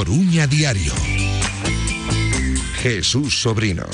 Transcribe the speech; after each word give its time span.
Coruña 0.00 0.46
Diario. 0.46 0.94
Jesús 2.80 3.42
Sobrino. 3.42 3.84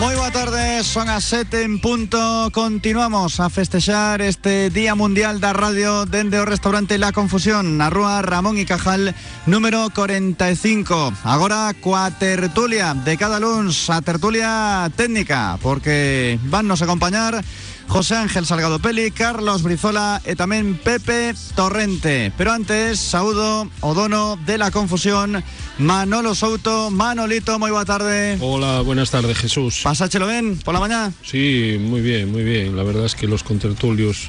Moi 0.00 0.16
boa 0.16 0.32
tarde, 0.32 0.80
son 0.80 1.12
as 1.12 1.28
sete 1.28 1.60
en 1.60 1.76
punto 1.76 2.48
Continuamos 2.56 3.36
a 3.44 3.52
festexar 3.52 4.24
este 4.24 4.70
Día 4.70 4.94
Mundial 4.94 5.44
da 5.44 5.52
Radio 5.52 6.08
Dende 6.08 6.40
o 6.40 6.48
restaurante 6.48 6.96
La 6.96 7.12
Confusión 7.12 7.76
Na 7.76 7.92
rúa 7.92 8.24
Ramón 8.24 8.56
y 8.56 8.64
Cajal 8.64 9.12
Número 9.44 9.92
45 9.92 11.12
Agora 11.26 11.74
coa 11.82 12.08
tertulia 12.14 12.96
de 12.96 13.18
cada 13.20 13.36
luns 13.42 13.90
A 13.90 14.00
tertulia 14.00 14.88
técnica 14.96 15.60
Porque 15.60 16.40
van 16.48 16.64
nos 16.64 16.80
acompañar 16.80 17.44
José 17.88 18.16
Ángel 18.16 18.44
Salgado 18.44 18.78
Peli, 18.78 19.10
Carlos 19.10 19.62
Brizola 19.64 20.20
e 20.28 20.36
tamén 20.36 20.76
Pepe 20.76 21.32
Torrente. 21.56 22.30
Pero 22.36 22.52
antes, 22.52 23.00
saúdo 23.00 23.64
o 23.80 23.90
dono 23.96 24.36
de 24.44 24.60
la 24.60 24.68
confusión, 24.68 25.40
Manolo 25.80 26.36
Souto. 26.36 26.92
Manolito, 26.92 27.56
moi 27.56 27.72
boa 27.72 27.88
tarde. 27.88 28.36
Hola, 28.44 28.84
buenas 28.84 29.08
tardes, 29.08 29.40
Jesús. 29.40 29.80
Pasáchelo 29.80 30.28
ben 30.28 30.60
por 30.60 30.76
la 30.76 30.84
mañana? 30.84 31.16
Sí, 31.24 31.80
muy 31.80 32.04
bien, 32.04 32.28
muy 32.30 32.44
bien. 32.44 32.76
La 32.76 32.84
verdad 32.84 33.08
es 33.08 33.16
que 33.16 33.26
los 33.26 33.40
contertulios 33.40 34.28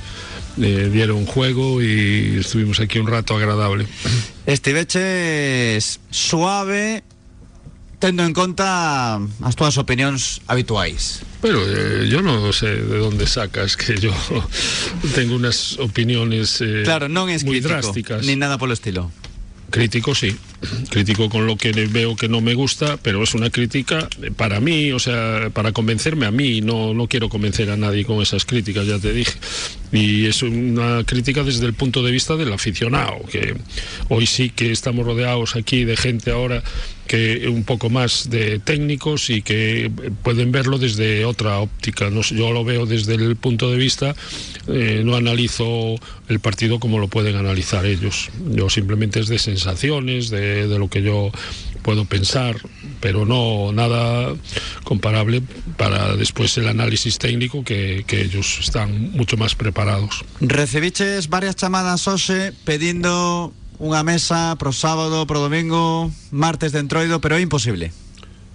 eh, 0.58 0.90
dieron 0.92 1.28
juego 1.28 1.84
y 1.84 2.40
estuvimos 2.40 2.80
aquí 2.80 2.98
un 2.98 3.08
rato 3.08 3.36
agradable. 3.36 3.86
Estiveches 4.48 6.00
suave, 6.10 7.04
tendo 8.00 8.24
en 8.24 8.34
conta 8.34 9.20
as 9.44 9.56
túas 9.60 9.76
opinións 9.76 10.40
habituais. 10.48 11.22
Pero 11.44 11.60
eh, 11.64 12.08
yo 12.08 12.24
no 12.24 12.52
sé 12.56 12.80
de 12.80 12.98
dónde 12.98 13.28
sacas 13.28 13.76
que 13.76 14.00
yo 14.00 14.16
tengo 15.16 15.36
unas 15.36 15.78
opiniones 15.80 16.64
eh, 16.64 16.84
claro, 16.88 17.12
non 17.12 17.28
es 17.28 17.44
muy 17.44 17.60
crítico, 17.60 17.76
drásticas. 17.76 18.26
Ni 18.26 18.40
nada 18.40 18.58
polo 18.58 18.74
estilo. 18.74 19.12
Crítico 19.70 20.16
sí, 20.16 20.36
crítico 20.90 21.30
con 21.30 21.46
lo 21.46 21.56
que 21.56 21.72
veo 21.72 22.16
que 22.16 22.28
no 22.28 22.42
me 22.42 22.56
gusta, 22.56 22.98
pero 22.98 23.22
es 23.22 23.36
una 23.36 23.52
crítica 23.52 24.10
para 24.36 24.60
mí, 24.60 24.92
o 24.92 24.98
sea, 24.98 25.52
para 25.54 25.74
convencerme 25.74 26.26
a 26.26 26.32
mí, 26.32 26.62
no, 26.62 26.96
no 26.96 27.06
quiero 27.06 27.30
convencer 27.30 27.70
a 27.70 27.78
nadie 27.78 28.04
con 28.04 28.20
esas 28.24 28.46
críticas, 28.46 28.88
ya 28.88 28.98
te 28.98 29.14
dije. 29.14 29.38
Y 29.92 30.26
es 30.26 30.44
una 30.44 31.04
crítica 31.04 31.44
desde 31.44 31.66
el 31.66 31.74
punto 31.74 32.04
de 32.04 32.12
vista 32.12 32.36
del 32.36 32.54
aficionado, 32.54 33.20
que 33.32 33.56
hoy 34.10 34.28
sí 34.28 34.52
que 34.52 34.72
estamos 34.72 35.06
rodeados 35.06 35.56
aquí 35.56 35.84
de 35.84 35.98
gente 35.98 36.32
ahora 36.32 36.64
que 37.08 37.48
un 37.48 37.64
poco 37.64 37.90
más 37.90 38.30
de 38.30 38.60
técnicos 38.60 39.32
y 39.32 39.42
que 39.42 39.92
pueden 40.22 40.52
verlo 40.52 40.78
desde 40.78 41.26
otra 41.26 41.58
óptica. 41.58 42.12
No 42.12 42.22
yo 42.22 42.52
lo 42.54 42.64
veo 42.64 42.86
desde 42.86 43.16
el 43.16 43.36
punto 43.36 43.72
de 43.72 43.78
vista, 43.78 44.16
eh, 44.68 45.02
no 45.04 45.16
analizo 45.16 45.96
el 46.28 46.40
partido 46.40 46.80
como 46.80 47.00
lo 47.00 47.08
pueden 47.08 47.36
analizar 47.36 47.88
ellos. 47.88 48.30
Yo 48.52 48.70
simplemente 48.70 49.20
es 49.20 49.28
de 49.28 49.40
sensaciones, 49.40 50.30
de, 50.30 50.68
de 50.68 50.78
lo 50.78 50.88
que 50.88 51.02
yo 51.02 51.32
puedo 51.82 52.06
pensar, 52.06 52.58
pero 53.00 53.26
no 53.26 53.72
nada 53.72 54.36
comparable 54.84 55.42
para 55.78 56.16
después 56.16 56.58
el 56.58 56.68
análisis 56.68 57.18
técnico 57.18 57.64
que, 57.64 58.04
que 58.08 58.22
ellos 58.22 58.60
están 58.60 59.12
mucho 59.12 59.38
más 59.38 59.56
preparados. 59.56 60.24
Recibiches 60.42 61.30
varias 61.30 61.56
chamadas 61.56 62.08
hoxe 62.08 62.54
pedindo 62.66 63.54
unha 63.80 64.04
mesa 64.04 64.60
pro 64.60 64.76
sábado, 64.76 65.24
pro 65.24 65.40
domingo, 65.40 66.12
martes 66.36 66.76
de 66.76 66.84
entroido, 66.84 67.24
pero 67.24 67.40
é 67.40 67.42
imposible. 67.42 67.96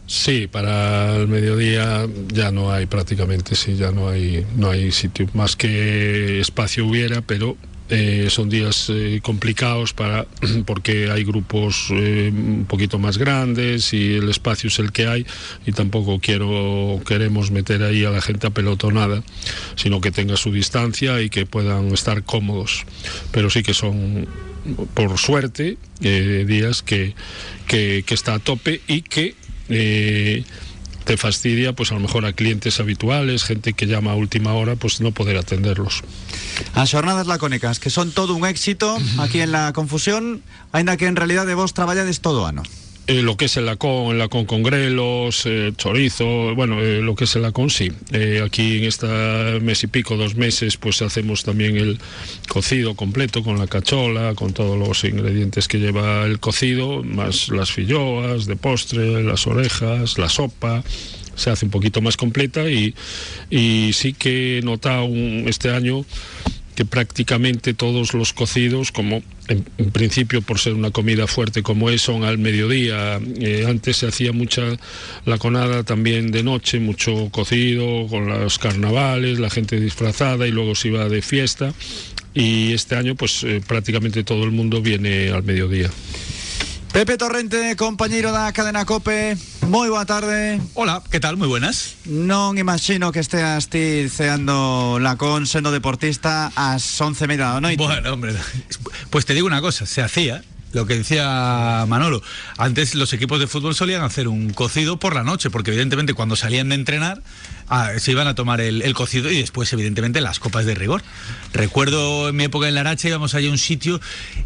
Sí, 0.07 0.47
para 0.47 1.17
el 1.17 1.29
mediodía 1.29 2.07
ya 2.29 2.51
no 2.51 2.71
hay 2.71 2.85
prácticamente, 2.85 3.57
sí, 3.57 3.77
ya 3.77 3.91
no 3.91 4.09
hay, 4.09 4.45
no 4.55 4.71
hay 4.71 4.93
sitio 4.93 5.27
más 5.33 5.57
que 5.57 6.41
espacio 6.41 6.85
hubiera, 6.87 7.23
pero 7.23 7.57
eh, 7.91 8.29
son 8.31 8.49
días 8.49 8.87
eh, 8.89 9.21
complicados 9.23 9.93
para 9.93 10.27
porque 10.67 11.11
hay 11.11 11.23
grupos 11.23 11.89
eh, 11.91 12.33
un 12.35 12.65
poquito 12.65 12.99
más 12.99 13.19
grandes 13.19 13.93
y 13.93 14.15
el 14.15 14.31
espacio 14.31 14.69
es 14.69 14.79
el 14.79 14.91
que 14.91 15.07
hay 15.07 15.27
y 15.67 15.73
tampoco 15.73 16.19
quiero 16.19 17.03
queremos 17.07 17.51
meter 17.51 17.83
ahí 17.83 18.07
a 18.07 18.11
la 18.11 18.23
gente 18.23 18.47
apelotonada 18.47 19.23
sino 19.77 20.01
que 20.01 20.11
tenga 20.11 20.39
su 20.39 20.51
distancia 20.51 21.21
y 21.21 21.29
que 21.29 21.45
puedan 21.45 21.89
estar 21.89 22.23
cómodos. 22.23 22.85
Pero 23.33 23.51
sí 23.51 23.63
que 23.63 23.75
son 23.75 24.27
por 24.95 25.19
suerte 25.19 25.77
días 26.01 26.83
que, 26.83 27.15
que, 27.67 28.03
está 28.09 28.35
a 28.35 28.39
tope 28.39 28.81
y 28.87 29.03
que 29.03 29.35
te 31.05 31.17
fastidia 31.17 31.73
pues 31.73 31.91
a 31.93 31.95
lo 31.95 32.01
mejor 32.01 32.27
a 32.27 32.33
clientes 32.33 32.81
habituales, 32.81 33.45
gente 33.45 33.75
que 33.75 33.87
llama 33.87 34.13
a 34.13 34.15
última 34.15 34.55
hora, 34.55 34.77
pues 34.77 35.01
no 35.01 35.13
poder 35.13 35.37
atenderlos. 35.37 36.03
As 36.75 36.91
xornadas 36.91 37.27
lacónicas, 37.27 37.79
que 37.79 37.91
son 37.91 38.13
todo 38.13 38.35
un 38.35 38.47
éxito 38.47 38.97
aquí 39.19 39.41
en 39.41 39.53
la 39.53 39.73
confusión, 39.73 40.43
aínda 40.73 40.97
que 40.97 41.07
en 41.07 41.17
realidad 41.17 41.47
de 41.47 41.55
vos 41.55 41.75
traballades 41.75 42.21
todo 42.21 42.47
ano. 42.47 42.63
Eh, 43.07 43.21
lo 43.21 43.37
que 43.37 43.45
es 43.45 43.57
el 43.59 43.67
lacón, 43.67 44.13
el 44.13 44.19
lacón 44.19 44.47
con 44.47 44.63
grelos, 44.63 45.45
eh, 45.45 45.73
chorizo, 45.77 46.55
bueno, 46.55 46.81
eh, 46.81 47.03
lo 47.03 47.15
que 47.15 47.25
es 47.25 47.37
el 47.37 47.43
lacón 47.43 47.69
sí. 47.69 47.93
Aquí 48.43 48.79
en 48.79 48.85
esta 48.85 49.07
mes 49.61 49.85
y 49.85 49.89
pico, 49.89 50.17
dos 50.17 50.37
meses, 50.37 50.79
pues 50.79 51.03
hacemos 51.03 51.45
también 51.45 51.77
el 51.77 51.99
cocido 52.49 52.95
completo 52.95 53.43
con 53.43 53.59
la 53.59 53.67
cachola, 53.67 54.35
con 54.35 54.55
todos 54.55 54.79
los 54.79 55.05
ingredientes 55.05 55.69
que 55.69 55.81
lleva 55.81 56.25
el 56.25 56.41
cocido, 56.41 57.03
más 57.03 57.51
las 57.51 57.71
filloas 57.71 58.47
de 58.47 58.57
postre, 58.57 59.23
las 59.23 59.47
orejas, 59.47 60.17
la 60.17 60.31
sopa 60.31 60.83
se 61.37 61.51
hace 61.51 61.67
un 61.67 61.73
poquito 61.73 62.01
más 62.01 62.17
completa 62.17 62.71
y, 62.71 62.95
y 63.51 63.91
sí 63.93 64.15
que 64.15 64.59
he 64.59 64.63
notado 64.63 65.05
un, 65.05 65.45
este 65.47 65.71
año 65.71 66.07
que 66.75 66.85
prácticamente 66.85 67.75
todos 67.75 68.15
los 68.15 68.33
cocidos, 68.33 68.93
como 68.93 69.23
en, 69.49 69.65
principio 69.93 70.43
por 70.43 70.59
ser 70.59 70.75
una 70.75 70.91
comida 70.91 71.27
fuerte 71.27 71.63
como 71.63 71.91
es, 71.91 72.03
son 72.03 72.25
al 72.25 72.39
mediodía. 72.39 73.21
Eh, 73.39 73.65
antes 73.69 73.99
se 73.99 74.09
hacía 74.09 74.33
mucha 74.33 74.63
la 75.25 75.39
conada 75.39 75.85
también 75.85 76.31
de 76.31 76.43
noche, 76.43 76.81
mucho 76.81 77.29
cocido 77.31 78.07
con 78.09 78.29
los 78.29 78.59
carnavales, 78.59 79.39
la 79.39 79.51
gente 79.51 79.79
disfrazada 79.81 80.47
y 80.47 80.51
luego 80.51 80.75
se 80.75 80.89
iba 80.89 81.09
de 81.09 81.23
fiesta. 81.23 81.73
Y 82.35 82.73
este 82.73 82.97
año 82.97 83.15
pues 83.15 83.45
eh, 83.45 83.61
prácticamente 83.67 84.25
todo 84.25 84.45
el 84.45 84.51
mundo 84.51 84.83
viene 84.83 85.31
al 85.31 85.45
mediodía. 85.45 85.91
Pepe 86.95 87.19
Torrente, 87.19 87.75
compañeiro 87.75 88.31
da 88.31 88.55
cadena 88.55 88.87
COPE 88.87 89.35
Moi 89.67 89.91
boa 89.91 90.07
tarde. 90.07 90.63
Hola, 90.79 91.03
que 91.11 91.19
tal? 91.19 91.35
Moi 91.35 91.51
buenas. 91.51 91.99
Non 92.07 92.55
imagino 92.55 93.11
que 93.11 93.19
esteas 93.19 93.67
ti 93.67 94.07
ceando 94.07 95.03
lacón 95.03 95.51
sendo 95.51 95.75
deportista 95.75 96.55
ás 96.55 96.87
11 96.87 97.27
media 97.27 97.51
da 97.51 97.59
noite 97.59 97.83
Bueno, 97.83 98.15
hombre, 98.15 98.39
pues 99.11 99.27
te 99.27 99.35
digo 99.35 99.51
una 99.51 99.59
cosa, 99.59 99.91
se 99.91 100.07
hacía 100.07 100.47
lo 100.75 100.87
que 100.87 100.97
decía 100.97 101.85
Manolo, 101.89 102.23
antes 102.59 102.95
los 102.95 103.13
equipos 103.13 103.41
de 103.41 103.47
fútbol 103.47 103.75
solían 103.75 104.03
hacer 104.03 104.29
un 104.29 104.53
cocido 104.53 104.99
por 104.99 105.15
la 105.15 105.23
noche, 105.23 105.51
porque 105.51 105.71
evidentemente 105.71 106.15
cuando 106.15 106.37
salían 106.37 106.69
de 106.69 106.75
entrenar 106.75 107.23
ah, 107.69 107.93
se 107.99 108.11
iban 108.11 108.27
a 108.27 108.35
tomar 108.35 108.61
el, 108.61 108.95
cocido 108.95 109.31
y 109.31 109.41
después 109.41 109.73
evidentemente 109.73 110.21
las 110.21 110.39
copas 110.39 110.67
de 110.67 110.75
rigor. 110.75 111.03
Recuerdo 111.53 112.29
en 112.29 112.37
mi 112.37 112.45
época 112.45 112.69
en 112.69 112.75
la 112.75 112.81
Aracha 112.81 113.09
íbamos 113.09 113.35
allí 113.35 113.49
a 113.49 113.51
un 113.51 113.59
sitio, 113.59 114.01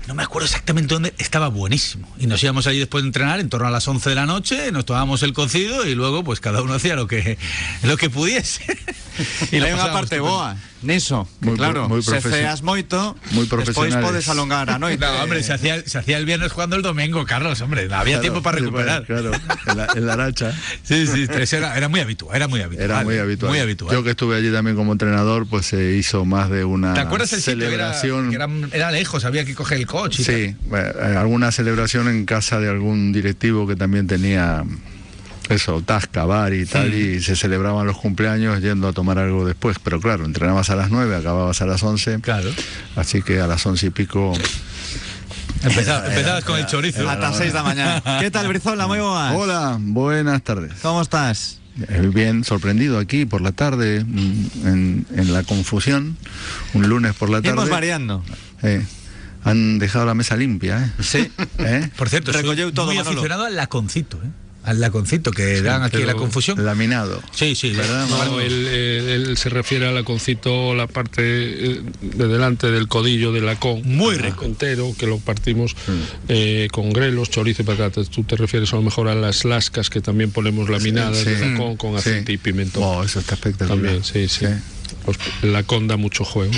no 0.07 0.15
me 0.15 0.23
acuerdo 0.23 0.47
exactamente 0.47 0.95
dónde, 0.95 1.15
estaba 1.19 1.49
buenísimo. 1.49 2.09
Y 2.19 2.27
nos 2.27 2.43
íbamos 2.43 2.67
allí 2.67 2.79
después 2.79 3.03
de 3.03 3.09
entrenar 3.09 3.41
en 3.41 3.49
torno 3.49 3.67
a 3.67 3.71
las 3.71 3.89
11 3.89 4.11
de 4.11 4.15
la 4.15 4.27
noche, 4.27 4.71
nos 4.73 4.85
tomábamos 4.85 5.23
el 5.23 5.33
cocido 5.33 5.87
y 5.87 5.95
luego 5.95 6.25
pues 6.25 6.41
cada 6.41 6.63
uno 6.63 6.75
hacía 6.75 6.95
lo 6.95 7.07
que, 7.07 7.39
lo 7.83 7.97
que 7.97 8.11
pudiese. 8.11 8.65
y 9.53 9.59
Hai 9.59 9.75
unha 9.75 9.91
parte 9.93 10.19
boa 10.23 10.57
niso, 10.83 11.27
que 11.41 11.51
muy, 11.51 11.59
claro, 11.59 11.89
muy 11.89 12.03
se 12.03 12.21
ceas 12.21 12.63
moito, 12.63 13.17
muy 13.33 13.47
despois 13.47 13.95
podes 13.97 14.29
alongar 14.29 14.71
a 14.71 14.79
noite. 14.83 15.05
No, 15.05 15.11
hombre, 15.23 15.43
se 15.43 15.53
hacía, 15.53 15.83
se 15.85 15.99
hacía 15.99 16.19
el 16.19 16.25
viernes 16.25 16.53
jugando 16.53 16.77
el 16.77 16.83
domingo, 16.83 17.25
Carlos, 17.27 17.61
hombre, 17.63 17.83
había 17.83 18.03
claro, 18.03 18.21
tiempo 18.21 18.43
para 18.43 18.59
recuperar. 18.59 19.05
Claro, 19.05 19.33
en 19.35 19.77
la, 19.77 19.89
en 19.95 20.07
la 20.07 20.13
aracha. 20.13 20.53
sí, 20.83 21.07
sí, 21.07 21.27
era, 21.53 21.77
era, 21.77 21.89
muy 21.89 22.01
habitual, 22.01 22.37
era 22.37 22.49
muy 22.49 22.61
habitual. 22.61 22.91
Era 22.91 23.03
muy 23.03 23.19
habitual. 23.19 23.51
Muy 23.51 23.61
habitual. 23.61 23.93
Yo 23.93 24.05
que 24.05 24.11
estuve 24.11 24.37
allí 24.37 24.53
también 24.53 24.77
como 24.77 24.93
entrenador, 24.93 25.47
pues 25.49 25.67
se 25.67 25.95
hizo 25.95 26.25
más 26.25 26.51
de 26.51 26.65
una 26.65 26.95
¿Te 26.95 27.01
acuerdas 27.01 27.33
el 27.33 27.43
celebración. 27.43 28.27
Sitio? 28.27 28.37
Era, 28.37 28.45
era, 28.45 28.77
era, 28.77 28.91
lejos, 28.93 29.25
había 29.25 29.45
que 29.45 29.55
coger 29.55 29.79
el 29.79 29.87
coche. 29.87 30.23
Sí, 30.23 30.55
bueno, 30.69 30.91
alguna 31.19 31.51
celebración 31.51 32.09
en 32.09 32.25
casa 32.25 32.61
de 32.61 32.69
algún 32.69 33.13
directivo 33.13 33.67
que 33.67 33.75
también 33.75 34.07
tenía 34.07 34.65
eso, 35.49 35.83
tasca, 35.83 36.25
bar 36.25 36.53
y 36.53 36.67
tal, 36.67 36.93
sí. 36.93 36.99
y 36.99 37.21
se 37.21 37.37
celebraban 37.37 37.87
los 37.87 37.97
cumpleaños 37.97 38.61
yendo 38.61 38.89
a 38.89 38.93
tomar 38.93 39.19
algo 39.19 39.47
después, 39.47 39.79
pero 39.83 40.01
claro, 40.01 40.25
entrenabas 40.25 40.71
a 40.71 40.77
las 40.77 40.91
9, 40.91 41.17
acababas 41.17 41.61
a 41.63 41.67
las 41.67 41.83
11, 41.83 42.21
claro. 42.21 42.51
así 42.97 43.23
que 43.23 43.41
a 43.41 43.47
las 43.47 43.65
11 43.65 43.87
y 43.87 43.91
pico... 43.91 44.33
Empezabas, 45.63 46.45
con 46.45 46.59
el 46.59 46.67
chorizo. 46.67 47.09
Hasta 47.09 47.33
6 47.33 47.53
de 47.53 47.59
la 47.59 47.63
mañana. 47.65 48.03
¿Qué 48.21 48.31
tal, 48.31 48.47
Brizola? 48.47 48.87
Muy 48.87 49.01
buenas. 49.01 49.35
Hola, 49.35 49.77
buenas 49.81 50.43
tardes. 50.43 50.73
¿Cómo 50.83 51.03
estás? 51.03 51.59
Bien, 52.13 52.45
sorprendido 52.45 52.99
aquí 52.99 53.25
por 53.25 53.41
la 53.41 53.53
tarde, 53.53 53.99
en, 53.99 55.07
en 55.15 55.33
la 55.33 55.43
confusión, 55.45 56.17
un 56.75 56.89
lunes 56.89 57.15
por 57.15 57.31
la 57.31 57.39
tarde. 57.39 57.55
Íbamos 57.55 57.71
variando. 57.71 58.25
Eh, 58.63 58.85
han 59.45 59.79
dejado 59.79 60.05
la 60.07 60.15
mesa 60.15 60.37
limpia, 60.37 60.85
¿eh? 60.85 61.03
Sí. 61.03 61.31
¿Eh? 61.59 61.89
Por 61.97 62.09
cierto, 62.09 62.33
Recolleu 62.33 62.73
todo, 62.73 62.87
muy 62.87 62.97
Manolo. 62.97 63.13
aficionado 63.13 63.45
al 63.45 63.57
laconcito, 63.57 64.19
¿eh? 64.19 64.29
Al 64.65 64.81
laconcito 64.81 65.31
que 65.31 65.63
dan 65.63 65.83
aquí 65.83 65.99
la 65.99 66.15
confusión. 66.15 66.63
Laminado. 66.65 67.23
Sí, 67.33 67.55
sí, 67.55 67.71
¿Verdad? 67.71 68.07
No, 68.09 68.39
él, 68.41 68.67
él- 68.67 69.09
él 69.29 69.37
se 69.39 69.49
refiere 69.49 69.87
al 69.89 69.95
laconcito, 69.95 70.75
la 70.75 70.87
parte 70.87 71.23
eh, 71.23 71.81
de 72.03 72.29
delante 72.29 72.71
del 72.71 72.87
codillo 72.89 73.33
de 73.33 73.41
lacón. 73.41 73.83
Muy 73.85 74.17
rico. 74.17 74.45
Entero, 74.45 74.95
que 74.99 75.07
lo 75.07 75.19
partimos 75.19 75.75
eh, 76.29 76.69
con 76.73 76.93
grelos, 76.93 77.31
chorizo 77.31 77.63
y 77.63 77.65
patatas. 77.65 78.11
Tú 78.11 78.25
te 78.25 78.37
refieres 78.37 78.73
a 78.73 78.77
lo 78.77 78.83
mejor 78.83 79.09
a 79.09 79.15
las 79.15 79.45
lascas 79.47 79.89
que 79.91 80.01
también 80.01 80.31
ponemos 80.33 80.69
laminadas 80.69 81.19
Sí. 81.19 81.31
de 81.31 81.51
lacón 81.53 81.77
con 81.77 81.93
Sí. 81.93 81.99
aceite 82.11 82.33
y 82.33 82.37
pimentón. 82.39 82.83
Oh, 82.85 83.03
eso 83.05 83.21
está 83.21 83.35
espectacular. 83.35 83.79
También, 83.83 84.05
sí, 84.05 84.29
sí. 84.29 84.45
Los- 85.07 85.17
el 85.43 85.53
lacón 85.55 85.89
da 85.89 85.97
mucho 85.97 86.25
juego. 86.25 86.53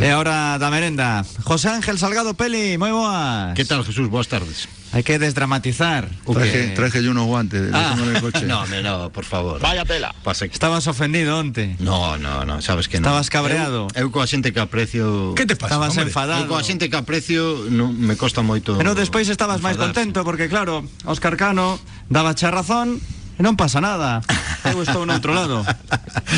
E 0.00 0.10
ahora 0.10 0.58
da 0.58 0.70
merenda. 0.70 1.24
José 1.44 1.68
Ángel 1.68 1.98
Salgado 1.98 2.34
Peli, 2.34 2.76
moi 2.76 2.92
boas. 2.92 3.54
¿Qué 3.54 3.64
tal, 3.64 3.84
Jesús? 3.84 4.08
Buenas 4.08 4.28
tardes. 4.28 4.68
Hai 4.88 5.04
que 5.04 5.20
desdramatizar. 5.20 6.08
Traje, 6.24 6.72
traje 6.72 7.04
yo 7.04 7.12
unos 7.12 7.28
guantes, 7.28 7.68
Ah, 7.76 7.92
el 7.92 8.20
coche. 8.20 8.46
no, 8.48 8.64
no, 8.64 9.12
por 9.12 9.24
favor. 9.24 9.60
Vaya 9.60 9.84
tela. 9.84 10.14
Pasa 10.24 10.48
que... 10.48 10.54
Estabas 10.54 10.86
ofendido 10.88 11.36
onte. 11.36 11.76
No, 11.78 12.16
no, 12.16 12.44
no, 12.44 12.62
sabes 12.62 12.88
que 12.88 12.98
no. 12.98 13.06
Estabas 13.08 13.28
cabreado. 13.28 13.88
Eu, 13.92 14.08
eu 14.08 14.10
coa 14.10 14.24
xente 14.24 14.48
que 14.48 14.60
aprecio... 14.60 15.36
¿Qué 15.36 15.44
te 15.44 15.56
pasa? 15.56 15.76
Estabas 15.76 15.92
hombre? 15.92 16.08
enfadado. 16.08 16.40
Eu 16.44 16.48
coa 16.48 16.64
xente 16.64 16.88
que 16.88 16.96
aprecio 16.96 17.68
non 17.68 17.92
me 17.92 18.16
costa 18.16 18.40
moito... 18.40 18.80
Pero 18.80 18.96
despois 18.96 19.28
estabas 19.28 19.60
máis 19.60 19.76
contento 19.76 20.24
porque 20.24 20.48
claro, 20.48 20.80
Óscar 21.04 21.36
Cano 21.36 21.76
daba 22.08 22.32
xa 22.32 22.48
razón 22.48 22.96
non 23.38 23.54
pasa 23.54 23.78
nada. 23.78 24.20
Eu 24.66 24.82
estou 24.82 25.06
no 25.06 25.14
outro 25.14 25.32
lado. 25.32 25.62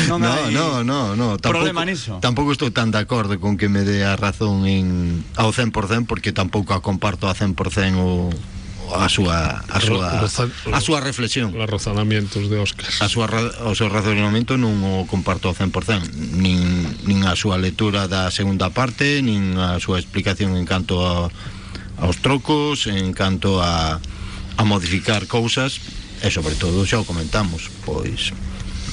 Non 0.07 0.21
No, 0.21 0.29
hai 0.29 0.53
no, 0.53 0.85
no, 0.85 1.17
no, 1.17 1.41
tampouco, 1.41 1.65
problema 1.65 1.83
niso. 1.83 2.21
Tampouco 2.21 2.53
estou 2.53 2.69
tan 2.69 2.93
de 2.93 3.01
acordo 3.01 3.41
con 3.41 3.57
que 3.57 3.67
me 3.67 3.81
dé 3.81 4.05
a 4.05 4.13
razón 4.13 4.69
en 4.69 5.25
ao 5.35 5.49
100% 5.49 6.05
porque 6.05 6.29
tampouco 6.31 6.77
a 6.77 6.85
comparto 6.85 7.25
a 7.25 7.33
100% 7.33 7.97
o 7.97 8.29
a 8.91 9.07
súa 9.07 9.63
a 9.71 9.79
súa 9.79 10.27
a 10.27 10.79
súa 10.83 10.99
reflexión. 10.99 11.55
Los 11.55 11.69
razonamientos 11.69 12.49
de 12.51 12.59
Oscar. 12.59 12.85
a 12.85 13.07
súa, 13.07 13.27
o 13.65 13.73
seu 13.73 13.87
razonamento 13.87 14.59
non 14.59 14.77
o 14.83 15.07
comparto 15.07 15.49
ao 15.49 15.55
100% 15.55 16.11
nin, 16.37 16.85
nin 17.07 17.23
a 17.23 17.33
súa 17.33 17.55
lectura 17.55 18.11
da 18.11 18.27
segunda 18.29 18.69
parte 18.69 19.23
nin 19.23 19.55
a 19.57 19.79
súa 19.79 19.97
explicación 19.97 20.59
en 20.59 20.67
canto 20.67 21.01
a, 21.07 21.31
aos 22.03 22.19
trocos 22.19 22.85
en 22.85 23.15
canto 23.15 23.63
a, 23.63 23.97
a 23.97 24.63
modificar 24.67 25.25
cousas 25.31 25.79
e 26.21 26.29
sobre 26.29 26.55
todo 26.55 26.85
xa 26.85 27.01
o 27.01 27.05
comentamos 27.05 27.69
pois 27.83 28.31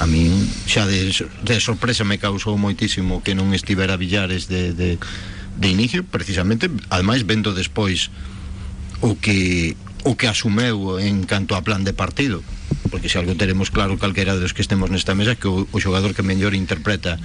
a 0.00 0.06
min 0.08 0.32
xa 0.64 0.88
de, 0.88 1.12
de 1.12 1.56
sorpresa 1.60 2.02
me 2.08 2.16
causou 2.16 2.56
moitísimo 2.56 3.20
que 3.20 3.36
non 3.36 3.52
estivera 3.52 4.00
Villares 4.00 4.48
de, 4.48 4.72
de, 4.72 4.96
de 4.96 5.68
inicio 5.68 6.02
precisamente 6.06 6.72
ademais 6.88 7.22
vendo 7.28 7.52
despois 7.52 8.08
o 9.00 9.14
que 9.18 9.76
o 10.04 10.14
que 10.14 10.30
asumeu 10.30 10.98
en 11.02 11.26
canto 11.26 11.58
a 11.58 11.60
plan 11.66 11.82
de 11.82 11.92
partido. 11.92 12.42
Porque 12.88 13.10
se 13.10 13.18
algo 13.18 13.34
teremos 13.34 13.70
claro 13.70 13.98
calquera 13.98 14.34
de 14.34 14.40
los 14.40 14.54
que 14.54 14.62
estemos 14.62 14.88
nesta 14.88 15.12
mesa 15.12 15.34
que 15.34 15.50
o, 15.50 15.66
o 15.68 15.78
xogador 15.82 16.14
que 16.14 16.24
mellor 16.24 16.54
interpreta 16.54 17.18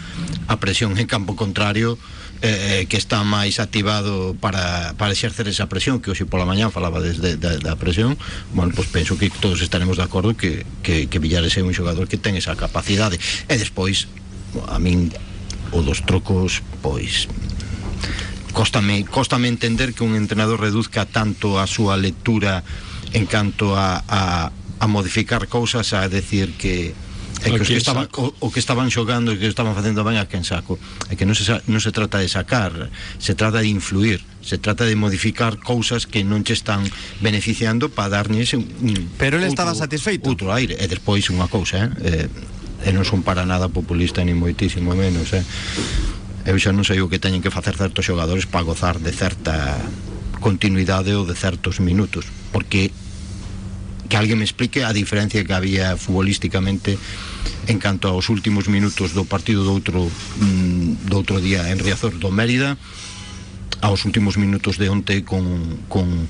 a 0.49 0.57
presión 0.57 0.97
en 0.97 1.07
campo 1.07 1.37
contrario 1.37 1.95
eh, 2.43 2.85
que 2.91 2.99
está 2.99 3.23
máis 3.23 3.63
activado 3.63 4.35
para, 4.35 4.99
para 4.99 5.15
exercer 5.15 5.47
esa 5.47 5.71
presión 5.71 6.03
que 6.03 6.11
hoxe 6.11 6.27
pola 6.27 6.43
mañán 6.43 6.75
falaba 6.75 6.99
desde 6.99 7.39
da, 7.39 7.55
da 7.55 7.79
presión 7.79 8.19
bueno, 8.51 8.75
pues 8.75 8.91
penso 8.91 9.15
que 9.15 9.31
todos 9.31 9.63
estaremos 9.63 9.95
de 9.95 10.03
acordo 10.03 10.35
que, 10.35 10.67
que, 10.83 11.07
que 11.07 11.23
Villares 11.23 11.55
é 11.55 11.63
un 11.63 11.71
xogador 11.71 12.11
que 12.11 12.19
ten 12.19 12.35
esa 12.35 12.59
capacidade. 12.59 13.15
E 13.47 13.55
despois 13.55 14.11
a 14.67 14.75
min 14.75 15.15
o 15.71 15.79
dos 15.87 16.03
trocos 16.03 16.59
pois 16.83 17.31
cóstame, 18.51 19.07
cóstame 19.07 19.47
entender 19.47 19.95
que 19.95 20.03
un 20.03 20.19
entrenador 20.19 20.59
reduzca 20.59 21.07
tanto 21.07 21.63
a 21.63 21.65
súa 21.65 21.95
lectura 21.95 22.67
en 23.15 23.23
canto 23.23 23.79
a, 23.79 24.03
a, 24.03 24.51
a 24.51 24.85
modificar 24.91 25.47
cousas 25.47 25.95
a 25.95 26.11
decir 26.11 26.59
que 26.59 26.91
é 27.43 27.51
que, 27.51 27.61
os 27.61 27.67
que 27.67 27.77
estaban, 27.77 28.07
o, 28.17 28.33
o 28.39 28.47
que 28.51 28.59
estaban 28.59 28.87
xogando 28.87 29.35
e 29.35 29.37
que 29.37 29.47
estaban 29.51 29.75
facendo 29.75 30.03
ben 30.07 30.15
a 30.15 30.25
quen 30.31 30.47
saco. 30.47 30.79
É 31.11 31.19
que 31.19 31.27
non 31.27 31.35
se, 31.35 31.43
non 31.43 31.83
se 31.83 31.91
trata 31.91 32.23
de 32.23 32.31
sacar 32.31 32.89
se 33.19 33.35
trata 33.35 33.59
de 33.59 33.67
influir 33.67 34.23
se 34.39 34.59
trata 34.59 34.83
de 34.87 34.95
modificar 34.95 35.59
cousas 35.59 36.07
que 36.07 36.23
non 36.23 36.47
che 36.47 36.55
están 36.55 36.87
beneficiando 37.19 37.91
para 37.91 38.23
darnes 38.23 38.55
un, 38.55 38.67
un 38.83 38.95
pero 39.19 39.39
ele 39.39 39.51
estaba 39.51 39.75
satisfeito. 39.75 40.31
outro 40.31 40.55
aire. 40.55 40.79
E 40.79 40.87
despois 40.87 41.27
unha 41.27 41.51
cousa 41.51 41.91
eh, 41.99 42.27
eh, 42.27 42.87
e 42.87 42.91
non 42.91 43.07
son 43.07 43.23
para 43.23 43.47
nada 43.47 43.71
populista 43.71 44.23
ni 44.23 44.35
moitísimo 44.35 44.91
menos 44.95 45.31
eh. 45.31 45.43
eu 46.43 46.59
xa 46.59 46.75
non 46.75 46.83
sei 46.83 46.99
o 46.99 47.07
que 47.07 47.19
teñen 47.19 47.39
que 47.39 47.51
facer 47.51 47.79
certos 47.79 48.03
xogadores 48.03 48.47
para 48.47 48.67
gozar 48.67 48.99
de 48.99 49.15
certa 49.15 49.79
continuidade 50.43 51.15
ou 51.15 51.23
de 51.23 51.35
certos 51.35 51.79
minutos 51.79 52.27
porque 52.51 52.91
que 54.13 54.17
alguén 54.21 54.37
me 54.37 54.45
explique 54.45 54.85
a 54.85 54.93
diferencia 54.93 55.41
que 55.41 55.57
había 55.57 55.97
futbolísticamente 55.97 57.01
en 57.65 57.81
canto 57.81 58.13
aos 58.13 58.29
últimos 58.29 58.69
minutos 58.69 59.17
do 59.17 59.25
partido 59.25 59.65
do 59.65 59.73
outro 59.73 60.05
mm, 60.05 61.09
do 61.09 61.17
outro 61.17 61.41
día 61.41 61.73
en 61.73 61.81
Riazor 61.81 62.21
do 62.21 62.29
Mérida 62.29 62.77
aos 63.81 64.05
últimos 64.05 64.37
minutos 64.37 64.77
de 64.77 64.93
onte 64.93 65.25
con, 65.25 65.81
con, 65.89 66.29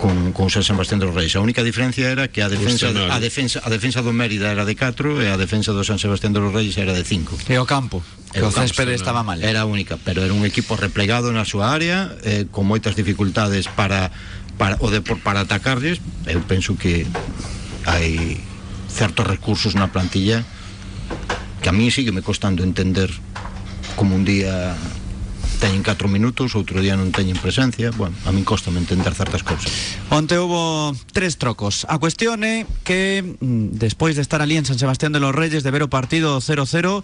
con, 0.00 0.32
con 0.32 0.48
San 0.48 0.64
Sebastián 0.64 1.04
dos 1.04 1.12
Reis. 1.12 1.36
A 1.36 1.44
única 1.44 1.60
diferencia 1.60 2.08
era 2.08 2.32
que 2.32 2.40
a 2.40 2.48
defensa, 2.48 2.88
a 2.88 3.20
defensa, 3.20 3.60
a 3.60 3.68
defensa 3.68 4.00
do 4.00 4.16
Mérida 4.16 4.48
era 4.48 4.64
de 4.64 4.72
4 4.72 5.20
e 5.20 5.28
a 5.28 5.36
defensa 5.36 5.76
do 5.76 5.84
San 5.84 6.00
Sebastián 6.00 6.32
dos 6.32 6.48
Reis 6.48 6.80
era 6.80 6.96
de 6.96 7.04
5. 7.04 7.44
E 7.44 7.60
o 7.60 7.68
campo, 7.68 8.00
que 8.32 8.40
o 8.40 8.48
o 8.48 8.50
céspede 8.50 8.96
estaba 8.96 9.20
mal. 9.20 9.44
Era 9.44 9.62
a 9.62 9.68
única, 9.68 10.00
pero 10.00 10.24
era 10.24 10.32
un 10.32 10.48
equipo 10.48 10.80
replegado 10.80 11.28
na 11.28 11.44
súa 11.44 11.76
área, 11.76 12.08
eh, 12.24 12.48
con 12.48 12.64
moitas 12.64 12.96
dificultades 12.96 13.68
para, 13.68 14.10
para 14.58 14.76
o 14.82 14.90
de 14.90 15.00
por 15.00 15.22
para 15.22 15.46
atacarles. 15.46 16.02
Eu 16.26 16.42
penso 16.44 16.76
que 16.76 17.06
hai 17.86 18.36
certos 18.90 19.24
recursos 19.24 19.78
na 19.78 19.88
plantilla 19.88 20.42
que 21.62 21.70
a 21.70 21.72
mí 21.72 21.90
sí 21.90 22.04
que 22.04 22.12
me 22.12 22.20
costando 22.20 22.66
entender 22.66 23.08
como 23.96 24.14
un 24.14 24.26
día 24.26 24.76
teñen 25.58 25.82
4 25.82 26.06
minutos, 26.06 26.54
outro 26.54 26.78
día 26.78 26.94
non 26.94 27.10
teñen 27.10 27.34
presencia, 27.34 27.90
bueno, 27.90 28.14
a 28.26 28.30
min 28.30 28.46
costa 28.46 28.70
entender 28.70 29.10
certas 29.10 29.42
cousas. 29.42 29.70
Onte 30.10 30.38
hubo 30.38 30.94
tres 31.10 31.34
trocos. 31.34 31.82
A 31.90 31.98
cuestión 31.98 32.46
é 32.46 32.62
que 32.86 33.22
mm, 33.22 33.74
despois 33.74 34.14
de 34.14 34.22
estar 34.22 34.38
ali 34.38 34.54
en 34.54 34.66
San 34.66 34.78
Sebastián 34.78 35.10
de 35.10 35.18
los 35.18 35.34
Reyes 35.34 35.66
de 35.66 35.74
ver 35.74 35.82
o 35.82 35.90
partido 35.90 36.38
0-0 36.38 37.02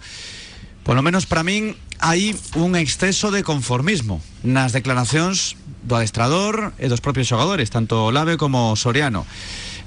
Polo 0.85 1.01
menos 1.01 1.25
para 1.25 1.41
min 1.41 1.73
hai 1.97 2.37
un 2.53 2.77
exceso 2.77 3.33
de 3.33 3.41
conformismo 3.41 4.21
nas 4.45 4.69
declaracións 4.69 5.57
do 5.87 5.95
adestrador 5.95 6.73
e 6.81 6.89
dos 6.89 6.99
propios 6.99 7.29
xogadores, 7.29 7.69
tanto 7.69 8.09
Olave 8.09 8.37
como 8.37 8.75
Soriano. 8.75 9.25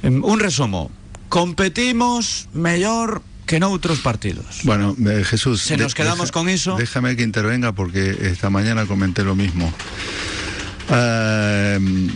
Em, 0.02 0.22
Un 0.22 0.38
resumo, 0.38 0.90
competimos 1.28 2.48
mellor 2.54 3.22
que 3.46 3.58
noutros 3.58 4.00
partidos. 4.00 4.62
Bueno, 4.62 4.94
eh, 4.98 5.24
Jesús. 5.24 5.62
Se 5.62 5.76
nos 5.76 5.94
quedamos 5.94 6.30
con 6.30 6.48
eso. 6.48 6.76
Déjame 6.76 7.16
que 7.16 7.22
intervenga 7.22 7.72
porque 7.72 8.16
esta 8.30 8.50
mañana 8.50 8.86
comenté 8.86 9.24
lo 9.24 9.34
mismo. 9.34 9.72
Eh, 10.90 12.08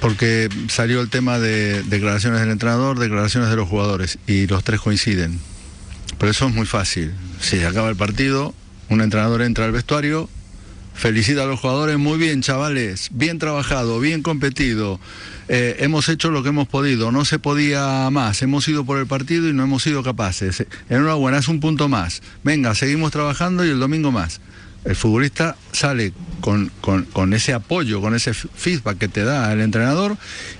porque 0.00 0.48
salió 0.68 1.00
el 1.00 1.10
tema 1.10 1.38
de 1.38 1.82
declaraciones 1.84 2.40
del 2.40 2.50
entrenador, 2.50 2.98
declaraciones 2.98 3.50
de 3.50 3.56
los 3.56 3.68
jugadores 3.68 4.18
y 4.26 4.46
los 4.46 4.64
tres 4.64 4.80
coinciden. 4.80 5.38
Pero 6.18 6.30
eso 6.30 6.46
es 6.46 6.54
muy 6.54 6.66
fácil. 6.66 7.12
Si 7.40 7.62
acaba 7.62 7.88
el 7.88 7.96
partido, 7.96 8.54
un 8.88 9.00
entrenador 9.00 9.42
entra 9.42 9.64
al 9.64 9.72
vestuario, 9.72 10.28
felicita 10.94 11.42
a 11.42 11.46
los 11.46 11.60
jugadores, 11.60 11.98
muy 11.98 12.18
bien 12.18 12.42
chavales, 12.42 13.08
bien 13.12 13.38
trabajado, 13.38 14.00
bien 14.00 14.22
competido, 14.22 15.00
eh, 15.48 15.76
hemos 15.80 16.08
hecho 16.08 16.30
lo 16.30 16.42
que 16.42 16.50
hemos 16.50 16.68
podido, 16.68 17.10
no 17.12 17.24
se 17.24 17.38
podía 17.38 18.08
más, 18.10 18.42
hemos 18.42 18.66
ido 18.68 18.84
por 18.84 18.98
el 18.98 19.06
partido 19.06 19.48
y 19.48 19.52
no 19.52 19.64
hemos 19.64 19.82
sido 19.82 20.02
capaces. 20.02 20.64
Enhorabuena, 20.88 21.38
es 21.38 21.48
un 21.48 21.60
punto 21.60 21.88
más. 21.88 22.22
Venga, 22.44 22.74
seguimos 22.74 23.12
trabajando 23.12 23.64
y 23.64 23.70
el 23.70 23.80
domingo 23.80 24.12
más. 24.12 24.40
El 24.84 24.96
futbolista 24.96 25.56
sale 25.70 26.12
con, 26.40 26.72
con- 26.80 27.04
con 27.04 27.34
ese 27.34 27.52
apoyo, 27.52 28.00
con 28.00 28.16
ese 28.16 28.34
feedback 28.34 28.98
que 28.98 29.06
te 29.06 29.22
da 29.22 29.52
el 29.52 29.60
entrenador 29.60 30.16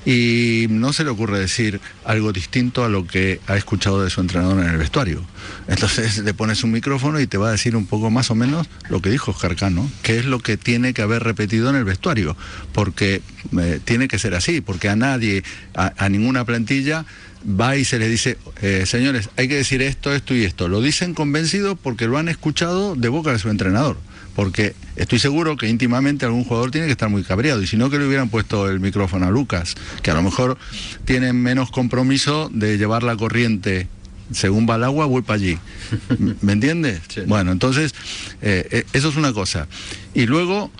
y 0.06 0.66
no 0.70 0.92
se 0.92 1.02
le 1.02 1.10
ocurre 1.10 1.40
decir 1.40 1.80
algo 2.04 2.32
distinto 2.32 2.84
a 2.84 2.88
lo 2.88 3.04
que 3.06 3.40
ha 3.48 3.56
escuchado 3.56 4.02
de 4.04 4.10
su 4.10 4.20
entrenador 4.20 4.60
en 4.62 4.68
el 4.70 4.76
vestuario. 4.76 5.24
Entonces 5.66 6.18
le 6.18 6.34
pones 6.34 6.62
un 6.62 6.70
micrófono 6.70 7.18
y 7.18 7.26
te 7.26 7.36
va 7.36 7.48
a 7.48 7.52
decir 7.52 7.74
un 7.74 7.86
poco 7.86 8.10
más 8.10 8.30
o 8.30 8.36
menos 8.36 8.68
lo 8.88 9.02
que 9.02 9.10
dijo 9.10 9.32
Oscar 9.32 9.56
Cano, 9.56 9.90
que 10.02 10.18
es 10.18 10.24
lo 10.24 10.38
que 10.38 10.56
tiene 10.56 10.94
que 10.94 11.02
haber 11.02 11.24
repetido 11.24 11.68
en 11.70 11.74
el 11.76 11.84
vestuario, 11.84 12.36
porque 12.72 13.22
eh, 13.58 13.80
tiene 13.84 14.06
que 14.06 14.20
ser 14.20 14.34
así, 14.36 14.60
porque 14.60 14.88
a 14.88 14.94
nadie, 14.94 15.42
a, 15.74 15.92
a 15.98 16.08
ninguna 16.08 16.44
plantilla 16.44 17.04
va 17.44 17.76
y 17.76 17.84
se 17.84 17.98
les 17.98 18.08
dice, 18.08 18.38
eh, 18.60 18.84
señores, 18.86 19.30
hay 19.36 19.48
que 19.48 19.56
decir 19.56 19.82
esto, 19.82 20.14
esto 20.14 20.32
y 20.32 20.44
esto. 20.44 20.68
Lo 20.68 20.80
dicen 20.80 21.12
convencidos 21.12 21.76
porque 21.82 22.06
lo 22.06 22.18
han 22.18 22.28
escuchado 22.28 22.94
de 22.94 23.08
boca 23.08 23.32
de 23.32 23.40
su 23.40 23.48
entrenador. 23.48 23.96
Porque 24.34 24.74
estoy 24.96 25.18
seguro 25.18 25.56
que 25.56 25.68
íntimamente 25.68 26.24
algún 26.24 26.44
jugador 26.44 26.70
tiene 26.70 26.86
que 26.86 26.92
estar 26.92 27.08
muy 27.10 27.22
cabreado. 27.22 27.62
Y 27.62 27.66
si 27.66 27.76
no, 27.76 27.90
que 27.90 27.98
le 27.98 28.06
hubieran 28.06 28.28
puesto 28.30 28.68
el 28.70 28.80
micrófono 28.80 29.26
a 29.26 29.30
Lucas, 29.30 29.74
que 30.02 30.10
a 30.10 30.14
lo 30.14 30.22
mejor 30.22 30.56
tienen 31.04 31.36
menos 31.36 31.70
compromiso 31.70 32.50
de 32.52 32.78
llevar 32.78 33.02
la 33.02 33.16
corriente. 33.16 33.88
Según 34.32 34.66
va 34.68 34.76
el 34.76 34.84
agua, 34.84 35.04
voy 35.04 35.20
para 35.22 35.36
allí. 35.36 35.58
¿Me 36.40 36.54
entiendes? 36.54 37.00
Sí. 37.08 37.20
Bueno, 37.26 37.52
entonces, 37.52 37.94
eh, 38.40 38.66
eh, 38.70 38.84
eso 38.94 39.10
es 39.10 39.16
una 39.16 39.34
cosa. 39.34 39.68
Y 40.14 40.24
luego, 40.24 40.70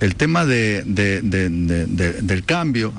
el 0.00 0.14
tema 0.14 0.46
de, 0.46 0.82
de- 0.86 1.20
de- 1.20 1.50
de- 1.50 1.86
de- 1.86 2.12
del 2.22 2.44
cambio. 2.44 2.92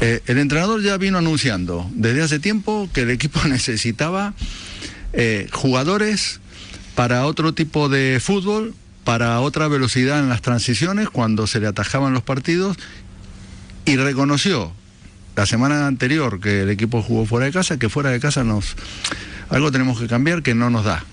Eh, 0.00 0.22
el 0.26 0.38
entrenador 0.38 0.82
ya 0.82 0.96
vino 0.96 1.18
anunciando 1.18 1.88
desde 1.94 2.22
hace 2.22 2.38
tiempo 2.38 2.88
que 2.94 3.02
el 3.02 3.10
equipo 3.10 3.40
necesitaba 3.48 4.32
eh, 5.12 5.46
jugadores 5.52 6.40
para 6.94 7.26
otro 7.26 7.52
tipo 7.52 7.88
de 7.88 8.18
fútbol, 8.20 8.74
para 9.04 9.40
otra 9.40 9.68
velocidad 9.68 10.20
en 10.20 10.28
las 10.28 10.42
transiciones 10.42 11.08
cuando 11.08 11.46
se 11.46 11.60
le 11.60 11.66
atajaban 11.66 12.12
los 12.12 12.22
partidos 12.22 12.76
y 13.84 13.96
reconoció 13.96 14.72
la 15.36 15.46
semana 15.46 15.86
anterior 15.86 16.40
que 16.40 16.62
el 16.62 16.70
equipo 16.70 17.02
jugó 17.02 17.24
fuera 17.26 17.46
de 17.46 17.52
casa, 17.52 17.78
que 17.78 17.88
fuera 17.88 18.10
de 18.10 18.20
casa 18.20 18.44
nos 18.44 18.76
algo 19.48 19.72
tenemos 19.72 19.98
que 19.98 20.06
cambiar 20.06 20.42
que 20.42 20.54
no 20.54 20.70
nos 20.70 20.84
da. 20.84 21.04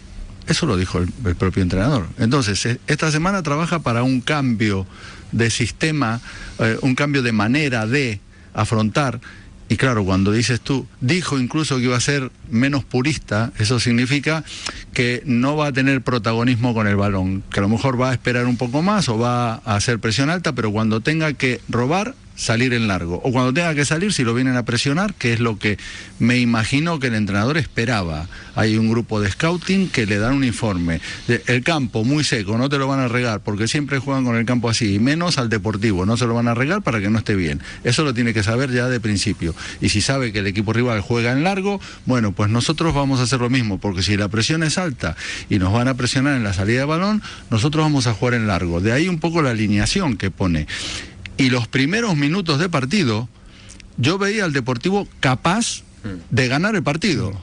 Eso 0.47 0.65
lo 0.65 0.77
dijo 0.77 0.99
el, 0.99 1.35
propio 1.35 1.63
entrenador. 1.63 2.07
Entonces, 2.19 2.65
eh, 2.65 2.79
esta 2.87 3.11
semana 3.11 3.43
trabaja 3.43 3.79
para 3.79 4.03
un 4.03 4.21
cambio 4.21 4.85
de 5.31 5.49
sistema, 5.49 6.21
eh, 6.59 6.77
un 6.81 6.95
cambio 6.95 7.21
de 7.21 7.33
manera 7.33 7.85
de 7.85 8.21
afrontar. 8.53 9.19
Y 9.69 9.75
claro, 9.75 10.05
cuando 10.05 10.31
dices 10.31 10.61
tú, 10.61 10.87
dijo 11.01 11.37
incluso 11.37 11.77
que 11.77 11.83
iba 11.83 11.97
a 11.97 12.01
ser 12.01 12.31
menos 12.49 12.85
purista, 12.85 13.51
eso 13.57 13.79
significa 13.79 14.45
que 14.93 15.21
no 15.25 15.57
va 15.57 15.67
a 15.67 15.73
tener 15.73 16.01
protagonismo 16.01 16.73
con 16.73 16.87
el 16.87 16.95
balón, 16.95 17.43
que 17.51 17.59
a 17.59 17.63
lo 17.63 17.69
mejor 17.69 17.99
va 17.99 18.11
a 18.11 18.13
esperar 18.13 18.45
un 18.45 18.55
poco 18.55 18.81
más 18.81 19.09
o 19.09 19.17
va 19.17 19.55
a 19.55 19.75
hacer 19.75 19.99
presión 19.99 20.29
alta, 20.29 20.53
pero 20.53 20.71
cuando 20.71 21.01
tenga 21.01 21.33
que 21.33 21.59
robar, 21.67 22.15
salir 22.37 22.73
en 22.73 22.87
largo. 22.87 23.19
O 23.25 23.31
cuando 23.33 23.53
tenga 23.53 23.75
que 23.75 23.83
salir, 23.83 24.13
si 24.13 24.23
lo 24.23 24.33
vienen 24.33 24.55
a 24.55 24.63
presionar, 24.63 25.13
que 25.15 25.33
es 25.33 25.41
lo 25.41 25.59
que 25.59 25.77
me 26.19 26.37
imagino 26.37 26.99
que 26.99 27.07
el 27.07 27.15
entrenador 27.15 27.57
esperaba. 27.57 28.27
Hay 28.55 28.77
un 28.77 28.89
grupo 28.89 29.19
de 29.19 29.29
scouting 29.29 29.89
que 29.89 30.05
le 30.05 30.17
dan 30.17 30.35
un 30.35 30.43
informe. 30.43 31.01
El 31.27 31.63
campo 31.63 32.05
muy 32.05 32.23
seco, 32.23 32.57
no 32.57 32.69
te 32.69 32.77
lo 32.77 32.87
van 32.87 32.99
a 32.99 33.07
regar, 33.07 33.41
porque 33.41 33.67
siempre 33.67 33.99
juegan 33.99 34.23
con 34.23 34.35
el 34.35 34.45
campo 34.45 34.69
así, 34.69 34.95
y 34.95 34.99
menos 34.99 35.37
al 35.37 35.49
deportivo, 35.49 36.05
no 36.05 36.15
se 36.15 36.25
lo 36.25 36.35
van 36.35 36.47
a 36.47 36.53
regar 36.53 36.81
para 36.81 37.01
que 37.01 37.09
no 37.09 37.17
esté 37.17 37.35
bien. 37.35 37.61
Eso 37.83 38.03
lo 38.03 38.13
tiene 38.13 38.33
que 38.33 38.43
saber 38.43 38.71
ya 38.71 38.87
de 38.87 38.99
principio. 38.99 39.53
Y 39.81 39.89
si 39.89 40.01
sabe 40.01 40.31
que 40.31 40.39
el 40.39 40.47
equipo 40.47 40.73
rival 40.73 41.01
juega 41.01 41.31
en 41.31 41.43
largo, 41.43 41.81
bueno, 42.05 42.31
pues 42.31 42.49
nosotros 42.49 42.93
vamos 42.93 43.19
a 43.19 43.23
hacer 43.23 43.39
lo 43.39 43.49
mismo, 43.49 43.79
porque 43.79 44.03
si 44.03 44.15
la 44.15 44.29
presión 44.29 44.63
es 44.63 44.77
alta 44.77 45.15
y 45.49 45.57
nos 45.57 45.73
van 45.73 45.87
a 45.87 45.95
presionar 45.95 46.37
en 46.37 46.43
la 46.43 46.53
salida 46.53 46.79
de 46.79 46.85
balón, 46.85 47.23
nosotros 47.49 47.83
vamos 47.83 48.05
a 48.05 48.13
jugar 48.13 48.35
en 48.35 48.47
largo. 48.47 48.79
De 48.79 48.91
ahí 48.91 49.07
un 49.07 49.19
poco 49.19 49.41
la 49.41 49.49
alineación 49.49 50.17
que 50.17 50.29
pone. 50.29 50.67
Y 51.37 51.49
los 51.49 51.67
primeros 51.67 52.15
minutos 52.15 52.59
de 52.59 52.69
partido, 52.69 53.29
yo 53.97 54.17
veía 54.17 54.45
al 54.45 54.53
Deportivo 54.53 55.07
capaz 55.19 55.83
de 56.31 56.47
ganar 56.47 56.75
el 56.75 56.83
partido. 56.83 57.39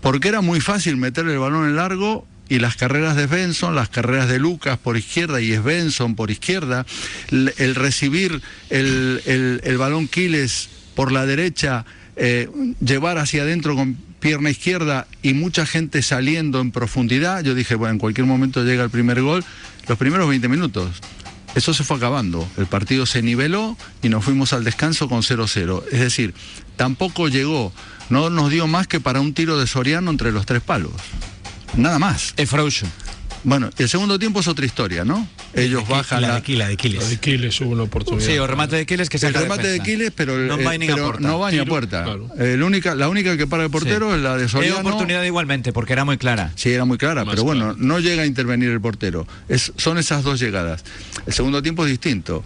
Porque 0.00 0.28
era 0.28 0.40
muy 0.40 0.60
fácil 0.60 0.96
meter 0.96 1.26
el 1.26 1.38
balón 1.38 1.66
en 1.68 1.76
largo 1.76 2.26
y 2.48 2.58
las 2.58 2.76
carreras 2.76 3.16
de 3.16 3.26
Benson, 3.26 3.74
las 3.74 3.88
carreras 3.88 4.28
de 4.28 4.38
Lucas 4.38 4.76
por 4.78 4.96
izquierda 4.96 5.40
y 5.40 5.52
es 5.52 5.62
Benson 5.62 6.16
por 6.16 6.30
izquierda, 6.30 6.84
el 7.30 7.74
recibir 7.74 8.42
el, 8.70 9.22
el- 9.26 9.60
el 9.64 9.78
balón 9.78 10.08
Quiles 10.08 10.68
por 10.94 11.12
la 11.12 11.24
derecha, 11.24 11.84
eh, 12.16 12.48
llevar 12.84 13.18
hacia 13.18 13.42
adentro 13.42 13.74
con 13.76 13.94
pierna 14.20 14.50
izquierda 14.50 15.06
y 15.22 15.32
mucha 15.34 15.66
gente 15.66 16.02
saliendo 16.02 16.60
en 16.60 16.70
profundidad, 16.72 17.42
yo 17.42 17.54
dije, 17.54 17.74
bueno, 17.74 17.92
en 17.92 17.98
cualquier 17.98 18.26
momento 18.26 18.64
llega 18.64 18.84
el 18.84 18.90
primer 18.90 19.22
gol, 19.22 19.44
los 19.88 19.98
primeros 19.98 20.28
20 20.28 20.48
minutos. 20.48 20.90
Eso 21.54 21.74
se 21.74 21.84
fue 21.84 21.96
acabando. 21.96 22.48
El 22.56 22.66
partido 22.66 23.06
se 23.06 23.22
niveló 23.22 23.76
y 24.02 24.08
nos 24.08 24.24
fuimos 24.24 24.52
al 24.52 24.64
descanso 24.64 25.08
con 25.08 25.22
0-0. 25.22 25.84
Es 25.92 26.00
decir, 26.00 26.34
tampoco 26.76 27.28
llegó, 27.28 27.72
no 28.08 28.30
nos 28.30 28.50
dio 28.50 28.66
más 28.66 28.86
que 28.86 29.00
para 29.00 29.20
un 29.20 29.34
tiro 29.34 29.58
de 29.58 29.66
Soriano 29.66 30.10
entre 30.10 30.32
los 30.32 30.46
tres 30.46 30.62
palos. 30.62 30.92
Nada 31.76 31.98
más. 31.98 32.34
E 32.36 32.46
frouxo. 32.46 32.86
Bueno, 33.44 33.70
el 33.76 33.88
segundo 33.88 34.18
tiempo 34.20 34.38
es 34.40 34.46
otra 34.46 34.64
historia, 34.64 35.04
¿no? 35.04 35.26
Ellos 35.52 35.88
bajan 35.88 36.22
la 36.22 36.28
la, 36.28 36.34
de 36.36 36.42
Kila, 36.42 36.64
de 36.68 36.76
La 36.76 36.76
de 36.76 36.76
Quiles. 36.76 37.18
Quiles 37.18 37.60
hubo 37.60 37.70
una 37.70 37.82
oportunidad. 37.82 38.24
Sí, 38.24 38.38
o 38.38 38.46
remate 38.46 38.76
de 38.76 38.86
Quiles 38.86 39.08
que 39.08 39.16
el 39.16 39.20
saca 39.20 39.40
a 39.40 39.42
remate 39.42 39.66
de. 39.66 39.80
Quiles, 39.80 40.12
pero, 40.14 40.36
el- 40.36 40.46
Non 40.46 40.60
eh, 40.60 40.78
pero 40.86 41.18
no 41.18 41.40
va 41.40 41.50
ni 41.50 41.58
a 41.58 41.64
puerta. 41.64 42.04
claro. 42.04 42.28
El 42.38 42.62
única, 42.62 42.94
la 42.94 43.08
única 43.08 43.36
que 43.36 43.48
para 43.48 43.64
el 43.64 43.70
portero 43.70 44.10
Sí. 44.10 44.16
es 44.16 44.22
la 44.22 44.36
de 44.36 44.48
Soriano. 44.48 44.78
oportunidade 44.80 45.26
igualmente, 45.26 45.72
porque 45.72 45.92
era 45.92 46.04
moi 46.04 46.16
clara. 46.18 46.52
Sí, 46.54 46.70
era 46.70 46.84
muy 46.84 46.98
clara, 46.98 47.24
Más 47.24 47.34
pero 47.34 47.42
bueno, 47.42 47.74
no 47.76 47.98
llega 47.98 48.22
a 48.22 48.26
intervenir 48.26 48.70
el 48.70 48.80
portero. 48.80 49.26
Es- 49.48 49.72
son 49.76 49.98
esas 49.98 50.22
dos 50.22 50.38
llegadas. 50.38 50.84
El 51.26 51.32
segundo 51.32 51.62
tiempo 51.62 51.84
es 51.84 51.90
distinto. 51.90 52.44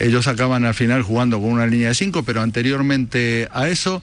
Ellos 0.00 0.26
acaban 0.28 0.64
al 0.66 0.74
final 0.74 1.00
jugando 1.02 1.40
con 1.40 1.48
una 1.50 1.66
línea 1.66 1.88
de 1.88 1.94
cinco, 1.94 2.24
pero 2.24 2.42
anteriormente 2.42 3.48
a 3.52 3.68
eso 3.68 4.02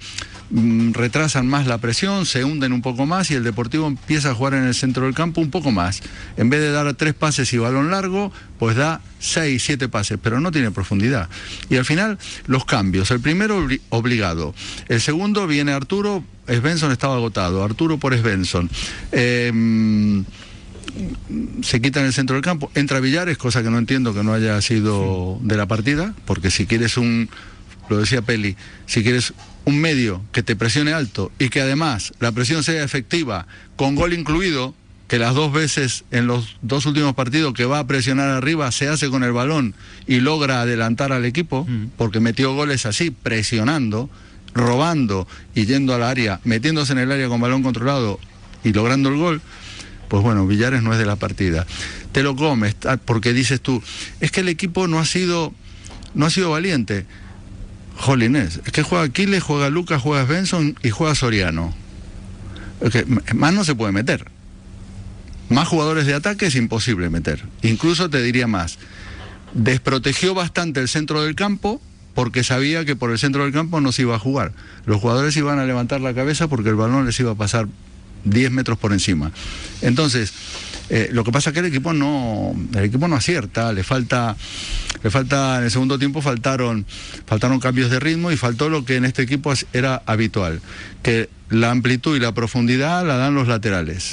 mm, 0.50 0.91
retrasan 0.93 1.47
más 1.47 1.67
la 1.67 1.77
presión, 1.79 2.25
se 2.25 2.43
hunden 2.43 2.73
un 2.73 2.81
poco 2.81 3.05
más 3.05 3.31
y 3.31 3.35
el 3.35 3.43
Deportivo 3.43 3.88
empieza 3.88 4.31
a 4.31 4.35
jugar 4.35 4.53
en 4.55 4.63
el 4.65 4.73
centro 4.75 5.05
del 5.05 5.13
campo 5.13 5.41
un 5.41 5.50
poco 5.51 5.71
más. 5.71 6.01
En 6.38 6.50
vez 6.50 6.59
de 6.62 6.71
dar 6.71 6.93
tres 6.95 7.13
pases 7.13 7.51
y 7.53 7.57
balón 7.57 7.91
largo, 7.91 8.31
pues 8.59 8.75
da 8.75 9.01
seis, 9.19 9.63
siete 9.63 9.89
pases, 9.89 10.17
pero 10.21 10.39
no 10.39 10.51
tiene 10.51 10.71
profundidad. 10.71 11.29
Y 11.69 11.75
al 11.77 11.85
final, 11.85 12.17
los 12.47 12.65
cambios. 12.65 13.09
El 13.12 13.19
primero 13.19 13.59
obli- 13.65 13.81
obligado. 13.89 14.53
El 14.89 15.01
segundo 15.01 15.47
viene 15.47 15.71
Arturo, 15.71 16.23
Svensson 16.47 16.91
estaba 16.91 17.15
agotado. 17.15 17.63
Arturo 17.63 17.97
por 17.97 18.17
Svensson. 18.17 18.69
Eh, 19.12 19.51
mm, 19.53 20.21
se 21.63 21.81
quita 21.81 22.01
en 22.01 22.05
el 22.07 22.13
centro 22.13 22.35
del 22.35 22.43
campo, 22.43 22.69
entra 22.75 23.00
Villares, 23.00 23.38
cosa 23.38 23.63
que 23.63 23.69
no 23.71 23.77
entiendo 23.79 24.13
que 24.13 24.23
no 24.23 24.33
haya 24.33 24.62
sido 24.62 25.39
de 25.41 25.57
la 25.57 25.65
partida, 25.65 26.13
porque 26.25 26.51
si 26.51 26.65
quieres 26.67 26.97
un, 26.97 27.29
lo 27.89 27.97
decía 27.97 28.21
Peli, 28.21 28.55
si 28.85 29.01
quieres 29.01 29.33
un 29.65 29.79
medio 29.79 30.22
que 30.32 30.43
te 30.43 30.55
presione 30.55 30.93
alto 30.93 31.32
y 31.39 31.50
que 31.50 31.62
además 31.62 32.13
la 32.20 32.32
presión 32.32 32.63
sea 32.63 32.84
efectiva, 32.84 33.48
con 33.75 33.96
gol 33.96 34.13
incluido, 34.13 34.75
que 35.08 35.20
las 35.20 35.36
dos 35.36 35.53
veces 35.53 36.05
en 36.12 36.27
los 36.27 36.58
dos 36.62 36.86
últimos 36.86 37.13
partidos 37.13 37.53
que 37.53 37.65
va 37.65 37.79
a 37.79 37.88
presionar 37.88 38.29
arriba 38.29 38.72
se 38.72 38.88
hace 38.89 39.10
con 39.10 39.24
el 39.24 39.32
balón 39.32 39.75
y 40.08 40.20
logra 40.22 40.62
adelantar 40.62 41.12
al 41.13 41.24
equipo, 41.25 41.67
porque 41.98 42.20
metió 42.20 42.53
goles 42.55 42.86
así, 42.86 43.12
presionando, 43.12 44.10
robando 44.53 45.27
y 45.55 45.65
yendo 45.65 45.93
al 45.93 46.03
área, 46.03 46.39
metiéndose 46.43 46.93
en 46.93 47.00
el 47.00 47.12
área 47.12 47.27
con 47.27 47.39
balón 47.41 47.63
controlado 47.63 48.20
y 48.63 48.74
logrando 48.74 49.10
el 49.10 49.17
gol, 49.17 49.41
pues 50.08 50.24
bueno, 50.24 50.46
Villares 50.48 50.84
no 50.84 50.93
es 50.93 51.00
de 51.00 51.05
la 51.05 51.15
partida. 51.15 51.65
Te 52.12 52.22
lo 52.24 52.36
comes, 52.36 52.75
ta- 52.75 52.98
porque 52.98 53.34
dices 53.34 53.62
tú, 53.62 53.82
es 54.20 54.32
que 54.32 54.41
el 54.41 54.50
equipo 54.50 54.88
no 54.88 55.00
ha 55.00 55.05
sido, 55.05 55.53
no 56.13 56.25
ha 56.25 56.29
sido 56.29 56.51
valiente. 56.51 57.05
Jolines, 58.03 58.60
es 58.65 58.72
que 58.72 58.83
juega 58.83 59.05
Aquiles, 59.05 59.41
juega 59.41 59.69
Lucas, 59.69 60.01
juega 60.01 60.25
Benson 60.25 60.77
y 60.83 60.89
juega 60.89 61.15
Soriano. 61.15 61.74
Es 62.81 62.91
que 62.91 63.05
más 63.33 63.53
no 63.53 63.63
se 63.63 63.75
puede 63.75 63.93
meter. 63.93 64.25
Más 65.50 65.67
jugadores 65.67 66.05
de 66.05 66.13
ataque 66.13 66.48
es 66.48 66.55
imposible 66.55 67.10
meter. 67.10 67.43
Incluso 67.62 68.10
te 68.10 68.22
diría 68.22 68.45
más. 68.45 68.77
Desprotegió 69.53 70.33
bastante 70.33 70.81
el 70.81 70.89
centro 70.89 71.24
del 71.24 71.36
campo 71.36 71.81
porque 72.13 72.43
sabía 72.43 72.86
que 72.86 72.95
por 72.95 73.10
el 73.12 73.19
centro 73.19 73.43
del 73.43 73.53
campo 73.53 73.79
no 73.79 73.91
se 73.91 74.01
iba 74.01 74.15
a 74.15 74.19
jugar. 74.19 74.51
Los 74.86 75.00
jugadores 75.00 75.36
iban 75.38 75.60
a 75.60 75.65
levantar 75.65 76.01
la 76.01 76.13
cabeza 76.13 76.48
porque 76.48 76.69
el 76.69 76.75
balón 76.75 77.05
les 77.05 77.19
iba 77.19 77.31
a 77.31 77.36
pasar 77.36 77.67
10 78.23 78.51
metros 78.51 78.77
por 78.77 78.93
encima. 78.93 79.31
Entonces, 79.81 80.33
eh, 80.89 81.09
lo 81.11 81.23
que 81.23 81.31
pasa 81.31 81.49
es 81.49 81.53
que 81.53 81.59
el 81.61 81.65
equipo 81.67 81.93
no, 81.93 82.55
el 82.73 82.83
equipo 82.85 83.07
no 83.07 83.15
acierta, 83.15 83.71
le 83.73 83.83
falta, 83.83 84.35
le 85.03 85.09
falta, 85.09 85.57
en 85.59 85.63
el 85.65 85.71
segundo 85.71 85.97
tiempo 85.97 86.21
faltaron, 86.21 86.85
faltaron 87.25 87.59
cambios 87.59 87.89
de 87.89 87.99
ritmo 87.99 88.31
y 88.31 88.37
faltó 88.37 88.69
lo 88.69 88.85
que 88.85 88.95
en 88.97 89.05
este 89.05 89.21
equipo 89.23 89.53
era 89.73 90.01
habitual, 90.05 90.61
que 91.01 91.29
la 91.49 91.71
amplitud 91.71 92.15
y 92.15 92.19
la 92.19 92.33
profundidad 92.33 93.05
la 93.05 93.17
dan 93.17 93.35
los 93.35 93.47
laterales. 93.47 94.11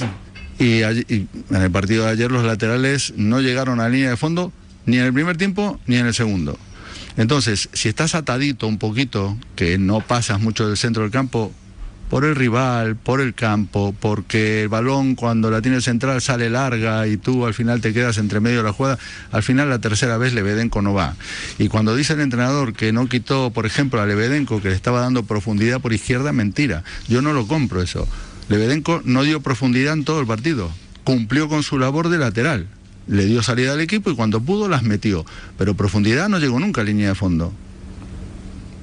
Y, 0.59 0.83
allí- 0.83 1.07
y 1.09 1.27
en 1.55 1.63
el 1.63 1.71
partido 1.71 2.05
de 2.05 2.11
ayer 2.11 2.31
los 2.31 2.45
laterales 2.45 3.15
no 3.17 3.41
llegaron 3.41 3.81
a 3.81 3.85
la 3.85 3.89
línea 3.89 4.11
de 4.11 4.17
fondo 4.17 4.53
ni 4.87 4.99
en 4.99 5.05
el 5.05 5.13
primer 5.13 5.37
tiempo 5.37 5.81
ni 5.87 5.97
en 5.97 6.07
el 6.07 6.15
segundo. 6.15 6.59
Entonces, 7.17 7.69
si 7.73 7.89
estás 7.89 8.15
atadito 8.15 8.67
un 8.67 8.79
poquito, 8.79 9.37
que 9.57 9.79
no 9.79 10.01
pasas 10.01 10.41
mucho 10.41 10.69
del 10.69 10.77
centro 10.77 11.03
del 11.03 11.11
campo, 11.11 11.53
por 12.11 12.25
el 12.25 12.35
rival, 12.35 12.97
por 12.97 13.21
el 13.21 13.35
campo, 13.35 13.95
porque 13.99 14.63
el 14.63 14.69
balón 14.69 15.15
cuando 15.15 15.49
la 15.49 15.63
tiene 15.63 15.77
el 15.77 15.83
central 15.83 16.21
sale 16.21 16.51
larga 16.51 17.07
y 17.07 17.17
tú 17.17 17.47
al 17.47 17.55
final 17.55 17.81
te 17.81 17.93
quedas 17.93 18.19
entre 18.19 18.41
medio 18.41 18.59
de 18.59 18.65
la 18.65 18.73
jugada, 18.73 18.99
al 19.31 19.45
final 19.45 19.71
la 19.71 19.79
tercera 19.79 20.19
vez 20.19 20.35
Lebedenko 20.35 20.83
no 20.83 20.93
va. 20.93 21.15
Y 21.57 21.69
cuando 21.69 21.95
dice 21.95 22.15
el 22.15 22.21
entrenador 22.21 22.73
que 22.73 22.93
no 22.93 23.09
quitó, 23.09 23.53
por 23.53 23.65
ejemplo, 23.65 24.03
a 24.03 24.07
Lebedenko, 24.07 24.61
que 24.61 24.71
le 24.71 24.75
estaba 24.75 25.01
dando 25.01 25.23
profundidad 25.23 25.81
por 25.81 25.93
izquierda, 25.93 26.33
mentira. 26.33 26.83
Yo 27.07 27.23
no 27.23 27.33
lo 27.33 27.47
compro 27.47 27.81
eso. 27.81 28.09
Lebedenko 28.49 29.03
no 29.05 29.23
dio 29.23 29.41
profundidad 29.41 29.95
en 29.95 30.05
todo 30.05 30.21
el 30.21 30.27
partido. 30.27 30.69
Cumplió 31.05 31.49
con 31.49 31.63
su 31.63 31.79
labor 31.79 32.09
de 32.09 32.19
lateral. 32.19 32.67
Le 33.07 33.25
dio 33.27 33.41
salida 33.45 33.73
al 33.73 33.81
equipo 33.81 34.11
y 34.11 34.17
cuando 34.17 34.41
pudo 34.41 34.69
las 34.69 34.83
metió. 34.83 35.25
Pero 35.57 35.75
profundidad 35.75 36.29
no 36.29 36.41
llegó 36.41 36.59
nunca 36.59 36.81
a 36.81 36.85
línea 36.85 37.09
de 37.09 37.15
fondo. 37.15 37.53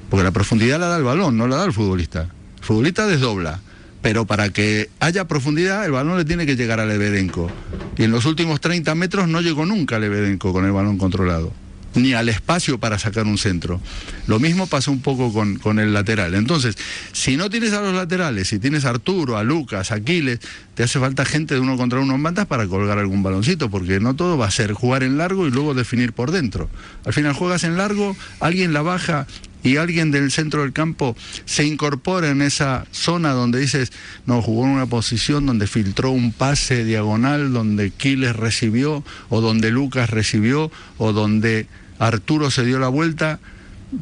Porque 0.08 0.24
la 0.24 0.30
profundidad 0.30 0.80
la 0.80 0.88
da 0.88 0.96
el 0.96 1.04
balón, 1.04 1.36
no 1.36 1.46
la 1.46 1.56
da 1.56 1.66
el 1.66 1.74
futbolista. 1.74 2.30
Futbolista 2.68 3.06
desdobla. 3.06 3.60
Pero 4.02 4.26
para 4.26 4.50
que 4.50 4.90
haya 5.00 5.26
profundidad, 5.26 5.86
el 5.86 5.92
balón 5.92 6.18
le 6.18 6.26
tiene 6.26 6.44
que 6.44 6.54
llegar 6.54 6.80
a 6.80 6.84
Lebedenko. 6.84 7.50
Y 7.96 8.02
en 8.02 8.10
los 8.10 8.26
últimos 8.26 8.60
30 8.60 8.94
metros 8.94 9.26
no 9.26 9.40
llegó 9.40 9.64
nunca 9.64 9.96
a 9.96 9.98
Lebedenko 9.98 10.52
con 10.52 10.66
el 10.66 10.72
balón 10.72 10.98
controlado. 10.98 11.50
Ni 11.94 12.12
al 12.12 12.28
espacio 12.28 12.78
para 12.78 12.98
sacar 12.98 13.24
un 13.24 13.38
centro. 13.38 13.80
Lo 14.26 14.38
mismo 14.38 14.66
pasa 14.66 14.90
un 14.90 15.00
poco 15.00 15.32
con, 15.32 15.56
con 15.56 15.78
el 15.78 15.94
lateral. 15.94 16.34
Entonces, 16.34 16.76
si 17.12 17.38
no 17.38 17.48
tienes 17.48 17.72
a 17.72 17.80
los 17.80 17.94
laterales, 17.94 18.48
si 18.48 18.58
tienes 18.58 18.84
a 18.84 18.90
Arturo, 18.90 19.38
a 19.38 19.44
Lucas, 19.44 19.90
a 19.90 19.94
Aquiles, 19.94 20.40
te 20.74 20.82
hace 20.82 21.00
falta 21.00 21.24
gente 21.24 21.54
de 21.54 21.60
uno 21.60 21.78
contra 21.78 22.00
uno 22.00 22.16
en 22.16 22.22
bandas 22.22 22.44
para 22.44 22.66
colgar 22.66 22.98
algún 22.98 23.22
baloncito, 23.22 23.70
porque 23.70 23.98
no 23.98 24.14
todo 24.14 24.36
va 24.36 24.46
a 24.46 24.50
ser 24.50 24.74
jugar 24.74 25.04
en 25.04 25.16
largo 25.16 25.46
y 25.46 25.50
luego 25.50 25.72
definir 25.72 26.12
por 26.12 26.32
dentro. 26.32 26.68
Al 27.06 27.14
final 27.14 27.32
juegas 27.32 27.64
en 27.64 27.78
largo, 27.78 28.14
alguien 28.40 28.74
la 28.74 28.82
baja 28.82 29.26
y 29.62 29.76
alguien 29.76 30.10
del 30.10 30.30
centro 30.30 30.62
del 30.62 30.72
campo 30.72 31.16
se 31.44 31.64
incorpora 31.64 32.30
en 32.30 32.42
esa 32.42 32.86
zona 32.92 33.32
donde 33.32 33.58
dices, 33.58 33.92
no, 34.26 34.42
jugó 34.42 34.64
en 34.64 34.70
una 34.70 34.86
posición 34.86 35.46
donde 35.46 35.66
filtró 35.66 36.10
un 36.10 36.32
pase 36.32 36.84
diagonal, 36.84 37.52
donde 37.52 37.90
Quiles 37.90 38.36
recibió, 38.36 39.04
o 39.28 39.40
donde 39.40 39.70
Lucas 39.70 40.10
recibió, 40.10 40.70
o 40.96 41.12
donde 41.12 41.66
Arturo 41.98 42.50
se 42.50 42.64
dio 42.64 42.78
la 42.78 42.88
vuelta, 42.88 43.40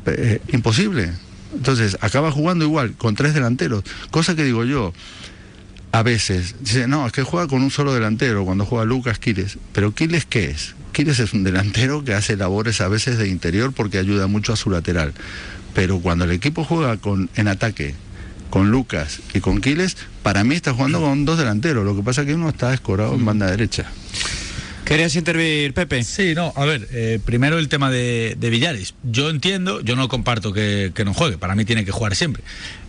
eh, 0.07 0.41
imposible. 0.53 1.13
Entonces, 1.55 1.97
acaba 2.01 2.31
jugando 2.31 2.65
igual, 2.65 2.93
con 2.93 3.15
tres 3.15 3.35
delanteros, 3.35 3.85
cosa 4.11 4.37
que 4.37 4.45
digo 4.45 4.65
yo, 4.65 4.93
a 5.93 6.03
veces, 6.03 6.57
dice, 6.61 6.87
no, 6.87 7.07
es 7.07 7.13
que 7.13 7.23
juega 7.23 7.49
con 7.49 7.63
un 7.63 7.71
solo 7.71 7.95
delantero 7.95 8.45
cuando 8.45 8.67
juega 8.67 8.85
Lucas 8.85 9.19
Quiles, 9.19 9.59
pero 9.73 9.95
Quiles 9.95 10.27
¿qué 10.27 10.51
es? 10.51 10.76
Quiles 10.97 11.19
es 11.19 11.35
un 11.35 11.45
delantero 11.45 12.03
que 12.05 12.15
hace 12.15 12.39
labores 12.39 12.81
a 12.81 12.89
veces 12.89 13.19
de 13.19 13.29
interior 13.29 13.75
porque 13.75 13.99
ayuda 13.99 14.29
mucho 14.29 14.55
a 14.55 14.57
su 14.57 14.71
lateral. 14.71 15.13
Pero 15.75 16.01
cuando 16.01 16.25
el 16.25 16.31
equipo 16.31 16.65
juega 16.65 16.97
con, 16.97 17.29
en 17.37 17.49
ataque 17.49 17.95
con 18.49 18.71
Lucas 18.71 19.21
y 19.35 19.41
con 19.41 19.61
Quiles, 19.61 19.99
para 20.23 20.43
mí 20.43 20.55
está 20.55 20.73
jugando 20.73 21.03
con 21.03 21.27
dos 21.27 21.37
delanteros. 21.37 21.85
Lo 21.85 21.95
que 21.95 22.03
pasa 22.03 22.23
es 22.23 22.29
que 22.29 22.35
uno 22.35 22.49
está 22.49 22.73
escorado 22.73 23.13
en 23.15 23.27
banda 23.27 23.51
derecha. 23.51 23.93
¿Querías 24.87 25.15
intervenir, 25.17 25.75
Pepe? 25.75 26.03
Sí, 26.03 26.35
no, 26.35 26.55
a 26.57 26.65
ver, 26.65 26.89
eh, 26.93 27.19
primero 27.23 27.59
el 27.59 27.69
tema 27.69 27.91
de, 27.91 28.35
de, 28.39 28.49
Villares. 28.49 28.95
Yo 29.03 29.29
entiendo, 29.29 29.83
yo 29.83 29.97
no 29.97 30.09
comparto 30.09 30.55
que, 30.55 30.93
que, 30.95 31.05
no 31.05 31.13
juegue, 31.13 31.37
para 31.37 31.55
mí 31.57 31.67
tiene 31.67 31.85
que 31.85 31.91
jugar 31.91 32.17
siempre. 32.17 32.43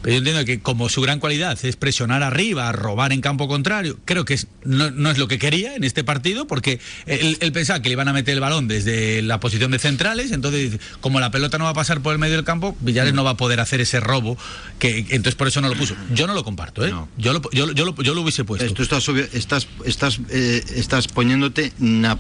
Pero 0.07 0.15
yo 0.15 0.17
entiendo 0.19 0.45
que 0.45 0.61
como 0.61 0.87
su 0.87 1.01
gran 1.01 1.19
cualidad 1.19 1.59
es 1.65 1.75
presionar 1.75 2.23
arriba, 2.23 2.71
robar 2.71 3.11
en 3.11 3.19
campo 3.19 3.49
contrario, 3.49 3.99
creo 4.05 4.23
que 4.23 4.35
es, 4.35 4.47
no, 4.63 4.89
no, 4.89 5.11
es 5.11 5.17
lo 5.17 5.27
que 5.27 5.37
quería 5.37 5.75
en 5.75 5.83
este 5.83 6.05
partido, 6.05 6.47
porque 6.47 6.79
él, 7.07 7.37
él, 7.41 7.51
pensaba 7.51 7.81
que 7.81 7.89
le 7.89 7.93
iban 7.93 8.07
a 8.07 8.13
meter 8.13 8.33
el 8.33 8.39
balón 8.39 8.69
desde 8.69 9.21
la 9.21 9.41
posición 9.41 9.69
de 9.69 9.79
centrales, 9.79 10.31
entonces 10.31 10.79
como 11.01 11.19
la 11.19 11.29
pelota 11.29 11.57
no 11.57 11.65
va 11.65 11.71
a 11.71 11.73
pasar 11.73 11.99
por 11.99 12.13
el 12.13 12.19
medio 12.19 12.37
del 12.37 12.45
campo, 12.45 12.77
Villares 12.79 13.13
no 13.13 13.25
va 13.25 13.31
a 13.31 13.35
poder 13.35 13.59
hacer 13.59 13.81
ese 13.81 13.99
robo, 13.99 14.37
que 14.79 14.99
entonces 15.09 15.35
por 15.35 15.49
eso 15.49 15.59
no 15.59 15.67
lo 15.67 15.75
puso. 15.75 15.93
Yo 16.13 16.25
no 16.25 16.33
lo 16.33 16.45
comparto, 16.45 16.85
¿eh? 16.85 16.89
No. 16.89 17.09
Yo, 17.17 17.33
lo, 17.33 17.41
yo, 17.51 17.73
yo, 17.73 17.83
lo, 17.83 18.01
yo, 18.01 18.13
lo, 18.13 18.21
hubiese 18.21 18.45
puesto. 18.45 18.65
Esto 18.65 18.83
estás, 18.83 19.05
estás, 19.33 19.67
estás, 19.83 20.21
eh, 20.29 20.63
estás 20.77 21.09
poniéndote 21.09 21.73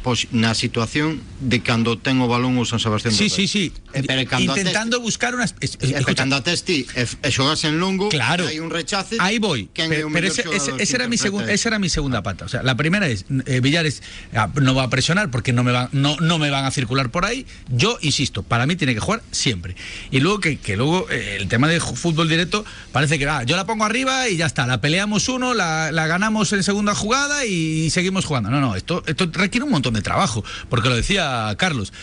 pos, 0.03 0.27
na 0.31 0.55
situación 0.55 1.21
de 1.39 1.63
cando 1.63 1.97
ten 1.97 2.19
o 2.19 2.27
balón 2.27 2.57
o 2.57 2.65
San 2.65 2.81
Sebastián 2.81 3.13
Sí, 3.13 3.29
sí, 3.29 3.47
sí. 3.47 3.71
Eh, 3.93 4.03
pero 4.05 4.27
Intentando 4.41 4.99
buscar 4.99 5.33
unas... 5.35 5.55
Escuchando 5.61 6.35
a 6.35 6.43
Testi 6.43 6.85
e, 6.93 7.07
e 7.23 7.31
xogarse 7.31 7.76
en 7.77 7.81
longo, 7.81 8.09
claro. 8.09 8.47
hai 8.49 8.59
un 8.59 8.69
rechace. 8.69 9.17
Ahí 9.19 9.37
voy. 9.37 9.69
Pero, 9.73 10.09
pero 10.11 10.27
ese, 10.27 10.43
ese, 10.51 10.73
ese 10.77 10.95
era 10.95 11.07
mi 11.07 11.17
segun, 11.17 11.47
esa 11.49 11.69
era 11.69 11.79
mi 11.79 11.89
segunda 11.89 12.23
pata. 12.23 12.45
O 12.45 12.49
sea, 12.49 12.63
la 12.63 12.75
primera 12.75 13.07
es, 13.07 13.25
eh, 13.45 13.61
Villares 13.61 14.01
ah, 14.33 14.49
no 14.59 14.73
va 14.73 14.83
a 14.83 14.89
presionar 14.89 15.29
porque 15.29 15.53
no 15.53 15.63
me, 15.63 15.71
va, 15.71 15.89
no, 15.91 16.17
no 16.17 16.39
me 16.39 16.49
van 16.49 16.65
a 16.65 16.71
circular 16.71 17.09
por 17.09 17.25
ahí. 17.25 17.45
Yo, 17.69 17.97
insisto, 18.01 18.43
para 18.43 18.65
mí 18.65 18.75
tiene 18.75 18.93
que 18.93 18.99
jugar 18.99 19.21
siempre. 19.31 19.75
Y 20.11 20.19
luego 20.19 20.39
que, 20.39 20.57
que 20.57 20.75
luego 20.75 21.07
eh, 21.09 21.37
el 21.39 21.47
tema 21.47 21.67
de 21.67 21.79
fútbol 21.79 22.27
directo 22.27 22.65
parece 22.91 23.19
que 23.19 23.27
ah, 23.27 23.43
yo 23.43 23.55
la 23.55 23.65
pongo 23.65 23.85
arriba 23.85 24.27
y 24.27 24.37
ya 24.37 24.45
está. 24.45 24.65
La 24.65 24.81
peleamos 24.81 25.29
uno, 25.29 25.53
la, 25.53 25.91
la 25.91 26.07
ganamos 26.07 26.51
en 26.53 26.63
segunda 26.63 26.95
jugada 26.95 27.45
y 27.45 27.89
seguimos 27.91 28.25
jugando. 28.25 28.49
No, 28.49 28.59
no, 28.59 28.75
esto, 28.75 29.03
esto 29.05 29.29
requiere 29.31 29.65
un 29.65 29.71
montón 29.71 29.93
de 29.93 30.01
trabajo. 30.01 30.43
Porque 30.69 30.89
lo 30.89 30.95
decía 30.95 31.53
Carlos. 31.57 31.93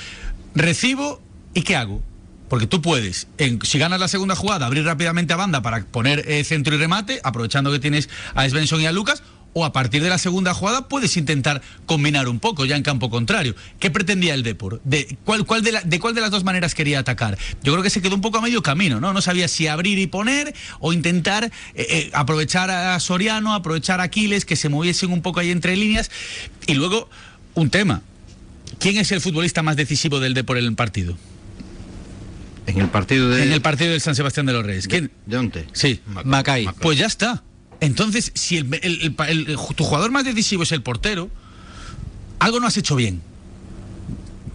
Recibo 0.55 1.21
y 1.53 1.63
¿qué 1.63 1.77
hago? 1.77 2.03
Porque 2.55 2.69
tú 2.69 2.81
puedes, 2.81 3.27
si 3.65 3.79
ganas 3.81 3.99
la 3.99 4.07
segunda 4.07 4.37
jugada, 4.37 4.67
abrir 4.67 4.85
rápidamente 4.85 5.33
a 5.33 5.37
banda 5.37 5.61
para 5.61 5.85
poner 5.87 6.23
eh, 6.31 6.45
centro 6.45 6.77
y 6.77 6.79
remate, 6.79 7.21
aprovechando 7.25 7.73
que 7.73 7.81
tienes 7.81 8.09
a 8.37 8.49
Svensson 8.49 8.81
y 8.81 8.87
a 8.87 8.93
Lucas, 8.93 9.25
o 9.55 9.65
a 9.65 9.73
partir 9.73 10.05
de 10.05 10.09
la 10.09 10.19
segunda 10.19 10.55
jugada 10.55 10.87
puedes 10.87 11.17
intentar 11.17 11.63
combinar 11.85 12.29
un 12.29 12.39
poco 12.39 12.65
ya 12.65 12.77
en 12.77 12.85
campo 12.85 13.11
contrario. 13.11 13.57
¿Qué 13.81 13.91
pretendía 13.91 14.35
el 14.35 14.45
Depor? 14.45 14.81
¿De 14.85 15.19
cuál, 15.25 15.45
de, 15.65 15.99
cuál 15.99 16.15
de 16.15 16.21
las 16.21 16.31
dos 16.31 16.45
maneras 16.45 16.77
quería 16.77 17.01
atacar? 17.01 17.37
Yo 17.65 17.73
creo 17.73 17.83
que 17.83 17.91
se 17.91 18.01
quedó 18.01 18.15
un 18.15 18.21
poco 18.21 18.39
a 18.39 18.41
medio 18.41 18.63
camino, 18.63 19.01
¿no? 19.01 19.13
No 19.13 19.21
sabía 19.21 19.49
si 19.49 19.67
abrir 19.67 19.99
y 19.99 20.07
poner 20.07 20.55
o 20.79 20.93
intentar 20.93 21.47
eh, 21.47 21.51
eh, 21.75 22.11
aprovechar 22.13 22.71
a 22.71 23.01
Soriano, 23.01 23.53
aprovechar 23.53 23.99
a 23.99 24.05
Aquiles, 24.05 24.45
que 24.45 24.55
se 24.55 24.69
moviesen 24.69 25.11
un 25.11 25.23
poco 25.23 25.41
ahí 25.41 25.51
entre 25.51 25.77
líneas. 25.77 26.09
Y 26.69 26.75
luego, 26.75 27.11
un 27.55 27.71
tema. 27.71 28.03
¿Quién 28.79 28.97
es 28.99 29.11
el 29.11 29.21
futbolista 29.21 29.65
más 29.65 29.75
decisivo 29.75 30.21
del 30.21 30.35
Depor 30.35 30.59
en 30.59 30.67
el 30.67 30.77
partido? 30.77 31.17
En 32.67 32.81
el 32.81 32.89
partido 32.89 33.29
de... 33.29 33.43
En 33.43 33.53
el 33.53 33.61
partido 33.61 33.91
del 33.93 34.01
San 34.01 34.15
Sebastián 34.15 34.47
de 34.47 34.53
los 34.53 34.65
Reyes. 34.65 34.89
¿Quién? 34.89 35.11
¿De 35.27 35.37
dónde? 35.37 35.67
Sí. 35.73 36.01
Macay. 36.07 36.65
Macay. 36.65 36.69
Pues 36.81 36.99
ya 36.99 37.07
está. 37.07 37.43
Entonces, 37.81 38.33
si 38.35 38.57
el, 38.57 38.73
el, 38.83 39.15
el, 39.29 39.59
tu 39.75 39.85
jugador 39.85 40.11
más 40.11 40.25
decisivo 40.25 40.63
es 40.63 40.73
el 40.73 40.83
portero, 40.83 41.31
algo 42.39 42.61
no 42.61 42.67
has 42.67 42.77
hecho 42.77 42.97
bien. 42.97 43.21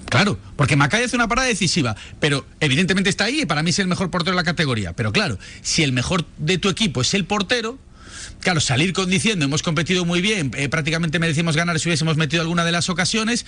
Claro, 0.09 0.39
porque 0.55 0.75
Macay 0.75 1.03
hace 1.03 1.15
una 1.15 1.27
parada 1.27 1.47
decisiva, 1.47 1.95
pero 2.19 2.45
evidentemente 2.59 3.09
está 3.11 3.25
ahí 3.25 3.41
y 3.41 3.45
para 3.45 3.61
mí 3.61 3.69
es 3.69 3.79
el 3.79 3.87
mejor 3.87 4.09
portero 4.09 4.31
de 4.31 4.37
la 4.37 4.43
categoría. 4.43 4.93
Pero 4.93 5.11
claro, 5.11 5.37
si 5.61 5.83
el 5.83 5.91
mejor 5.91 6.25
de 6.37 6.57
tu 6.57 6.69
equipo 6.69 7.01
es 7.01 7.13
el 7.13 7.25
portero, 7.25 7.77
claro, 8.39 8.59
salir 8.59 8.91
con 8.93 9.09
diciendo 9.09 9.45
hemos 9.45 9.61
competido 9.61 10.05
muy 10.05 10.21
bien, 10.21 10.51
eh, 10.55 10.67
prácticamente 10.67 11.19
merecimos 11.19 11.55
ganar 11.55 11.79
si 11.79 11.89
hubiésemos 11.89 12.17
metido 12.17 12.41
alguna 12.41 12.65
de 12.65 12.71
las 12.71 12.89
ocasiones, 12.89 13.45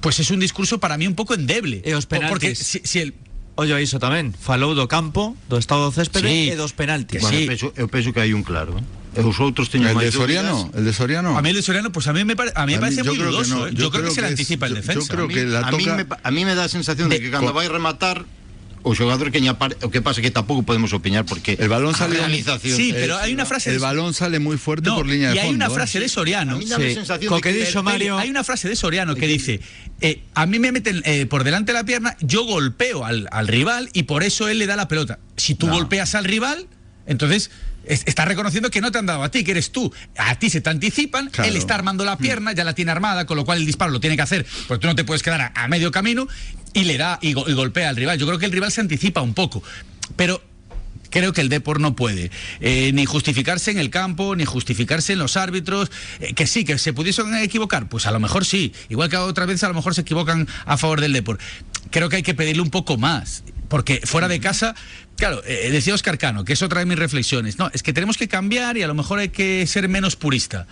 pues 0.00 0.18
es 0.18 0.30
un 0.30 0.40
discurso 0.40 0.80
para 0.80 0.96
mí 0.96 1.06
un 1.06 1.14
poco 1.14 1.34
endeble. 1.34 1.82
E 1.84 1.94
os 1.94 2.06
porque 2.06 2.54
si, 2.54 2.80
si 2.84 3.00
el, 3.00 3.14
Ollo 3.58 3.74
iso 3.74 3.98
tamén, 3.98 4.30
falou 4.38 4.70
do 4.78 4.86
campo, 4.86 5.34
do 5.50 5.58
estado 5.58 5.82
do 5.82 5.90
céspede 5.90 6.30
sí, 6.30 6.46
e 6.46 6.54
dos 6.54 6.78
penaltis. 6.78 7.18
Bueno, 7.18 7.34
sí. 7.34 7.42
eu, 7.42 7.50
penso, 7.50 7.66
eu 7.74 7.86
penso 7.90 8.14
que 8.14 8.22
hai 8.22 8.30
un 8.30 8.46
claro. 8.46 8.78
E 8.78 9.18
os 9.18 9.34
outros 9.42 9.66
teñen 9.66 9.90
el 9.90 9.98
máis 9.98 10.14
de 10.14 10.14
Soriano, 10.14 10.70
dúbidas. 10.70 10.78
el 10.78 10.84
de 10.86 10.92
Soriano. 10.94 11.30
A 11.34 11.42
mí 11.42 11.50
el 11.50 11.58
de 11.58 11.64
Soriano, 11.66 11.90
pues 11.90 12.06
a 12.06 12.14
mí 12.14 12.22
me, 12.22 12.38
pare, 12.38 12.54
a 12.54 12.62
mí 12.70 12.78
me 12.78 12.86
parece 12.86 13.02
muy 13.02 13.18
dudoso. 13.18 13.58
No. 13.58 13.66
¿eh? 13.66 13.74
Yo, 13.74 13.90
yo, 13.90 13.90
creo, 13.90 13.90
creo 13.90 14.02
que, 14.02 14.08
que 14.10 14.14
se 14.14 14.22
le 14.22 14.28
anticipa 14.30 14.70
el 14.70 14.78
defensa. 14.78 15.02
Yo 15.02 15.10
creo 15.10 15.26
que 15.26 15.42
la 15.42 15.66
a, 15.66 15.70
toca... 15.74 15.74
mí 15.74 15.90
me, 15.90 16.06
a 16.06 16.30
mí 16.30 16.44
me 16.46 16.54
dá 16.54 16.64
a 16.64 16.70
sensación 16.70 17.10
de, 17.10 17.18
de 17.18 17.26
que 17.26 17.34
cando 17.34 17.50
vai 17.50 17.66
rematar 17.66 18.22
o 18.82 18.94
xogador 18.94 19.30
que 19.30 19.40
o 19.82 19.90
que 19.90 20.02
pasa 20.02 20.20
que 20.20 20.30
tampouco 20.30 20.62
podemos 20.62 20.92
opinar 20.92 21.24
porque 21.24 21.56
el 21.58 21.68
balón 21.68 21.94
sale 21.94 22.16
realización 22.16 22.76
sí 22.76 22.92
pero 22.92 23.16
hay 23.16 23.32
una 23.32 23.46
frase 23.46 23.70
el 23.70 23.78
balón 23.78 24.14
sale 24.14 24.38
muy 24.38 24.56
fuerte 24.56 24.88
no, 24.88 24.96
por 24.96 25.06
línea 25.06 25.30
de 25.30 25.36
y 25.36 25.38
hay 25.38 25.46
fondo, 25.48 25.66
una 25.66 25.74
frase 25.74 25.98
¿eh? 25.98 26.02
de 26.02 26.08
Soriano 26.08 26.60
sí. 26.60 27.26
Con 27.26 27.40
que, 27.40 27.52
que 27.52 27.64
dicho 27.64 27.82
Mario 27.82 28.18
hay 28.18 28.30
una 28.30 28.44
frase 28.44 28.68
de 28.68 28.76
Soriano 28.76 29.14
que 29.14 29.26
dice 29.26 29.60
eh, 30.00 30.22
a 30.34 30.46
mí 30.46 30.58
me 30.58 30.72
meten 30.72 31.02
eh, 31.04 31.26
por 31.26 31.44
delante 31.44 31.72
de 31.72 31.78
la 31.78 31.84
pierna 31.84 32.16
yo 32.20 32.44
golpeo 32.44 33.04
al, 33.04 33.28
al, 33.30 33.48
rival 33.48 33.90
y 33.92 34.04
por 34.04 34.22
eso 34.22 34.48
él 34.48 34.58
le 34.58 34.66
da 34.66 34.76
la 34.76 34.88
pelota 34.88 35.18
si 35.36 35.54
tú 35.54 35.66
no. 35.66 35.74
golpeas 35.74 36.14
al 36.14 36.24
rival 36.24 36.66
entonces 37.06 37.50
está 37.88 38.24
reconociendo 38.24 38.70
que 38.70 38.80
no 38.80 38.92
te 38.92 38.98
han 38.98 39.06
dado 39.06 39.22
a 39.22 39.30
ti, 39.30 39.44
que 39.44 39.52
eres 39.52 39.72
tú. 39.72 39.92
A 40.16 40.34
ti 40.36 40.50
se 40.50 40.60
te 40.60 40.70
anticipan, 40.70 41.30
claro. 41.30 41.48
él 41.48 41.56
está 41.56 41.74
armando 41.74 42.04
la 42.04 42.18
pierna, 42.18 42.52
ya 42.52 42.64
la 42.64 42.74
tiene 42.74 42.90
armada, 42.90 43.26
con 43.26 43.36
lo 43.36 43.44
cual 43.44 43.58
el 43.58 43.66
disparo 43.66 43.90
lo 43.90 44.00
tiene 44.00 44.16
que 44.16 44.22
hacer, 44.22 44.46
porque 44.66 44.82
tú 44.82 44.88
no 44.88 44.94
te 44.94 45.04
puedes 45.04 45.22
quedar 45.22 45.40
a, 45.40 45.52
a 45.54 45.68
medio 45.68 45.90
camino 45.90 46.28
y 46.72 46.84
le 46.84 46.98
da 46.98 47.18
y, 47.22 47.32
go 47.32 47.44
y, 47.48 47.52
golpea 47.52 47.88
al 47.88 47.96
rival. 47.96 48.18
Yo 48.18 48.26
creo 48.26 48.38
que 48.38 48.46
el 48.46 48.52
rival 48.52 48.72
se 48.72 48.80
anticipa 48.80 49.22
un 49.22 49.34
poco, 49.34 49.62
pero 50.16 50.42
creo 51.10 51.32
que 51.32 51.40
el 51.40 51.48
Depor 51.48 51.80
no 51.80 51.96
puede 51.96 52.30
eh, 52.60 52.92
ni 52.92 53.06
justificarse 53.06 53.70
en 53.70 53.78
el 53.78 53.90
campo, 53.90 54.36
ni 54.36 54.44
justificarse 54.44 55.14
en 55.14 55.18
los 55.18 55.36
árbitros, 55.36 55.90
eh, 56.20 56.34
que 56.34 56.46
sí, 56.46 56.64
que 56.64 56.78
se 56.78 56.92
pudiesen 56.92 57.34
equivocar, 57.36 57.88
pues 57.88 58.06
a 58.06 58.10
lo 58.10 58.20
mejor 58.20 58.44
sí, 58.44 58.72
igual 58.88 59.08
que 59.08 59.16
otras 59.16 59.46
veces 59.46 59.64
a 59.64 59.68
lo 59.68 59.74
mejor 59.74 59.94
se 59.94 60.02
equivocan 60.02 60.46
a 60.66 60.76
favor 60.76 61.00
del 61.00 61.12
Depor. 61.12 61.38
Creo 61.90 62.08
que 62.08 62.16
hay 62.16 62.22
que 62.22 62.34
pedirle 62.34 62.62
un 62.62 62.70
poco 62.70 62.98
más, 62.98 63.44
porque 63.68 64.00
fuera 64.04 64.28
de 64.28 64.40
casa 64.40 64.74
Claro, 65.18 65.42
eh, 65.44 65.70
decía 65.72 65.94
Oscar 65.94 66.16
Cano, 66.16 66.44
que 66.44 66.52
es 66.52 66.62
otra 66.62 66.78
de 66.78 66.86
mis 66.86 66.96
reflexiones. 66.96 67.58
No, 67.58 67.70
es 67.74 67.82
que 67.82 67.92
tenemos 67.92 68.16
que 68.16 68.28
cambiar 68.28 68.76
y 68.76 68.84
a 68.84 68.86
lo 68.86 68.94
mejor 68.94 69.18
hay 69.18 69.30
que 69.30 69.66
ser 69.66 69.88
menos 69.88 70.14
purista. 70.14 70.68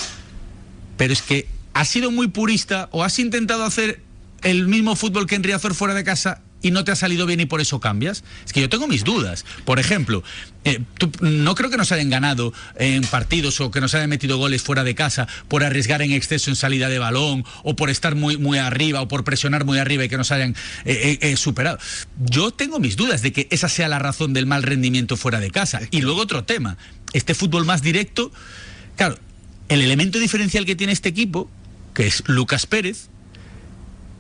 Pero 0.96 1.12
es 1.12 1.20
que 1.20 1.48
has 1.74 1.88
sido 1.88 2.12
muy 2.12 2.28
purista 2.28 2.88
o 2.92 3.02
has 3.02 3.18
intentado 3.18 3.64
hacer 3.64 4.00
el 4.46 4.68
mismo 4.68 4.94
fútbol 4.94 5.26
que 5.26 5.34
en 5.34 5.42
Riazor 5.42 5.74
fuera 5.74 5.92
de 5.92 6.04
casa 6.04 6.40
y 6.62 6.70
no 6.70 6.84
te 6.84 6.92
ha 6.92 6.96
salido 6.96 7.26
bien 7.26 7.40
y 7.40 7.46
por 7.46 7.60
eso 7.60 7.80
cambias? 7.80 8.22
Es 8.44 8.52
que 8.52 8.60
yo 8.60 8.68
tengo 8.68 8.86
mis 8.86 9.02
dudas. 9.02 9.44
Por 9.64 9.80
ejemplo, 9.80 10.22
eh, 10.64 10.80
no 11.20 11.56
creo 11.56 11.68
que 11.68 11.76
nos 11.76 11.90
hayan 11.90 12.10
ganado 12.10 12.52
en 12.76 13.02
partidos 13.02 13.60
o 13.60 13.72
que 13.72 13.80
nos 13.80 13.94
hayan 13.94 14.08
metido 14.08 14.38
goles 14.38 14.62
fuera 14.62 14.84
de 14.84 14.94
casa 14.94 15.26
por 15.48 15.64
arriesgar 15.64 16.00
en 16.00 16.12
exceso 16.12 16.48
en 16.48 16.54
salida 16.54 16.88
de 16.88 17.00
balón 17.00 17.44
o 17.64 17.74
por 17.74 17.90
estar 17.90 18.14
muy, 18.14 18.36
muy 18.36 18.58
arriba 18.58 19.00
o 19.02 19.08
por 19.08 19.24
presionar 19.24 19.64
muy 19.64 19.78
arriba 19.78 20.04
y 20.04 20.08
que 20.08 20.16
nos 20.16 20.30
hayan 20.30 20.54
eh, 20.84 21.18
eh, 21.20 21.36
superado. 21.36 21.78
Yo 22.16 22.52
tengo 22.52 22.78
mis 22.78 22.94
dudas 22.94 23.22
de 23.22 23.32
que 23.32 23.48
esa 23.50 23.68
sea 23.68 23.88
la 23.88 23.98
razón 23.98 24.32
del 24.32 24.46
mal 24.46 24.62
rendimiento 24.62 25.16
fuera 25.16 25.40
de 25.40 25.50
casa. 25.50 25.80
Y 25.90 26.02
luego 26.02 26.20
otro 26.20 26.44
tema, 26.44 26.78
este 27.12 27.34
fútbol 27.34 27.64
más 27.64 27.82
directo, 27.82 28.30
claro, 28.96 29.18
el 29.68 29.80
elemento 29.80 30.20
diferencial 30.20 30.64
que 30.66 30.76
tiene 30.76 30.92
este 30.92 31.08
equipo, 31.08 31.50
que 31.94 32.06
es 32.06 32.22
Lucas 32.26 32.66
Pérez, 32.66 33.08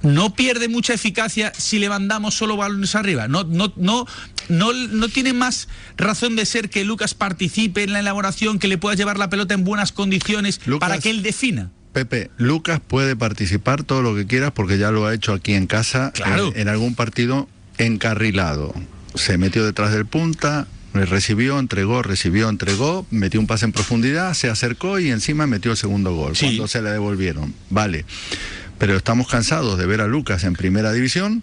no 0.06 0.34
pierde 0.34 0.68
mucha 0.68 0.94
eficacia 0.94 1.52
si 1.56 1.78
le 1.78 1.88
mandamos 1.88 2.34
solo 2.34 2.56
balones 2.56 2.94
arriba. 2.94 3.28
No, 3.28 3.44
no, 3.44 3.72
no, 3.76 4.06
no, 4.48 4.72
no 4.72 5.08
tiene 5.08 5.32
más 5.32 5.68
razón 5.96 6.36
de 6.36 6.46
ser 6.46 6.70
que 6.70 6.84
Lucas 6.84 7.14
participe 7.14 7.82
en 7.82 7.92
la 7.92 8.00
elaboración, 8.00 8.58
que 8.58 8.68
le 8.68 8.78
pueda 8.78 8.94
llevar 8.94 9.18
la 9.18 9.28
pelota 9.28 9.54
en 9.54 9.64
buenas 9.64 9.92
condiciones 9.92 10.60
Lucas, 10.66 10.88
para 10.88 11.00
que 11.00 11.10
él 11.10 11.22
defina. 11.22 11.70
Pepe, 11.92 12.30
Lucas 12.36 12.80
puede 12.86 13.16
participar 13.16 13.82
todo 13.82 14.02
lo 14.02 14.14
que 14.14 14.26
quieras 14.26 14.52
porque 14.52 14.78
ya 14.78 14.90
lo 14.90 15.06
ha 15.06 15.14
hecho 15.14 15.32
aquí 15.32 15.54
en 15.54 15.66
casa 15.66 16.12
claro. 16.14 16.52
en, 16.54 16.62
en 16.62 16.68
algún 16.68 16.94
partido 16.94 17.48
encarrilado. 17.78 18.74
Se 19.14 19.38
metió 19.38 19.64
detrás 19.64 19.92
del 19.92 20.04
punta, 20.04 20.68
recibió, 20.92 21.58
entregó, 21.58 22.02
recibió, 22.02 22.48
entregó, 22.48 23.06
metió 23.10 23.40
un 23.40 23.46
pase 23.46 23.64
en 23.64 23.72
profundidad, 23.72 24.34
se 24.34 24.50
acercó 24.50 24.98
y 24.98 25.10
encima 25.10 25.46
metió 25.46 25.70
el 25.70 25.76
segundo 25.76 26.14
gol. 26.14 26.36
Sí. 26.36 26.46
Cuando 26.46 26.68
se 26.68 26.82
le 26.82 26.90
devolvieron. 26.90 27.54
Vale 27.70 28.04
pero 28.78 28.96
estamos 28.96 29.28
cansados 29.28 29.78
de 29.78 29.86
ver 29.86 30.00
a 30.00 30.06
Lucas 30.06 30.44
en 30.44 30.54
primera 30.54 30.92
división 30.92 31.42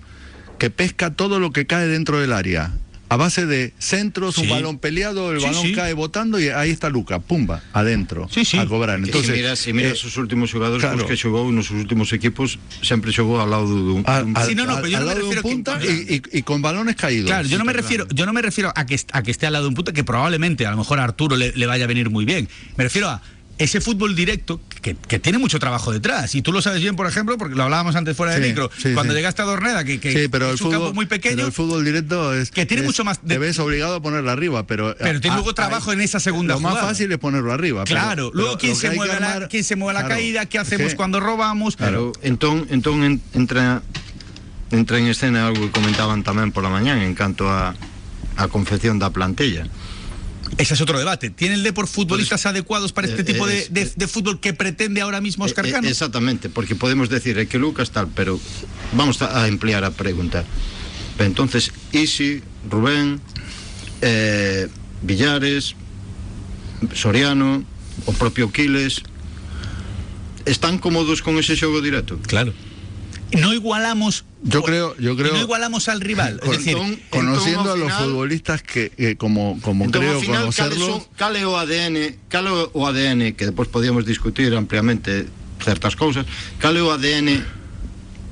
que 0.60 0.70
pesca 0.70 1.12
todo 1.12 1.40
lo 1.40 1.52
que 1.52 1.66
cae 1.66 1.88
dentro 1.88 2.20
del 2.20 2.34
área. 2.34 2.72
a 3.10 3.16
base 3.16 3.46
de 3.46 3.74
centros, 3.78 4.40
un 4.40 4.46
Sí. 4.46 4.50
balón 4.50 4.80
peleado, 4.80 5.32
el 5.34 5.40
Sí, 5.40 5.46
balón 5.46 5.62
sí. 5.62 5.74
cae 5.74 5.94
botando 5.94 6.40
y 6.40 6.48
ahí 6.50 6.72
está 6.72 6.90
Luca, 6.90 7.20
pumba, 7.20 7.62
adentro, 7.72 8.28
Sí, 8.32 8.44
sí. 8.44 8.58
a 8.58 8.66
cobrar. 8.66 8.98
Entonces, 8.98 9.28
se 9.28 9.34
mira, 9.34 9.56
se 9.56 9.72
mira 9.72 9.90
eh, 9.90 9.92
os 9.92 10.18
últimos 10.18 10.50
xogadores 10.50 10.82
claro. 10.82 10.96
claro. 10.98 11.10
que 11.10 11.16
xogou 11.16 11.52
nos 11.54 11.70
últimos 11.70 12.10
equipos 12.12 12.58
lado 12.82 13.68
dun, 13.68 14.02
al, 14.08 14.26
dun 14.26 14.36
al- 14.36 14.48
Sí, 14.50 14.56
no, 14.56 14.66
no, 14.66 14.72
al- 14.72 14.78
pero 14.82 14.88
yo 14.88 14.98
al 14.98 15.04
no 15.04 15.10
me 15.10 15.14
lado 15.14 15.20
de 15.20 15.30
un 15.30 15.36
que- 15.36 15.42
punta 15.44 15.80
y, 15.84 16.16
y- 16.16 16.40
y 16.40 16.42
con 16.42 16.64
balones 16.64 16.96
caídos. 16.96 17.28
Claro, 17.30 17.48
yo 17.48 17.60
no 17.60 17.66
me 17.66 17.74
refiero, 17.74 18.08
yo 18.10 18.26
no 18.26 18.34
me 18.34 18.42
refiero 18.42 18.74
a 18.76 18.84
que, 18.88 19.00
a 19.12 19.22
que 19.22 19.30
esté 19.30 19.46
al 19.46 19.54
lado 19.54 19.66
de 19.66 19.70
un 19.70 19.76
punto 19.76 19.94
que 19.94 20.04
probablemente 20.04 20.66
a 20.66 20.72
lo 20.72 20.78
mejor 20.78 20.98
a 21.00 21.04
Arturo 21.04 21.36
le, 21.36 21.52
le 21.56 21.66
vaya 21.68 21.84
a 21.84 21.88
venir 21.88 22.10
muy 22.10 22.26
bien. 22.26 22.50
Me 22.78 22.84
refiero 22.86 23.10
a 23.10 23.22
ese 23.60 23.80
fútbol 23.82 24.16
directo 24.16 24.60
que, 24.82 24.96
que 24.96 25.20
tiene 25.20 25.38
mucho 25.38 25.60
trabajo 25.60 25.92
detrás. 25.92 26.34
Y 26.36 26.42
tú 26.42 26.52
lo 26.52 26.62
sabes 26.62 26.82
bien, 26.82 26.96
por 26.96 27.06
ejemplo, 27.08 27.38
porque 27.38 27.56
lo 27.56 27.64
hablábamos 27.64 27.96
antes 27.96 28.18
fuera 28.18 28.34
de 28.34 28.42
Sí, 28.42 28.50
micro. 28.50 28.70
sí, 28.76 28.94
cuando 28.94 29.14
sí. 29.14 29.18
llegaste 29.18 29.42
a 29.44 29.46
Dorneda, 29.46 29.84
que, 29.84 30.00
que 30.00 30.12
sí, 30.12 30.28
pero 30.28 30.46
es 30.52 30.60
el 30.60 30.66
un 30.66 30.72
fútbol, 30.72 30.72
campo 30.88 30.94
muy 30.96 31.06
pequeño, 31.06 31.36
pero 31.36 31.48
el 31.48 31.54
fútbol 31.54 31.86
directo 31.86 32.34
es 32.34 32.50
Que 32.52 32.66
tiene 32.66 32.82
es- 32.82 32.88
mucho 32.88 33.04
más 33.06 33.22
de- 33.22 33.28
te 33.36 33.38
ves 33.38 33.60
obligado 33.60 33.96
a 33.96 34.02
ponerlo 34.02 34.32
arriba, 34.32 34.66
pero 34.66 34.96
Pero 34.98 35.22
tiene 35.22 35.36
luego 35.38 35.54
trabajo 35.54 35.94
en 35.94 36.02
esa 36.02 36.20
segunda 36.20 36.56
Lo 36.56 36.60
más 36.62 36.72
jugada. 36.72 36.88
fácil 36.90 37.12
es 37.12 37.18
ponerlo 37.20 37.54
arriba. 37.54 37.84
Claro, 37.84 38.32
pero 38.32 38.44
luego 38.44 38.58
quién 38.58 38.76
se, 38.76 38.90
mueve 38.92 39.14
a 39.14 39.20
la, 39.20 39.36
armar- 39.38 39.48
quién 39.50 39.64
se 39.64 39.76
mueve 39.76 39.92
a 40.00 40.02
la 40.02 40.08
claro, 40.08 40.16
caída, 40.20 40.46
qué 40.48 40.58
hacemos 40.60 40.90
que- 40.92 40.96
cuando 40.98 41.20
robamos. 41.20 41.76
Claro, 41.78 42.12
entón, 42.24 42.66
entón 42.70 43.04
en, 43.04 43.22
entra 43.34 43.84
entra 44.72 44.98
en 44.98 45.06
escena 45.08 45.46
algo 45.48 45.66
que 45.68 45.72
comentaban 45.72 46.24
tamén 46.24 46.50
pola 46.52 46.68
mañán 46.70 46.98
en 47.00 47.14
canto 47.14 47.46
a 47.50 47.76
a 48.36 48.48
confección 48.50 48.98
da 48.98 49.14
plantilla. 49.14 49.70
Ese 50.58 50.74
es 50.76 50.82
otro 50.82 50.98
debate. 51.00 51.30
¿Tiene 51.30 51.56
el 51.56 51.64
Depor 51.64 51.88
futbolistas 51.88 52.46
adecuados 52.46 52.94
para 52.94 53.08
este 53.08 53.22
eh, 53.22 53.26
tipo 53.26 53.48
de, 53.48 53.60
es- 53.60 53.74
de- 53.74 53.92
de 53.96 54.08
fútbol 54.08 54.40
que 54.40 54.54
pretende 54.54 55.02
ahora 55.02 55.20
mismo 55.22 55.46
Oscar 55.46 55.66
Eh, 55.66 55.70
eh, 55.70 55.72
Cano? 55.72 55.88
exactamente, 55.88 56.50
porque 56.50 56.76
podemos 56.76 57.10
decir 57.10 57.38
eh, 57.40 57.48
que 57.48 57.58
Lucas 57.58 57.92
tal, 57.92 58.08
pero 58.16 58.40
vamos 58.94 59.22
a, 59.22 59.48
emplear 59.48 59.84
a 59.84 59.92
pregunta. 59.92 60.44
Pero 61.18 61.28
entonces, 61.28 61.72
Isi, 61.92 62.42
Rubén, 62.70 63.20
eh, 64.02 64.68
Villares, 65.02 65.76
Soriano, 66.94 67.64
o 68.06 68.12
propio 68.14 68.52
Quiles, 68.52 69.02
están 70.46 70.78
cómodos 70.78 71.22
con 71.22 71.38
ese 71.38 71.56
xogo 71.56 71.82
directo? 71.82 72.20
Claro. 72.28 72.54
No 73.40 73.54
igualamos. 73.54 74.26
Yo 74.44 74.60
o- 74.60 74.64
creo- 74.64 74.96
yo 74.98 75.16
creo- 75.16 75.34
No 75.34 75.40
igualamos 75.42 75.88
al 75.90 76.02
rival. 76.02 76.40
Es 76.42 76.48
Con- 76.48 76.58
decir, 76.58 76.78
entón- 76.78 77.00
Conociendo 77.10 77.72
a 77.72 77.78
los 77.78 77.92
final- 77.92 78.04
futbolistas 78.06 78.62
que, 78.64 79.16
como, 79.18 79.60
como 79.62 79.90
creo 79.90 80.20
final, 80.20 80.42
conocerlos, 80.42 80.88
son, 80.88 81.08
cal 81.18 81.36
é 81.36 81.46
o 81.46 81.58
ADN, 81.58 82.18
cal 82.30 82.48
é 82.48 82.52
o 82.74 82.88
ADN 82.88 83.34
que 83.36 83.46
depois 83.46 83.70
podíamos 83.70 84.06
discutir 84.06 84.54
ampliamente 84.54 85.28
certas 85.64 85.96
cousas, 85.96 86.26
cal 86.60 86.76
é 86.76 86.82
o 86.84 86.92
ADN 86.92 87.44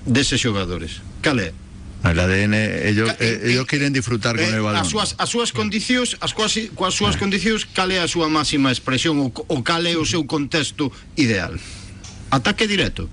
deses 0.06 0.40
xogadores? 0.42 1.02
Cal 1.22 1.40
é? 1.40 1.54
el 2.04 2.20
ADN, 2.20 2.56
ellos, 2.90 3.14
Ca- 3.14 3.18
eh, 3.24 3.40
eh, 3.46 3.52
ellos 3.52 3.68
quieren 3.68 3.94
disfrutar 3.94 4.36
con 4.36 4.44
Eh, 4.46 4.56
el 4.58 4.62
balón. 4.62 4.82
As 4.82 4.88
súas, 4.90 5.14
as 5.20 5.30
súas 5.30 5.54
condicións, 5.54 6.18
as 6.20 6.34
coas, 6.34 6.58
coas 6.74 6.96
súas 6.98 7.16
condicións, 7.16 7.66
cal 7.70 7.92
é 7.94 8.02
a 8.02 8.08
súa 8.10 8.26
máxima 8.28 8.74
expresión 8.74 9.22
ou, 9.22 9.30
co- 9.30 9.46
ou 9.48 9.62
cal 9.62 9.86
é 9.86 9.94
o 9.96 10.02
seu 10.04 10.26
contexto 10.26 10.92
ideal? 11.16 11.54
Ataque 12.34 12.66
directo. 12.66 13.06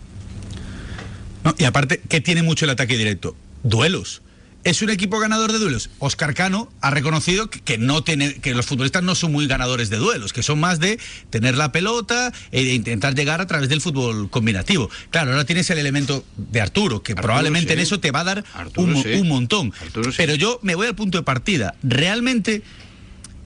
No, 1.49 1.55
y 1.59 1.65
aparte, 1.65 2.01
¿qué 2.09 2.21
tiene 2.21 2.43
mucho 2.43 2.65
el 2.65 2.71
ataque 2.71 2.97
directo? 2.97 3.37
Duelos. 3.63 4.23
¿Es 4.65 4.83
un 4.83 4.91
equipo 4.91 5.21
ganador 5.21 5.53
de 5.53 5.59
duelos? 5.59 5.89
Oscar 6.01 6.35
Cano 6.35 6.69
ha 6.81 6.91
reconocido 6.91 7.49
que, 7.49 7.61
que 7.61 7.79
no 7.79 8.03
tiene, 8.03 8.35
que 8.35 8.55
los 8.55 8.67
futbolistas 8.67 9.05
no 9.05 9.15
son 9.15 9.31
muy 9.33 9.47
ganadores 9.47 9.89
de 9.89 9.97
duelos, 9.99 10.33
que 10.33 10.43
son 10.43 10.59
más 10.59 10.81
de 10.81 10.99
tener 11.31 11.57
la 11.57 11.71
pelota 11.71 12.33
e 12.51 12.65
de 12.65 12.75
intentar 12.75 13.15
llegar 13.15 13.41
a 13.41 13.47
través 13.47 13.69
del 13.69 13.81
fútbol 13.81 14.29
combinativo. 14.31 14.91
Claro, 15.11 15.31
ahora 15.31 15.45
tienes 15.45 15.71
el 15.71 15.79
elemento 15.79 16.25
de 16.37 16.61
Arturo, 16.61 17.03
que 17.05 17.13
Arturo, 17.13 17.29
probablemente 17.29 17.69
sí. 17.69 17.73
en 17.75 17.79
eso 17.79 18.01
te 18.01 18.11
va 18.11 18.21
a 18.21 18.25
dar 18.25 18.45
Arturo, 18.53 18.83
un, 18.89 18.93
mo- 18.95 19.03
sí. 19.03 19.11
un 19.15 19.29
montón. 19.29 19.73
Arturo, 19.81 20.11
sí. 20.11 20.17
Pero 20.19 20.35
yo 20.35 20.59
me 20.63 20.75
voy 20.75 20.89
al 20.89 20.97
punto 20.97 21.19
de 21.19 21.25
partida. 21.25 21.77
Realmente, 21.85 22.63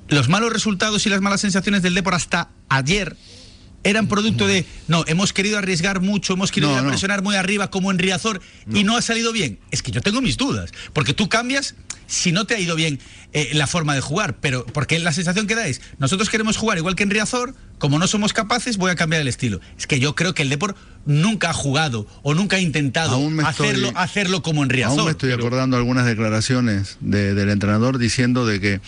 los 0.08 0.30
malos 0.30 0.50
resultados 0.52 1.04
y 1.06 1.10
las 1.10 1.20
malas 1.20 1.42
sensaciones 1.42 1.82
del 1.82 1.94
Depor 1.94 2.14
hasta 2.14 2.48
ayer 2.70 3.16
eran 3.84 4.06
producto 4.06 4.46
de, 4.46 4.64
no, 4.88 5.04
hemos 5.08 5.32
querido 5.32 5.58
arriesgar 5.58 6.00
mucho, 6.00 6.34
hemos 6.34 6.50
querido 6.52 6.80
No, 6.82 6.88
presionar 6.88 7.22
muy 7.22 7.34
arriba 7.36 7.70
como 7.70 7.90
en 7.90 7.98
Riazor 7.98 8.40
y 8.72 8.84
no 8.84 8.96
ha 8.96 9.02
salido 9.02 9.32
bien. 9.32 9.58
Es 9.70 9.82
que 9.82 9.90
yo 9.90 10.00
tengo 10.00 10.20
mis 10.20 10.36
dudas, 10.36 10.70
porque 10.92 11.14
tú 11.14 11.28
cambias 11.28 11.74
si 12.06 12.30
no 12.30 12.44
te 12.44 12.54
ha 12.54 12.58
ido 12.60 12.76
bien 12.76 13.00
eh, 13.32 13.50
la 13.54 13.66
forma 13.66 13.94
de 13.94 14.00
jugar, 14.02 14.36
pero 14.40 14.66
porque 14.66 14.98
la 14.98 15.12
sensación 15.12 15.46
que 15.46 15.54
dais, 15.54 15.80
nosotros 15.98 16.28
queremos 16.28 16.56
jugar 16.58 16.76
igual 16.78 16.94
que 16.94 17.02
en 17.04 17.10
Riazor, 17.10 17.54
como 17.78 17.98
no 17.98 18.06
somos 18.06 18.32
capaces, 18.34 18.76
voy 18.76 18.90
a 18.90 18.96
cambiar 18.96 19.22
el 19.22 19.28
estilo. 19.28 19.60
Es 19.78 19.86
que 19.86 19.98
yo 19.98 20.14
creo 20.14 20.34
que 20.34 20.42
el 20.42 20.50
Depor 20.50 20.76
nunca 21.06 21.50
ha 21.50 21.54
jugado 21.54 22.06
o 22.22 22.34
nunca 22.34 22.56
ha 22.56 22.60
intentado 22.60 23.18
estoy- 23.18 23.44
hacerlo, 23.44 23.92
hacerlo 23.96 24.42
como 24.42 24.62
en 24.62 24.68
Riazor. 24.70 24.98
Aún 24.98 25.06
me 25.06 25.12
estoy 25.12 25.30
Pero- 25.30 25.42
acordando 25.42 25.76
algunas 25.76 26.04
declaraciones 26.06 26.98
de- 27.00 27.34
del 27.34 27.48
entrenador 27.48 27.98
diciendo 27.98 28.46
de 28.46 28.60
que 28.60 28.80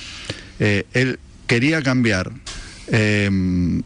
eh, 0.61 0.85
él 0.92 1.18
quería 1.46 1.83
cambiar 1.83 2.30
eh, 2.88 3.31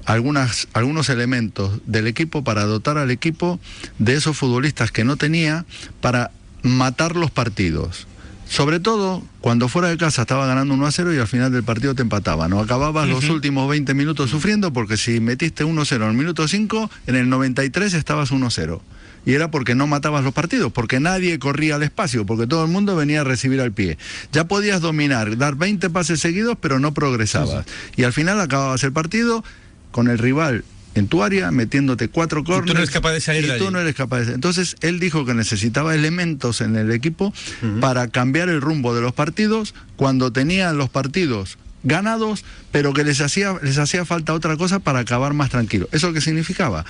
algunas, 0.04 0.68
algunos 0.72 1.08
elementos 1.08 1.80
del 1.86 2.06
equipo 2.06 2.44
para 2.44 2.64
dotar 2.64 2.98
al 2.98 3.10
equipo 3.10 3.60
de 3.98 4.14
esos 4.14 4.36
futbolistas 4.36 4.90
que 4.90 5.04
no 5.04 5.16
tenía 5.16 5.64
para 6.00 6.30
matar 6.62 7.16
los 7.16 7.30
partidos. 7.30 8.06
Sobre 8.48 8.80
todo 8.80 9.22
cuando 9.42 9.68
fuera 9.68 9.88
de 9.88 9.98
casa 9.98 10.22
estaba 10.22 10.46
ganando 10.46 10.72
1 10.72 10.86
a 10.86 10.90
0 10.90 11.14
y 11.14 11.18
al 11.18 11.26
final 11.26 11.52
del 11.52 11.64
partido 11.64 11.94
te 11.94 12.02
empataba. 12.02 12.48
No 12.48 12.60
acababas 12.60 13.06
los 13.06 13.28
últimos 13.28 13.68
20 13.68 13.92
minutos 13.92 14.30
sufriendo 14.30 14.72
porque 14.72 14.96
si 14.96 15.20
metiste 15.20 15.64
1 15.64 15.84
0 15.84 16.04
en 16.04 16.10
el 16.10 16.16
minuto 16.16 16.48
5, 16.48 16.90
en 17.08 17.14
el 17.14 17.28
93 17.28 17.92
estabas 17.92 18.30
1 18.30 18.50
0. 18.50 18.82
Y 19.26 19.34
era 19.34 19.50
porque 19.50 19.74
no 19.74 19.86
matabas 19.86 20.24
los 20.24 20.32
partidos, 20.32 20.72
porque 20.72 21.00
nadie 21.00 21.38
corría 21.38 21.74
al 21.74 21.82
espacio, 21.82 22.24
porque 22.24 22.46
todo 22.46 22.64
el 22.64 22.70
mundo 22.70 22.96
venía 22.96 23.20
a 23.20 23.24
recibir 23.24 23.60
al 23.60 23.72
pie. 23.72 23.98
Ya 24.32 24.48
podías 24.48 24.80
dominar, 24.80 25.36
dar 25.36 25.56
20 25.56 25.90
pases 25.90 26.20
seguidos, 26.20 26.56
pero 26.60 26.78
no 26.78 26.94
progresabas. 26.94 27.66
Y 27.96 28.04
al 28.04 28.12
final 28.12 28.40
acababas 28.40 28.82
el 28.84 28.92
partido 28.92 29.44
con 29.90 30.08
el 30.08 30.18
rival 30.18 30.64
en 30.94 31.06
tu 31.08 31.22
área, 31.22 31.50
metiéndote 31.50 32.08
cuatro 32.08 32.42
tú 32.42 32.50
no 32.50 32.56
corners. 32.56 32.78
eres 32.78 32.90
capaz 32.90 33.12
de 33.12 33.20
salir 33.20 33.44
y 33.44 33.48
de 33.48 33.58
tú 33.58 33.64
allí. 33.64 33.72
no 33.72 33.80
eres 33.80 33.94
capaz 33.94 34.20
de... 34.20 34.34
Entonces 34.34 34.76
él 34.80 34.98
dijo 34.98 35.24
que 35.24 35.34
necesitaba 35.34 35.94
elementos 35.94 36.60
en 36.60 36.76
el 36.76 36.90
equipo 36.90 37.32
para 37.80 38.08
cambiar 38.08 38.48
el 38.48 38.60
rumbo 38.60 38.94
de 38.94 39.00
los 39.00 39.12
partidos 39.12 39.74
cuando 39.96 40.32
tenían 40.32 40.76
los 40.76 40.88
partidos 40.88 41.58
ganados, 41.84 42.44
pero 42.72 42.92
que 42.92 43.04
les 43.04 43.20
hacía, 43.20 43.54
les 43.62 43.78
hacía 43.78 44.04
falta 44.04 44.34
otra 44.34 44.56
cosa 44.56 44.80
para 44.80 45.00
acabar 45.00 45.34
más 45.34 45.50
tranquilo. 45.50 45.88
¿Eso 45.92 46.12
qué 46.12 46.20
significaba? 46.20 46.84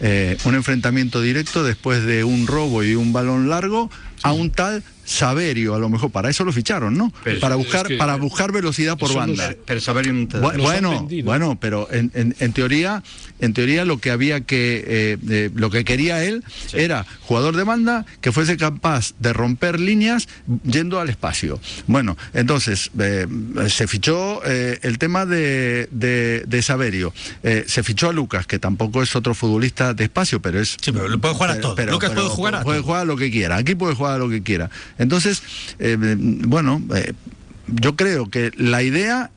Eh, 0.00 0.36
un 0.44 0.54
enfrentamiento 0.54 1.20
directo 1.20 1.62
después 1.62 2.04
de 2.04 2.24
un 2.24 2.46
robo 2.46 2.82
y 2.82 2.94
un 2.94 3.12
balón 3.12 3.48
largo 3.48 3.90
a 4.22 4.32
un 4.32 4.50
tal 4.50 4.82
Saberio, 5.04 5.74
a 5.74 5.78
lo 5.78 5.88
mejor 5.88 6.10
para 6.10 6.30
eso 6.30 6.44
lo 6.44 6.52
ficharon, 6.52 6.96
¿no? 6.96 7.12
Pero 7.22 7.40
para 7.40 7.54
es 7.54 7.58
buscar, 7.58 7.86
que 7.88 7.96
para 7.96 8.16
buscar 8.16 8.52
velocidad 8.52 8.96
por 8.98 9.10
no 9.10 9.16
banda. 9.16 9.50
es- 9.50 9.56
Per 9.56 9.80
saber 9.80 10.08
un 10.10 10.28
Bu- 10.28 10.40
Los 10.40 10.70
han 10.70 10.82
bueno, 10.84 11.08
bueno, 11.24 11.58
pero 11.60 11.88
en, 11.92 12.10
en- 12.14 12.34
en 12.38 12.52
teoría, 12.52 13.02
en 13.40 13.52
teoría 13.54 13.84
lo 13.84 13.98
que 13.98 14.10
había 14.10 14.40
que, 14.42 14.84
eh, 14.86 15.18
eh, 15.28 15.50
lo 15.54 15.70
que 15.70 15.84
quería 15.84 16.24
él 16.24 16.42
era 16.72 17.06
jugador 17.22 17.56
de 17.56 17.64
banda 17.64 18.06
que 18.20 18.32
fuese 18.32 18.56
capaz 18.56 19.14
de 19.18 19.32
romper 19.32 19.78
líneas 19.80 20.28
yendo 20.64 21.00
al 21.00 21.08
espacio. 21.10 21.60
Bueno, 21.86 22.16
entonces 22.32 22.90
eh, 22.98 23.26
se 23.68 23.86
fichó 23.86 24.42
el 24.44 24.98
tema 24.98 25.26
de, 25.26 25.88
de, 25.90 26.44
de 26.46 26.62
Saverio, 26.62 27.12
se 27.66 27.82
fichó 27.82 28.08
a 28.08 28.12
Lucas, 28.12 28.46
que 28.46 28.58
tampoco 28.58 29.02
es 29.02 29.14
otro 29.16 29.34
futbolista 29.34 29.94
de 29.94 30.04
espacio, 30.04 30.40
pero 30.40 30.60
es 30.60 30.76
Sí, 30.80 30.92
pero 30.92 31.08
lo 31.08 31.18
puede 31.18 31.34
jugar 31.34 31.50
a 31.50 31.60
todo. 31.60 31.76
Lucas 31.86 32.10
puede 32.12 32.28
jugar 32.28 32.54
a 32.56 32.62
puede 32.62 32.78
todo. 32.78 32.86
jugar 32.86 33.02
a 33.02 33.04
lo 33.04 33.16
que 33.16 33.30
quiera. 33.30 33.56
Aquí 33.56 33.74
puede 33.74 33.94
jugar 33.94 34.14
a 34.14 34.18
lo 34.18 34.28
que 34.28 34.42
quiera. 34.42 34.70
Entonces, 34.98 35.42
eh, 35.78 35.96
bueno, 36.18 36.82
eh, 36.94 37.12
yo 37.66 37.96
creo 37.96 38.28
que 38.30 38.52
la 38.56 38.82
idea 38.82 39.30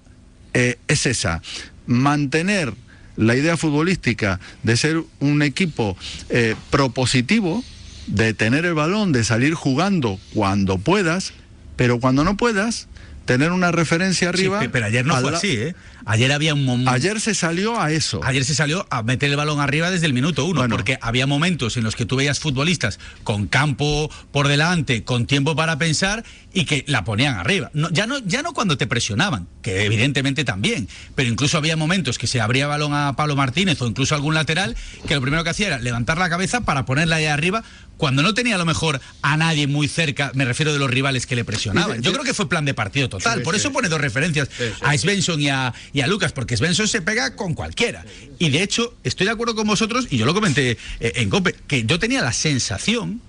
eh, 0.53 0.77
es 0.87 1.05
esa, 1.05 1.41
mantener 1.85 2.73
la 3.15 3.35
idea 3.35 3.57
futbolística 3.57 4.39
de 4.63 4.77
ser 4.77 5.01
un 5.19 5.41
equipo 5.41 5.97
eh, 6.29 6.55
propositivo, 6.69 7.63
de 8.07 8.33
tener 8.33 8.65
el 8.65 8.73
balón, 8.73 9.11
de 9.11 9.23
salir 9.23 9.53
jugando 9.53 10.19
cuando 10.33 10.77
puedas, 10.77 11.33
pero 11.75 11.99
cuando 11.99 12.23
no 12.23 12.37
puedas, 12.37 12.87
tener 13.25 13.51
una 13.51 13.71
referencia 13.71 14.27
Sí, 14.31 14.39
arriba. 14.39 14.59
pe- 14.59 14.69
pero 14.69 14.85
ayer 14.85 15.05
no 15.05 15.17
fue 15.19 15.35
así, 15.35 15.51
¿eh? 15.57 15.75
Ayer 16.09 16.31
había 16.31 16.53
un 16.53 16.63
momento. 16.63 16.89
Ayer 16.91 17.19
se 17.19 17.35
salió 17.35 17.79
a 17.81 17.91
eso. 17.91 18.21
Ayer 18.23 18.45
se 18.45 18.55
salió 18.55 18.87
a 18.89 19.03
meter 19.03 19.29
el 19.29 19.35
balón 19.35 19.59
arriba 19.59 19.91
desde 19.91 20.05
el 20.05 20.13
minuto 20.13 20.45
uno, 20.45 20.61
Bueno. 20.61 20.73
porque 20.75 20.97
había 21.01 21.27
momentos 21.27 21.75
en 21.75 21.83
los 21.83 21.97
que 21.97 22.05
tú 22.05 22.15
veías 22.15 22.39
futbolistas 22.39 22.97
con 23.25 23.47
campo 23.47 24.09
por 24.31 24.47
delante, 24.47 25.03
con 25.03 25.25
tiempo 25.25 25.53
para 25.55 25.77
pensar 25.77 26.23
y 26.53 26.63
que 26.63 26.85
la 26.87 27.03
ponían 27.03 27.35
arriba. 27.35 27.69
No, 27.73 27.89
ya, 27.91 28.07
no, 28.07 28.19
ya 28.19 28.41
no 28.41 28.53
cuando 28.53 28.77
te 28.77 28.87
presionaban, 28.87 29.47
que 29.61 29.83
evidentemente 29.83 30.45
también, 30.45 30.87
pero 31.13 31.27
incluso 31.29 31.57
había 31.57 31.75
momentos 31.75 32.17
que 32.17 32.25
se 32.25 32.39
abría 32.39 32.67
balón 32.67 32.93
a 32.93 33.13
Pablo 33.17 33.35
Martínez 33.35 33.81
o 33.81 33.87
incluso 33.87 34.15
algún 34.15 34.33
lateral 34.33 34.77
que 35.07 35.13
lo 35.13 35.21
primero 35.21 35.43
que 35.43 35.49
hacía 35.49 35.67
era 35.67 35.79
levantar 35.79 36.17
la 36.17 36.29
cabeza 36.29 36.61
para 36.61 36.85
ponerla 36.85 37.17
ahí 37.17 37.25
arriba 37.25 37.63
cuando 37.97 38.21
no 38.21 38.33
tenía 38.33 38.55
a 38.55 38.57
lo 38.59 38.65
mejor 38.65 39.01
a 39.23 39.37
nadie 39.37 39.65
muy 39.67 39.87
cerca, 39.87 40.31
me 40.35 40.45
refiero 40.45 40.71
de 40.71 40.77
los 40.79 40.89
rivales 40.89 41.25
que 41.25 41.35
le 41.35 41.43
presionaban. 41.43 42.01
Yo 42.03 42.11
creo 42.13 42.23
que 42.23 42.33
fue 42.35 42.47
plan 42.47 42.63
de 42.63 42.75
partido 42.75 43.09
total, 43.09 43.41
por 43.41 43.55
eso 43.55 43.71
pone 43.71 43.89
dos 43.89 43.99
referencias 43.99 44.49
a 44.81 44.95
Svensson 44.97 45.41
y 45.41 45.49
a, 45.49 45.73
y 45.97 46.01
a 46.01 46.07
Lucas, 46.07 46.31
porque 46.31 46.55
Svensson 46.55 46.88
se 46.88 47.01
pega 47.01 47.36
con 47.36 47.55
cualquiera. 47.55 48.05
Y 48.38 48.49
de 48.49 48.62
hecho, 48.62 48.93
estoy 49.03 49.25
de 49.25 49.31
acuerdo 49.31 49.55
con 49.55 49.65
vosotros, 49.65 50.07
y 50.12 50.17
yo 50.17 50.25
lo 50.27 50.33
comenté 50.36 50.77
eh, 50.99 51.12
en 51.15 51.29
COPE, 51.31 51.55
que 51.67 51.86
yo 51.86 51.97
tenía 51.97 52.21
la 52.21 52.33
sensación 52.33 53.19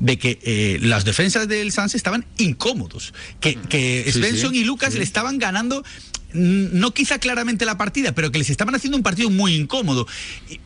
de 0.00 0.18
que 0.18 0.38
eh, 0.42 0.78
las 0.82 1.04
defensas 1.04 1.46
del 1.46 1.70
Sanz 1.72 1.94
estaban 1.94 2.24
incómodos, 2.38 3.14
que, 3.38 3.54
que 3.56 4.02
Sí, 4.06 4.12
Svensson 4.18 4.52
sí, 4.54 4.60
y 4.60 4.64
Lucas 4.64 4.94
le 4.94 5.04
estaban 5.04 5.38
ganando 5.38 5.84
mm, 6.32 6.78
no 6.80 6.92
quizá 6.94 7.18
claramente 7.20 7.64
la 7.64 7.76
partida, 7.78 8.12
pero 8.12 8.32
que 8.32 8.38
les 8.38 8.50
estaban 8.50 8.74
haciendo 8.74 8.96
un 8.96 9.02
partido 9.04 9.30
muy 9.30 9.54
incómodo. 9.54 10.06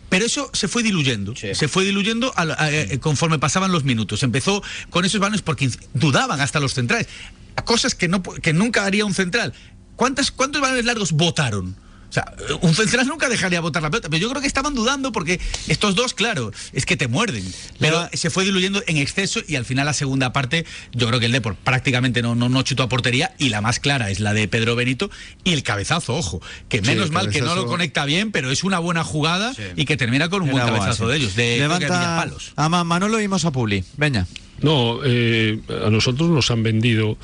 Pero 0.09 0.25
eso 0.25 0.49
se 0.55 0.67
fue 0.69 0.83
diluyendo, 0.83 1.35
se 1.37 1.69
fue 1.69 1.85
diluyendo 1.85 2.33
a- 2.37 2.71
eh, 2.71 2.99
conforme 3.01 3.39
pasaban 3.39 3.71
los 3.73 3.85
minutos. 3.85 4.23
Empezó 4.23 4.63
con 4.89 5.05
esos 5.05 5.21
balones 5.21 5.43
porque 5.43 5.69
dudaban 5.93 6.41
hasta 6.41 6.61
los 6.61 6.73
centrales, 6.73 7.09
a 7.57 7.65
cosas 7.65 7.95
que, 7.95 8.09
no, 8.09 8.23
que 8.23 8.53
nunca 8.53 8.85
haría 8.87 9.05
un 9.05 9.15
central. 9.15 9.53
¿Cuántas, 9.97 10.31
¿Cuántos 10.31 10.61
balones 10.61 10.85
largos 10.85 11.13
votaron? 11.13 11.77
O 12.11 12.13
sea, 12.15 12.33
un 12.61 12.73
central 12.77 13.09
nunca 13.09 13.29
dejaría 13.29 13.61
botar 13.61 13.83
la 13.83 13.91
pelota, 13.91 14.09
pero 14.09 14.23
yo 14.23 14.31
creo 14.31 14.41
que 14.41 14.47
estaban 14.47 14.73
dudando 14.73 15.11
porque 15.11 15.41
estos 15.67 15.97
dos, 15.97 16.15
claro, 16.15 16.53
es 16.73 16.87
que 16.87 16.97
te 16.97 17.09
muerden. 17.09 17.45
Pero 17.81 18.09
se 18.13 18.31
fue 18.31 18.45
diluyendo 18.45 18.85
en 18.87 18.99
exceso 18.99 19.41
y 19.49 19.57
al 19.57 19.65
final 19.65 19.87
la 19.87 19.95
segunda 19.95 20.33
parte, 20.33 20.65
yo 20.93 21.09
creo 21.09 21.19
que 21.19 21.27
el 21.27 21.33
Depor 21.33 21.57
prácticamente 21.57 22.23
no, 22.23 22.37
no, 22.37 22.49
no 22.49 22.63
chutó 22.63 22.85
a 22.85 22.89
portería 22.89 23.35
y 23.37 23.49
la 23.49 23.61
más 23.63 23.81
clara 23.81 24.13
es 24.13 24.21
la 24.21 24.33
de 24.33 24.47
Pedro 24.47 24.77
Benito 24.77 25.11
y 25.43 25.55
el 25.55 25.65
cabezazo, 25.65 26.15
ojo, 26.15 26.41
que 26.69 26.83
menos 26.83 27.11
mal 27.11 27.31
que 27.31 27.41
no 27.41 27.57
lo 27.57 27.67
conecta 27.67 28.05
bien, 28.05 28.31
pero 28.31 28.53
es 28.53 28.63
una 28.63 28.79
buena 28.79 29.03
jugada 29.03 29.53
Sí. 29.53 29.63
y 29.75 29.85
que 29.85 29.97
termina 29.97 30.29
con 30.29 30.43
un 30.43 30.53
buen 30.53 30.65
cabezazo 30.65 31.07
sí. 31.07 31.11
de 31.11 31.17
ellos, 31.17 31.35
de 31.35 31.59
Levanta 31.59 31.87
Villapalos. 31.89 32.53
a 32.55 32.69
Ma- 32.69 32.85
Manolo 32.85 33.21
y 33.21 33.25
a 33.25 33.51
Publi. 33.51 33.83
Veña. 33.97 34.25
No, 34.61 35.01
eh, 35.05 35.61
a 35.85 35.91
nosotros 35.91 36.31
nos 36.31 36.49
han 36.53 36.63
vendido 36.63 37.19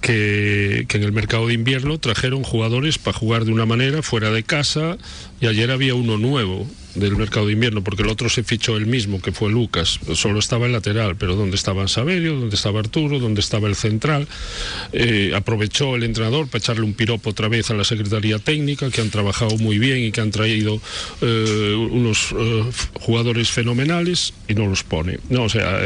que, 0.00 0.86
en 0.88 1.02
el 1.02 1.12
mercado 1.12 1.46
de 1.46 1.54
invierno 1.54 1.98
trajeron 1.98 2.42
jugadores 2.42 2.98
para 2.98 3.16
jugar 3.16 3.44
de 3.44 3.52
una 3.52 3.66
manera 3.66 4.02
fuera 4.02 4.30
de 4.30 4.42
casa 4.42 4.96
y 5.40 5.46
ayer 5.46 5.70
había 5.70 5.94
uno 5.94 6.18
nuevo 6.18 6.66
del 6.94 7.16
mercado 7.16 7.46
de 7.46 7.52
invierno 7.52 7.84
porque 7.84 8.02
el 8.02 8.08
otro 8.08 8.28
se 8.28 8.42
fichó 8.42 8.76
el 8.76 8.86
mismo 8.86 9.22
que 9.22 9.30
fue 9.30 9.50
Lucas. 9.50 10.00
Solo 10.14 10.40
estaba 10.40 10.66
el 10.66 10.72
lateral 10.72 11.16
pero 11.16 11.36
dónde 11.36 11.54
estaba 11.54 11.86
Saberio 11.86 12.34
dónde 12.34 12.56
estaba 12.56 12.80
Arturo 12.80 13.20
dónde 13.20 13.40
estaba 13.40 13.68
el 13.68 13.76
central 13.76 14.26
Eh, 14.92 15.32
aprovechó 15.34 15.94
el 15.94 16.02
entrenador 16.02 16.48
para 16.48 16.58
echarle 16.58 16.82
un 16.82 16.94
piropo 16.94 17.30
otra 17.30 17.48
vez 17.48 17.70
a 17.70 17.74
la 17.74 17.84
secretaría 17.84 18.38
técnica 18.38 18.90
que 18.90 19.00
han 19.00 19.10
trabajado 19.10 19.56
muy 19.58 19.78
bien 19.78 19.98
y 19.98 20.10
que 20.10 20.20
han 20.20 20.32
traído 20.32 20.80
eh, 21.22 21.74
unos 21.90 22.34
eh, 22.36 22.64
jugadores 22.94 23.50
fenomenales 23.50 24.34
y 24.48 24.54
no 24.54 24.66
los 24.66 24.82
pone. 24.82 25.20
No 25.28 25.44
o 25.44 25.48
sea 25.48 25.80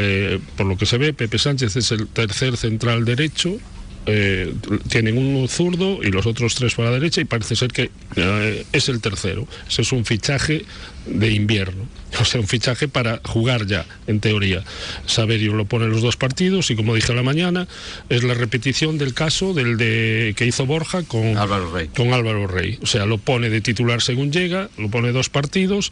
por 0.55 0.65
lo 0.65 0.77
que 0.77 0.87
se 0.87 0.97
ve 0.97 1.13
Pepe 1.13 1.37
Sánchez 1.37 1.75
es 1.75 1.91
el 1.91 2.07
tercer 2.07 2.57
central 2.57 3.05
derecho 3.05 3.59
eh, 4.05 4.53
tienen 4.89 5.17
uno 5.17 5.47
zurdo 5.47 5.99
y 6.03 6.11
los 6.11 6.25
otros 6.25 6.55
tres 6.55 6.75
para 6.75 6.89
la 6.89 6.95
derecha 6.95 7.21
y 7.21 7.25
parece 7.25 7.55
ser 7.55 7.71
que 7.71 7.89
eh, 8.15 8.65
es 8.71 8.89
el 8.89 9.01
tercero. 9.01 9.47
Ese 9.67 9.81
es 9.81 9.91
un 9.91 10.05
fichaje 10.05 10.65
de 11.05 11.31
invierno, 11.31 11.85
o 12.19 12.25
sea, 12.25 12.39
un 12.39 12.47
fichaje 12.47 12.87
para 12.87 13.21
jugar 13.23 13.65
ya, 13.65 13.85
en 14.07 14.19
teoría. 14.19 14.63
Saberio 15.05 15.53
lo 15.53 15.65
pone 15.65 15.85
en 15.85 15.91
los 15.91 16.01
dos 16.01 16.17
partidos 16.17 16.71
y 16.71 16.75
como 16.75 16.95
dije 16.95 17.11
a 17.11 17.15
la 17.15 17.23
mañana, 17.23 17.67
es 18.09 18.23
la 18.23 18.33
repetición 18.33 18.97
del 18.97 19.13
caso 19.13 19.53
del 19.53 19.77
de 19.77 20.33
que 20.35 20.45
hizo 20.45 20.65
Borja 20.65 21.03
con 21.03 21.37
Álvaro 21.37 21.71
Rey. 21.71 21.87
con 21.89 22.13
Álvaro 22.13 22.47
Rey. 22.47 22.79
O 22.81 22.85
sea, 22.85 23.05
lo 23.05 23.17
pone 23.17 23.49
de 23.49 23.61
titular 23.61 24.01
según 24.01 24.31
llega, 24.31 24.69
lo 24.77 24.89
pone 24.89 25.11
dos 25.11 25.29
partidos, 25.29 25.91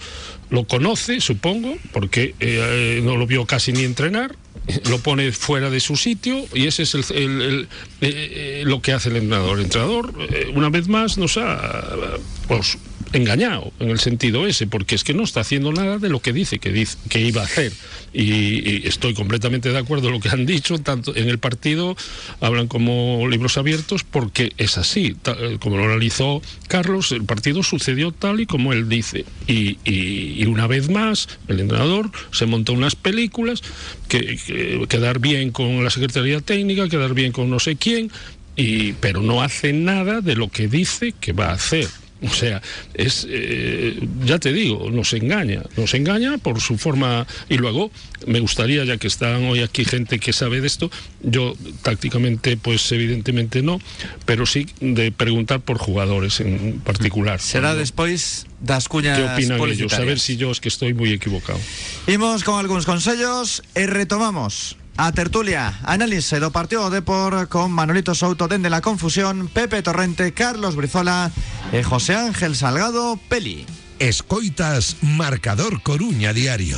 lo 0.50 0.66
conoce, 0.66 1.22
supongo, 1.22 1.78
porque 1.92 2.36
eh, 2.40 2.60
eh, 2.60 3.02
no 3.04 3.18
lo 3.18 3.28
vio 3.28 3.46
casi 3.46 3.72
ni 3.72 3.84
entrenar, 3.84 4.36
lo 4.90 4.98
pone 5.00 5.32
fuera 5.32 5.70
de 5.70 5.80
su 5.80 5.96
sitio 5.96 6.46
y 6.54 6.68
ese 6.68 6.84
es 6.84 6.94
el, 6.96 7.04
el- 7.12 7.68
eh, 8.02 8.62
eh, 8.62 8.64
lo 8.66 8.82
que 8.82 8.94
hace 8.94 9.10
el 9.10 9.18
entrenador. 9.18 9.58
El 9.60 9.66
entrenador, 9.66 10.14
eh, 10.32 10.52
una 10.56 10.70
vez 10.70 10.88
más, 10.88 11.18
nos 11.18 11.38
ha 11.38 11.92
pues, 12.48 12.78
engañado 13.14 13.72
en 13.80 13.90
el 13.90 14.00
sentido 14.00 14.46
ese, 14.48 14.68
porque 14.68 14.96
es 14.96 15.04
que 15.04 15.14
no 15.14 15.24
está 15.24 15.40
haciendo 15.42 15.72
nada 15.72 15.98
de 16.00 16.10
lo 16.10 16.20
que 16.20 16.34
dice 16.34 16.60
que, 16.60 16.72
dice, 16.72 16.98
que 17.10 17.22
iba 17.22 17.42
a 17.42 17.46
hacer. 17.46 17.72
Y, 18.14 18.88
estoy 18.88 19.14
completamente 19.14 19.70
de 19.72 19.78
acuerdo 19.78 20.08
en 20.08 20.14
lo 20.14 20.20
que 20.20 20.30
han 20.30 20.46
dicho, 20.46 20.78
tanto 20.80 21.16
en 21.16 21.30
el 21.30 21.40
partido 21.40 21.96
hablan 22.42 22.68
como 22.68 23.28
libros 23.28 23.58
abiertos, 23.58 24.04
porque 24.04 24.52
es 24.58 24.78
así. 24.78 25.16
Ta- 25.22 25.36
eh, 25.40 25.58
como 25.60 25.78
lo 25.78 25.86
analizó 25.86 26.42
Carlos, 26.68 27.12
el 27.12 27.24
partido 27.24 27.64
sucedió 27.64 28.12
tal 28.12 28.40
y 28.42 28.46
como 28.46 28.74
él 28.74 28.90
dice. 28.90 29.26
Y, 29.48 29.78
y- 29.86 30.36
y 30.42 30.46
una 30.46 30.68
vez 30.68 30.90
más, 30.90 31.28
el 31.48 31.60
entrenador 31.60 32.12
se 32.32 32.46
montó 32.46 32.74
unas 32.74 32.96
películas, 32.96 33.62
que, 34.10 34.38
que- 34.46 34.86
quedar 34.90 35.20
bien 35.20 35.52
con 35.52 35.84
la 35.84 35.90
Secretaría 35.90 36.42
Técnica, 36.42 36.90
quedar 36.90 37.14
bien 37.14 37.32
con 37.32 37.50
no 37.50 37.60
sé 37.60 37.76
quién, 37.76 38.12
y, 38.56 38.94
pero 38.94 39.22
no 39.22 39.42
hace 39.42 39.74
nada 39.74 40.22
de 40.22 40.36
lo 40.36 40.50
que 40.50 40.68
dice 40.68 41.14
que 41.20 41.32
va 41.34 41.48
a 41.50 41.54
hacer. 41.54 41.88
O 42.24 42.34
sea, 42.34 42.62
es, 42.94 43.28
eh, 43.30 44.00
ya 44.26 44.40
te 44.40 44.54
digo, 44.54 44.90
nos 44.92 45.14
engaña, 45.14 45.64
nos 45.76 45.94
engaña 45.94 46.38
por 46.38 46.62
su 46.62 46.78
forma. 46.78 47.28
Y 47.50 47.58
luego, 47.58 47.92
me 48.26 48.40
gustaría, 48.40 48.86
ya 48.86 48.98
que 48.98 49.08
están 49.08 49.44
hoy 49.46 49.62
aquí 49.62 49.84
gente 49.84 50.20
que 50.20 50.32
sabe 50.32 50.62
de 50.62 50.68
esto, 50.68 50.90
yo 51.22 51.56
tácticamente, 51.82 52.56
pues 52.58 52.92
evidentemente 52.92 53.62
no, 53.62 53.80
pero 54.26 54.46
sí 54.46 54.68
de 54.80 55.12
preguntar 55.12 55.60
por 55.62 55.78
jugadores 55.78 56.40
en 56.40 56.80
particular. 56.84 57.40
Será 57.42 57.76
despois 57.76 58.46
das 58.60 58.88
cuñas 58.88 59.20
¿Qué 59.20 59.26
opinan 59.26 59.60
ellos? 59.70 59.94
A 59.94 60.02
ver 60.02 60.20
si 60.20 60.38
yo 60.38 60.52
es 60.52 60.60
que 60.60 60.70
estoy 60.70 60.94
muy 60.94 61.12
equivocado. 61.12 61.60
Imos 62.08 62.44
con 62.44 62.60
algúns 62.60 62.86
consellos 62.86 63.64
e 63.76 63.86
retomamos 63.88 64.78
a 64.98 65.12
tertulia, 65.12 65.80
análise 65.84 66.40
do 66.40 66.52
partido 66.52 66.86
do 66.86 66.94
Depor 66.94 67.50
con 67.50 67.72
Manolito 67.72 68.14
Souto 68.14 68.48
dende 68.48 68.70
la 68.70 68.82
confusión, 68.82 69.50
Pepe 69.50 69.82
Torrente, 69.82 70.34
Carlos 70.34 70.76
Brizola 70.76 71.32
e 71.72 71.82
José 71.82 72.16
Ángel 72.16 72.56
Salgado 72.56 73.18
Peli. 73.30 73.66
Escoitas 73.98 74.98
Marcador 75.02 75.82
Coruña 75.82 76.34
Diario. 76.34 76.78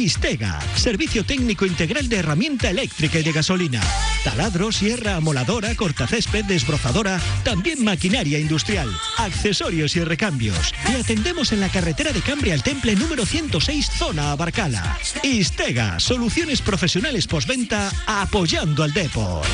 Istega, 0.00 0.58
servicio 0.76 1.24
técnico 1.24 1.66
integral 1.66 2.08
de 2.08 2.16
herramienta 2.16 2.70
eléctrica 2.70 3.18
y 3.18 3.22
de 3.22 3.32
gasolina. 3.32 3.82
Taladro, 4.24 4.72
sierra, 4.72 5.16
amoladora, 5.16 5.74
cortacésped, 5.74 6.46
desbrozadora, 6.46 7.20
también 7.44 7.84
maquinaria 7.84 8.38
industrial, 8.38 8.90
accesorios 9.18 9.96
y 9.96 10.04
recambios. 10.04 10.74
Y 10.90 10.96
atendemos 10.96 11.52
en 11.52 11.60
la 11.60 11.68
carretera 11.68 12.12
de 12.12 12.22
Cambria 12.22 12.54
al 12.54 12.62
Temple 12.62 12.96
número 12.96 13.26
106, 13.26 13.90
zona 13.98 14.32
Abarcala. 14.32 14.98
Istega, 15.22 16.00
soluciones 16.00 16.62
profesionales 16.62 17.26
postventa 17.26 17.92
apoyando 18.06 18.82
al 18.82 18.94
Depor. 18.94 19.44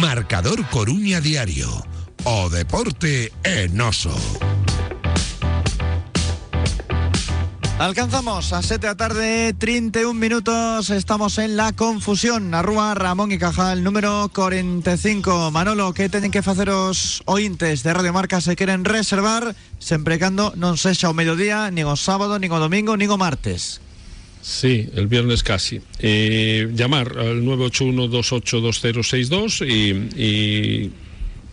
Marcador 0.00 0.68
Coruña 0.68 1.20
Diario. 1.20 1.86
O 2.24 2.50
deporte 2.50 3.32
enoso. 3.42 4.14
Alcanzamos 7.78 8.52
a 8.52 8.60
7 8.60 8.80
de 8.80 8.86
la 8.88 8.96
tarde, 8.96 9.54
31 9.54 10.12
minutos. 10.12 10.90
Estamos 10.90 11.38
en 11.38 11.56
la 11.56 11.70
confusión. 11.70 12.52
Arrúa, 12.52 12.96
Ramón 12.96 13.30
y 13.30 13.38
Cajal, 13.38 13.84
número 13.84 14.28
45. 14.34 15.52
Manolo, 15.52 15.94
¿qué 15.94 16.08
tienen 16.08 16.32
que 16.32 16.40
hacer 16.40 16.66
los 16.66 17.22
ointes 17.26 17.84
de 17.84 17.94
Radio 17.94 18.12
Marca 18.12 18.40
se 18.40 18.56
quieren 18.56 18.84
reservar? 18.84 19.54
Sempre 19.78 20.18
cando 20.18 20.52
non 20.58 20.74
sexa 20.74 21.06
o 21.06 21.14
mediodía, 21.14 21.70
nin 21.70 21.86
o 21.86 21.94
sábado, 21.94 22.34
nin 22.42 22.50
o 22.50 22.58
domingo, 22.58 22.98
nin 22.98 23.14
o 23.14 23.16
martes. 23.16 23.78
Sí, 24.42 24.90
el 24.98 25.06
viernes 25.06 25.46
casi. 25.46 25.78
Eh, 26.02 26.74
llamar 26.74 27.14
al 27.14 27.46
981-282062 27.46 29.62
y, 29.62 29.94
y 30.18 30.90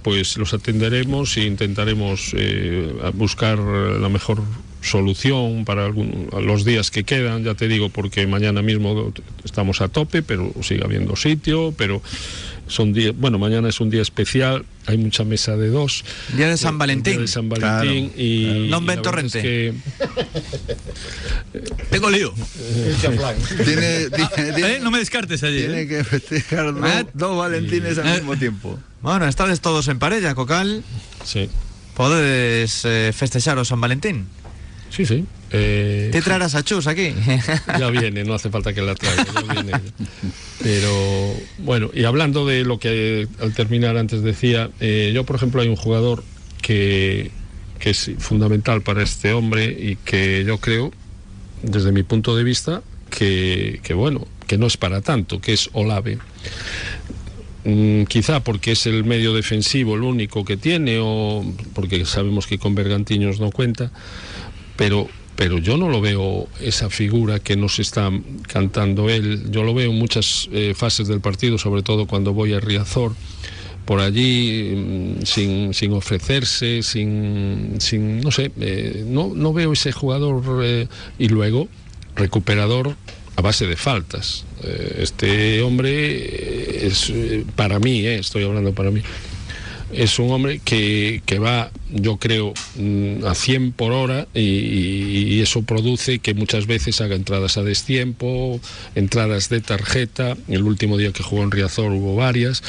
pues 0.02 0.38
los 0.38 0.58
atenderemos 0.58 1.38
e 1.38 1.46
intentaremos 1.46 2.34
eh, 2.34 3.14
buscar 3.14 3.62
la 3.62 4.10
mejor 4.10 4.42
solución 4.86 5.66
para 5.66 5.86
algún- 5.86 6.30
los 6.42 6.64
días 6.66 6.92
que 6.92 7.04
quedan, 7.04 7.44
ya 7.44 7.56
te 7.56 7.68
digo, 7.68 7.90
porque 7.90 8.26
mañana 8.28 8.62
mismo 8.62 9.12
estamos 9.44 9.82
a 9.82 9.88
tope, 9.90 10.22
pero 10.22 10.52
sigue 10.62 10.84
habiendo 10.86 11.16
sitio, 11.16 11.74
pero 11.78 12.02
son 12.68 12.94
días, 12.94 13.14
bueno, 13.16 13.38
mañana 13.38 13.70
es 13.70 13.80
un 13.80 13.90
día 13.92 14.02
especial, 14.02 14.66
hay 14.88 14.98
mucha 14.98 15.24
mesa 15.24 15.56
de 15.58 15.68
dos. 15.70 16.04
Día 16.36 16.48
de 16.50 16.58
San 16.58 16.76
Eh, 16.76 16.78
Valentín. 16.80 17.14
día 17.14 17.22
de 17.22 17.28
San 17.28 17.50
Valentín 17.50 18.12
y, 18.18 18.72
es 18.72 19.02
torrente. 19.02 19.42
que 19.42 19.74
Tengo 21.92 22.10
lío. 22.10 22.34
Tiene, 23.66 24.10
tiene- 24.36 24.76
¿Eh? 24.76 24.80
No 24.82 24.92
me 24.92 25.00
descartes 25.00 25.44
allí. 25.44 25.60
tiene 25.60 25.82
¿eh? 25.82 25.88
que 25.88 26.04
festejar 26.04 26.74
dos, 26.74 27.06
dos 27.14 27.38
Valentines 27.38 27.98
al 27.98 28.08
Eh. 28.08 28.14
mismo 28.16 28.36
tiempo. 28.38 28.80
Bueno, 29.02 29.28
estades 29.28 29.62
todos 29.62 29.88
en 29.88 30.00
parella, 30.00 30.36
Cocal. 30.36 30.84
sí, 31.24 31.50
Podedes 31.96 32.82
eh, 32.84 33.14
festexar 33.16 33.58
o 33.58 33.64
San 33.64 33.80
Valentín. 33.80 34.26
Sí, 34.90 35.06
sí. 35.06 35.26
eh, 35.52 36.10
Te 36.12 36.22
traerás 36.22 36.56
a 36.56 36.64
Chus 36.64 36.88
aquí. 36.88 37.14
ya 37.80 37.90
viene, 37.90 38.24
no 38.24 38.34
hace 38.34 38.50
falta 38.50 38.74
que 38.74 38.82
la 38.82 38.96
traiga, 38.96 39.26
ya 39.26 39.54
viene. 39.54 39.72
Pero 40.62 41.34
bueno, 41.60 41.90
y 41.94 42.04
hablando 42.06 42.46
de 42.46 42.64
lo 42.64 42.80
que 42.80 43.28
al 43.42 43.54
terminar 43.54 43.98
antes 43.98 44.22
decía, 44.22 44.70
eh, 44.80 45.12
yo 45.14 45.24
por 45.26 45.36
ejemplo 45.36 45.62
hay 45.62 45.68
un 45.68 45.76
jugador 45.76 46.24
que, 46.62 47.32
que 47.80 47.90
es 47.92 48.12
fundamental 48.20 48.82
para 48.82 49.04
este 49.04 49.34
hombre 49.34 49.66
y 49.66 49.96
que 49.98 50.44
yo 50.46 50.58
creo, 50.60 50.92
desde 51.62 51.92
mi 51.92 52.04
punto 52.04 52.36
de 52.36 52.44
vista, 52.44 52.82
que, 53.10 53.80
que 53.84 53.94
bueno, 53.94 54.28
que 54.48 54.58
no 54.58 54.68
es 54.68 54.78
para 54.78 55.02
tanto, 55.02 55.40
que 55.42 55.54
es 55.54 55.70
Olave. 55.74 56.18
Mm, 57.64 58.04
quizá 58.04 58.44
porque 58.44 58.74
es 58.74 58.86
el 58.86 59.04
medio 59.06 59.34
defensivo 59.34 59.96
el 59.96 60.04
único 60.04 60.46
que 60.46 60.56
tiene 60.56 61.00
o 61.02 61.44
porque 61.74 62.06
sabemos 62.06 62.46
que 62.46 62.60
con 62.60 62.76
Bergantiños 62.76 63.40
no 63.40 63.50
cuenta, 63.52 63.92
pero 64.76 65.08
pero 65.36 65.58
yo 65.58 65.78
no 65.78 65.90
lo 65.90 66.00
veo 66.00 66.48
esa 66.62 66.90
figura 66.90 67.40
que 67.40 67.58
nos 67.58 67.80
está 67.80 68.10
cantando 68.48 69.10
él. 69.10 69.52
Yo 69.52 69.64
lo 69.64 69.74
veo 69.74 69.92
en 69.92 69.98
muchas 69.98 70.48
eh, 70.52 70.74
fases 70.76 71.08
del 71.10 71.20
partido, 71.20 71.58
sobre 71.58 71.84
todo 71.84 72.08
cuando 72.08 72.34
voy 72.34 72.54
a 72.54 72.62
Riazor, 72.62 73.14
por 73.86 74.00
allí 74.00 74.74
mm, 74.76 75.26
sin, 75.26 75.74
sin 75.74 75.94
ofrecerse, 75.94 76.84
sin, 76.84 77.76
sin 77.80 78.22
no 78.22 78.32
sé, 78.32 78.52
eh, 78.60 79.04
no, 79.08 79.32
no 79.36 79.54
veo 79.54 79.74
ese 79.74 79.92
jugador 79.92 80.42
eh, 80.64 80.88
y 81.20 81.28
luego 81.28 81.68
recuperador 82.16 82.96
a 83.36 83.42
base 83.42 83.68
de 83.68 83.76
faltas. 83.76 84.46
Eh, 84.64 85.00
este 85.00 85.62
hombre 85.62 86.88
es, 86.88 87.12
para 87.56 87.80
mí, 87.80 88.06
estoy 88.06 88.44
hablando 88.44 88.74
para 88.74 88.90
mí, 88.90 89.02
es 89.96 90.20
un 90.20 90.32
hombre 90.32 90.60
que, 90.64 91.22
que 91.26 91.40
va, 91.40 91.72
yo 91.90 92.18
creo, 92.18 92.54
mm, 92.76 93.26
a 93.26 93.36
100 93.36 93.72
por 93.72 93.92
hora 93.92 94.28
y, 94.34 95.42
eso 95.42 95.62
produce 95.62 96.20
que 96.20 96.34
muchas 96.34 96.66
veces 96.66 97.02
haga 97.02 97.16
entradas 97.16 97.58
a 97.58 97.64
destiempo, 97.64 98.60
entradas 98.96 99.50
de 99.50 99.62
tarjeta. 99.62 100.36
El 100.48 100.64
último 100.64 100.98
día 100.98 101.12
que 101.12 101.24
jugó 101.24 101.44
en 101.44 101.52
Riazor 101.52 101.92
hubo 101.92 102.16
varias. 102.16 102.64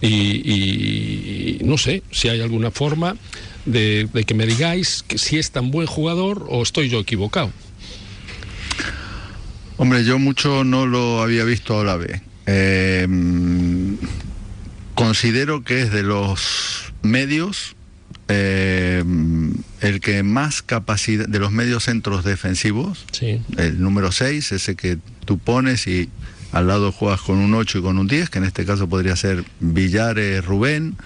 Y, 0.00 1.58
no 1.64 1.78
sé 1.78 2.02
si 2.10 2.28
hay 2.28 2.40
alguna 2.40 2.70
forma 2.70 3.16
de, 3.64 4.08
que 4.26 4.34
me 4.34 4.46
digáis 4.46 5.04
que 5.06 5.18
si 5.18 5.38
es 5.38 5.50
tan 5.50 5.70
buen 5.70 5.86
jugador 5.86 6.46
o 6.48 6.62
estoy 6.62 6.88
yo 6.88 7.00
equivocado. 7.00 7.50
Hombre, 9.76 10.04
yo 10.04 10.18
mucho 10.18 10.64
no 10.64 10.86
lo 10.86 11.22
había 11.22 11.44
visto 11.44 11.74
a 11.74 11.78
Olave. 11.78 12.22
Eh, 12.46 13.06
mm, 13.08 13.77
considero 14.98 15.62
que 15.62 15.82
es 15.82 15.92
de 15.92 16.02
los 16.02 16.92
medios 17.02 17.76
eh, 18.28 19.02
el 19.80 20.00
que 20.00 20.22
más 20.22 20.60
capacidad, 20.60 21.26
de 21.28 21.38
los 21.38 21.50
medios 21.52 21.84
centros 21.84 22.24
defensivos, 22.24 23.06
Sí. 23.12 23.40
el 23.56 23.80
número 23.80 24.12
6, 24.12 24.52
ese 24.52 24.74
que 24.76 24.98
tú 25.24 25.38
pones 25.38 25.86
y 25.86 26.10
al 26.52 26.66
lado 26.66 26.92
juegas 26.92 27.20
con 27.20 27.38
un 27.38 27.54
8 27.54 27.78
y 27.78 27.82
con 27.82 27.98
un 27.98 28.06
10, 28.06 28.28
que 28.28 28.38
en 28.38 28.44
este 28.44 28.66
caso 28.66 28.88
podría 28.88 29.16
ser 29.16 29.44
Villares 29.60 30.44
Rubén, 30.44 30.96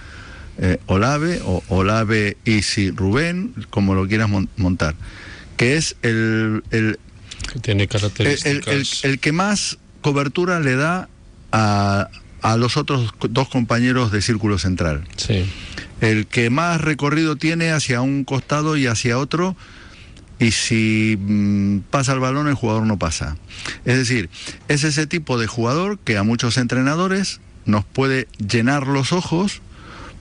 eh, 0.57 0.79
Olave 0.87 1.39
o 1.45 1.63
Olave 1.69 2.35
Isi 2.45 2.91
Rubén, 2.91 3.53
como 3.69 3.95
lo 3.95 4.07
quieras 4.07 4.27
mon- 4.29 4.49
montar, 4.57 4.95
que 5.55 5.77
es 5.77 5.95
el, 6.01 6.63
el, 6.71 6.99
Que 7.53 7.59
tiene 7.59 7.87
características. 7.87 8.67
el- 8.67 8.79
el- 8.79 8.87
el 9.13 9.19
que 9.19 9.31
más 9.31 9.77
cobertura 10.01 10.59
le 10.59 10.75
da 10.75 11.07
a, 11.51 12.09
a 12.43 12.57
los 12.57 12.77
otros 12.77 13.11
dos 13.29 13.49
compañeros 13.49 14.11
de 14.11 14.21
círculo 14.21 14.59
central. 14.59 15.07
sí. 15.17 15.45
El 16.01 16.27
que 16.27 16.49
más 16.49 16.81
recorrido 16.81 17.37
tiene 17.37 17.71
hacia 17.71 18.01
un 18.01 18.25
costado 18.25 18.75
y 18.75 18.87
hacia 18.87 19.17
otro, 19.17 19.55
y 20.37 20.51
si 20.51 21.17
mm, 21.17 21.79
pasa 21.89 22.11
el 22.11 22.19
balón 22.19 22.49
el 22.49 22.55
jugador 22.55 22.85
no 22.85 22.99
pasa. 22.99 23.37
Es 23.85 23.97
decir, 23.97 24.29
es 24.67 24.83
ese 24.83 25.07
tipo 25.07 25.39
de 25.39 25.47
jugador 25.47 25.97
que 25.99 26.17
a 26.17 26.23
muchos 26.23 26.57
entrenadores 26.57 27.39
nos 27.65 27.85
puede 27.85 28.27
llenar 28.37 28.87
los 28.87 29.13
ojos 29.13 29.61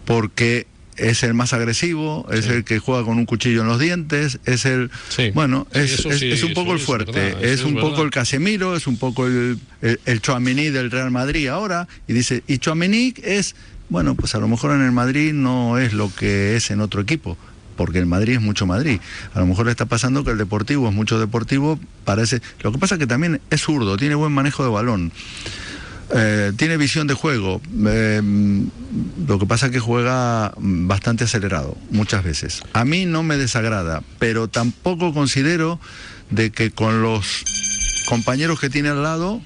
porque 0.04 0.68
es 0.96 1.22
el 1.22 1.34
más 1.34 1.52
agresivo, 1.52 2.26
es 2.30 2.44
Sí. 2.44 2.50
el 2.52 2.64
que 2.64 2.78
juega 2.78 3.04
con 3.04 3.18
un 3.18 3.24
cuchillo 3.26 3.62
en 3.62 3.68
los 3.68 3.78
dientes, 3.78 4.38
es 4.44 4.64
el... 4.66 4.90
Sí. 5.08 5.30
Bueno, 5.32 5.66
es, 5.72 6.04
es- 6.04 6.22
es 6.22 6.42
un 6.42 6.52
poco 6.54 6.72
el 6.72 6.78
es 6.78 6.84
fuerte, 6.84 7.12
verdad, 7.12 7.44
es 7.44 7.64
un 7.64 7.76
es 7.76 7.80
poco 7.82 8.02
el 8.02 8.10
Casemiro, 8.10 8.76
es 8.76 8.86
un 8.86 8.96
poco 8.98 9.26
el, 9.26 9.58
el, 9.80 10.00
del 10.72 10.90
Real 10.90 11.10
Madrid 11.10 11.48
ahora, 11.48 11.88
y 12.06 12.12
dice, 12.12 12.42
y 12.46 12.58
Chouameni 12.58 13.14
es, 13.22 13.54
bueno, 13.88 14.14
pues 14.14 14.34
a 14.34 14.38
lo 14.38 14.48
mejor 14.48 14.72
en 14.72 14.82
el 14.82 14.92
Madrid 14.92 15.32
no 15.32 15.78
es 15.78 15.92
lo 15.92 16.14
que 16.14 16.56
es 16.56 16.70
en 16.70 16.80
otro 16.80 17.00
equipo, 17.00 17.36
porque 17.76 17.98
el 17.98 18.06
Madrid 18.06 18.34
es 18.34 18.40
mucho 18.42 18.66
Madrid. 18.66 19.00
A 19.34 19.40
lo 19.40 19.46
mejor 19.46 19.64
le 19.66 19.70
está 19.72 19.86
pasando 19.86 20.24
que 20.24 20.30
el 20.30 20.38
Deportivo 20.38 20.88
es 20.88 20.94
mucho 20.94 21.18
Deportivo, 21.18 21.80
parece... 22.04 22.40
Lo 22.62 22.70
que 22.70 22.78
pasa 22.78 22.98
que 22.98 23.06
también 23.06 23.40
es 23.50 23.62
zurdo, 23.62 23.96
tiene 23.96 24.14
buen 24.14 24.32
manejo 24.32 24.62
de 24.62 24.68
balón. 24.70 25.10
Eh, 26.14 26.52
tiene 26.56 26.76
visión 26.76 27.06
de 27.06 27.14
juego. 27.14 27.60
Eh, 27.86 28.20
lo 29.26 29.38
que 29.38 29.46
pasa 29.46 29.66
es 29.66 29.72
que 29.72 29.80
juega 29.80 30.52
bastante 30.58 31.24
acelerado, 31.24 31.76
muchas 31.90 32.22
veces. 32.22 32.62
A 32.72 32.84
mí 32.84 33.06
no 33.06 33.22
me 33.22 33.36
desagrada, 33.36 34.02
pero 34.18 34.48
tampoco 34.48 35.14
considero 35.14 35.80
de 36.30 36.50
que 36.50 36.70
con 36.70 37.02
los 37.02 37.44
compañeros 38.08 38.60
que 38.60 38.68
tiene 38.68 38.90
al 38.90 39.02
lado 39.02 39.40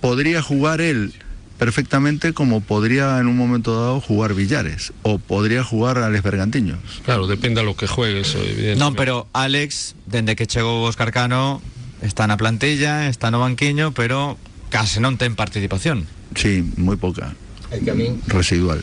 podría 0.00 0.42
jugar 0.42 0.80
él 0.80 1.12
perfectamente 1.58 2.32
como 2.32 2.60
podría 2.60 3.18
en 3.18 3.26
un 3.26 3.36
momento 3.36 3.74
dado 3.74 4.00
jugar 4.00 4.34
Villares 4.34 4.92
o 5.02 5.18
podría 5.18 5.64
jugar 5.64 5.98
Alex 5.98 6.22
Bergantiños. 6.22 6.78
Claro, 7.04 7.26
depende 7.26 7.60
a 7.60 7.64
lo 7.64 7.76
que 7.76 7.88
juegues, 7.88 8.34
evidentemente. 8.36 8.78
Non, 8.78 8.94
pero 8.94 9.26
Alex, 9.34 9.98
dende 10.06 10.38
que 10.38 10.46
chegou 10.46 10.86
Óscar 10.86 11.10
Cano, 11.10 11.60
está 12.00 12.30
na 12.30 12.38
plantilla, 12.38 13.10
está 13.10 13.34
no 13.34 13.42
banquiño, 13.42 13.90
pero 13.90 14.38
case 14.68 15.00
non 15.00 15.16
ten 15.16 15.34
participación. 15.34 16.06
Sí, 16.36 16.64
muy 16.76 16.96
poca, 16.96 17.34
É 17.68 17.84
que 17.84 17.92
a 17.92 17.96
min 17.96 18.24
residual. 18.28 18.80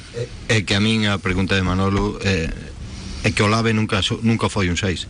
é 0.49 0.61
que 0.61 0.77
a 0.77 0.81
min 0.81 1.09
a 1.09 1.17
pregunta 1.17 1.57
de 1.57 1.65
Manolo 1.65 2.21
é, 2.21 2.53
é 3.25 3.29
que 3.33 3.41
o 3.41 3.49
Lave 3.49 3.73
nunca 3.73 4.01
nunca 4.21 4.45
foi 4.49 4.69
un 4.69 4.77
6. 4.77 5.09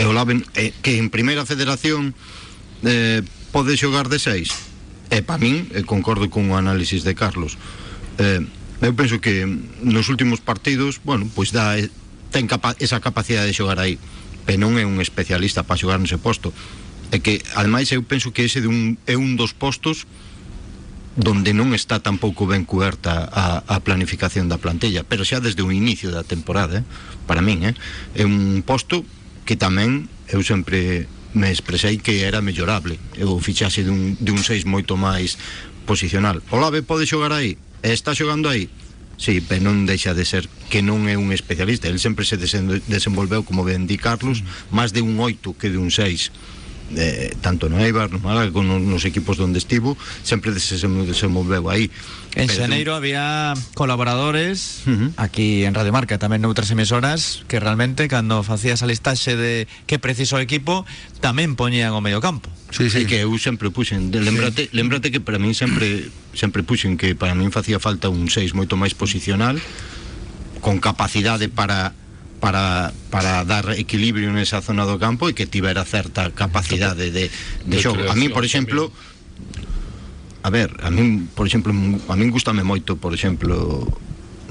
E 0.00 0.04
o 0.08 0.12
Lave 0.16 0.40
é, 0.56 0.72
que 0.80 0.96
en 0.96 1.12
primeira 1.12 1.44
federación 1.44 2.16
eh, 2.84 3.20
pode 3.52 3.76
xogar 3.76 4.08
de 4.08 4.16
6. 4.16 5.12
E 5.12 5.20
para 5.20 5.36
min, 5.36 5.68
e 5.76 5.84
concordo 5.84 6.32
con 6.32 6.48
o 6.48 6.56
análisis 6.56 7.04
de 7.04 7.12
Carlos, 7.12 7.60
eh, 8.16 8.40
Eu 8.80 8.96
penso 8.96 9.20
que 9.20 9.44
nos 9.84 10.08
últimos 10.08 10.40
partidos, 10.40 11.04
bueno, 11.04 11.28
pois 11.36 11.52
dá 11.52 11.76
eh, 11.76 11.92
ten 12.32 12.48
capa, 12.48 12.72
esa 12.80 12.96
capacidade 13.04 13.44
de 13.44 13.52
xogar 13.52 13.76
aí, 13.76 14.00
pero 14.48 14.56
non 14.56 14.80
é 14.80 14.88
un 14.88 15.04
especialista 15.04 15.68
para 15.68 15.76
xogar 15.76 16.00
nese 16.00 16.16
posto. 16.16 16.56
É 17.10 17.18
que, 17.18 17.42
ademais, 17.58 17.90
eu 17.90 18.02
penso 18.06 18.30
que 18.30 18.46
ese 18.46 18.62
de 18.62 18.70
un, 18.70 18.98
é 19.06 19.18
un 19.18 19.34
dos 19.34 19.50
postos 19.50 20.06
donde 21.18 21.50
non 21.50 21.74
está 21.74 21.98
tampouco 21.98 22.46
ben 22.46 22.62
coberta 22.62 23.26
a, 23.26 23.66
a 23.66 23.76
planificación 23.82 24.46
da 24.46 24.62
plantilla, 24.62 25.02
pero 25.02 25.26
xa 25.26 25.42
desde 25.42 25.66
o 25.66 25.74
inicio 25.74 26.14
da 26.14 26.22
temporada, 26.22 26.80
eh? 26.80 26.84
para 27.26 27.42
min, 27.42 27.66
eh? 27.66 27.74
é 28.14 28.22
un 28.22 28.62
posto 28.62 29.02
que 29.42 29.58
tamén 29.58 30.06
eu 30.30 30.46
sempre 30.46 31.10
me 31.34 31.50
expresei 31.50 31.98
que 31.98 32.22
era 32.22 32.38
mellorable, 32.38 32.98
eu 33.18 33.34
fichase 33.42 33.82
dun, 33.82 34.14
dun 34.22 34.38
seis 34.38 34.62
moito 34.62 34.94
máis 34.94 35.34
posicional. 35.90 36.38
Olave 36.54 36.86
pode 36.86 37.10
xogar 37.10 37.34
aí, 37.34 37.58
está 37.82 38.14
xogando 38.14 38.46
aí, 38.46 38.70
Sí, 39.20 39.44
pero 39.44 39.68
non 39.68 39.84
deixa 39.84 40.16
de 40.16 40.24
ser 40.24 40.48
que 40.72 40.80
non 40.80 41.04
é 41.04 41.12
un 41.20 41.28
especialista, 41.28 41.92
el 41.92 42.00
sempre 42.00 42.24
se 42.24 42.40
desenvolveu 42.40 43.44
como 43.44 43.68
ben 43.68 43.84
di 43.84 44.00
Carlos, 44.00 44.40
mm. 44.40 44.72
máis 44.72 44.96
de 44.96 45.04
un 45.04 45.20
8 45.20 45.60
que 45.60 45.68
de 45.68 45.76
un 45.76 45.92
6 45.92 46.32
eh, 46.96 47.34
tanto 47.40 47.68
no 47.68 47.78
Eibar, 47.78 48.10
no 48.10 48.18
Málaga, 48.18 48.50
como 48.50 48.78
nos 48.78 49.04
equipos 49.06 49.36
donde 49.38 49.58
estivo, 49.62 49.94
sempre 50.22 50.54
se 50.58 50.74
desenvolveu 50.78 51.70
aí. 51.70 51.90
En 52.38 52.46
Pero- 52.46 52.62
Xaneiro 52.62 52.94
había 52.94 53.54
colaboradores 53.74 54.82
aquí 55.16 55.64
en 55.66 55.74
Radio 55.74 55.90
Marca, 55.90 56.18
tamén 56.18 56.42
noutras 56.42 56.70
emisoras 56.70 57.42
que 57.50 57.58
realmente 57.58 58.06
cando 58.06 58.42
facías 58.46 58.82
a 58.82 58.86
listaxe 58.86 59.34
de 59.34 59.66
que 59.90 59.98
preciso 59.98 60.38
o 60.38 60.42
equipo 60.42 60.86
tamén 61.18 61.58
poñían 61.58 61.90
o 61.94 62.00
medio 62.02 62.22
campo. 62.22 62.46
Sí, 62.70 62.86
sí. 62.86 63.02
E 63.02 63.10
que 63.10 63.18
eu 63.26 63.34
sempre 63.42 63.74
puxen, 63.74 64.14
de, 64.14 64.22
lembrate, 64.22 64.70
lembrate 64.70 65.10
que 65.10 65.18
para 65.18 65.42
min 65.42 65.58
sempre 65.58 66.06
sempre 66.38 66.62
puxen 66.62 66.94
que 66.94 67.18
para 67.18 67.34
min 67.34 67.50
facía 67.50 67.82
falta 67.82 68.06
un 68.06 68.30
6 68.30 68.54
moito 68.54 68.78
máis 68.78 68.94
posicional 68.94 69.58
con 70.62 70.78
capacidade 70.78 71.50
para 71.50 71.94
para, 72.40 72.92
para 73.12 73.44
dar 73.44 73.76
equilibrio 73.76 74.32
nesa 74.32 74.64
zona 74.64 74.88
do 74.88 74.96
campo 74.96 75.28
e 75.28 75.36
que 75.36 75.46
tivera 75.46 75.84
certa 75.84 76.32
capacidade 76.32 77.12
de, 77.12 77.28
de 77.30 77.76
xogo. 77.78 78.08
A 78.08 78.16
mí, 78.16 78.32
por 78.32 78.42
exemplo, 78.42 78.90
a 80.42 80.48
ver, 80.48 80.72
a 80.80 80.90
min, 80.90 81.28
por 81.36 81.46
exemplo, 81.46 81.70
a 82.08 82.14
min 82.16 82.32
gustame 82.32 82.64
moito, 82.64 82.96
por 82.96 83.12
exemplo, 83.12 83.84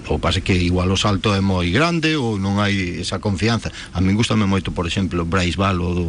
o 0.10 0.18
pase 0.22 0.42
que 0.42 0.54
igual 0.54 0.90
o 0.94 0.98
salto 0.98 1.34
é 1.34 1.42
moi 1.42 1.70
grande 1.74 2.14
ou 2.14 2.38
non 2.38 2.62
hai 2.62 3.02
esa 3.02 3.18
confianza. 3.18 3.74
A 3.94 4.00
min 4.02 4.14
gustame 4.14 4.46
moito, 4.46 4.70
por 4.70 4.86
exemplo, 4.86 5.26
Brais 5.26 5.58
Val 5.58 5.82
o 5.82 5.90
do 5.94 6.08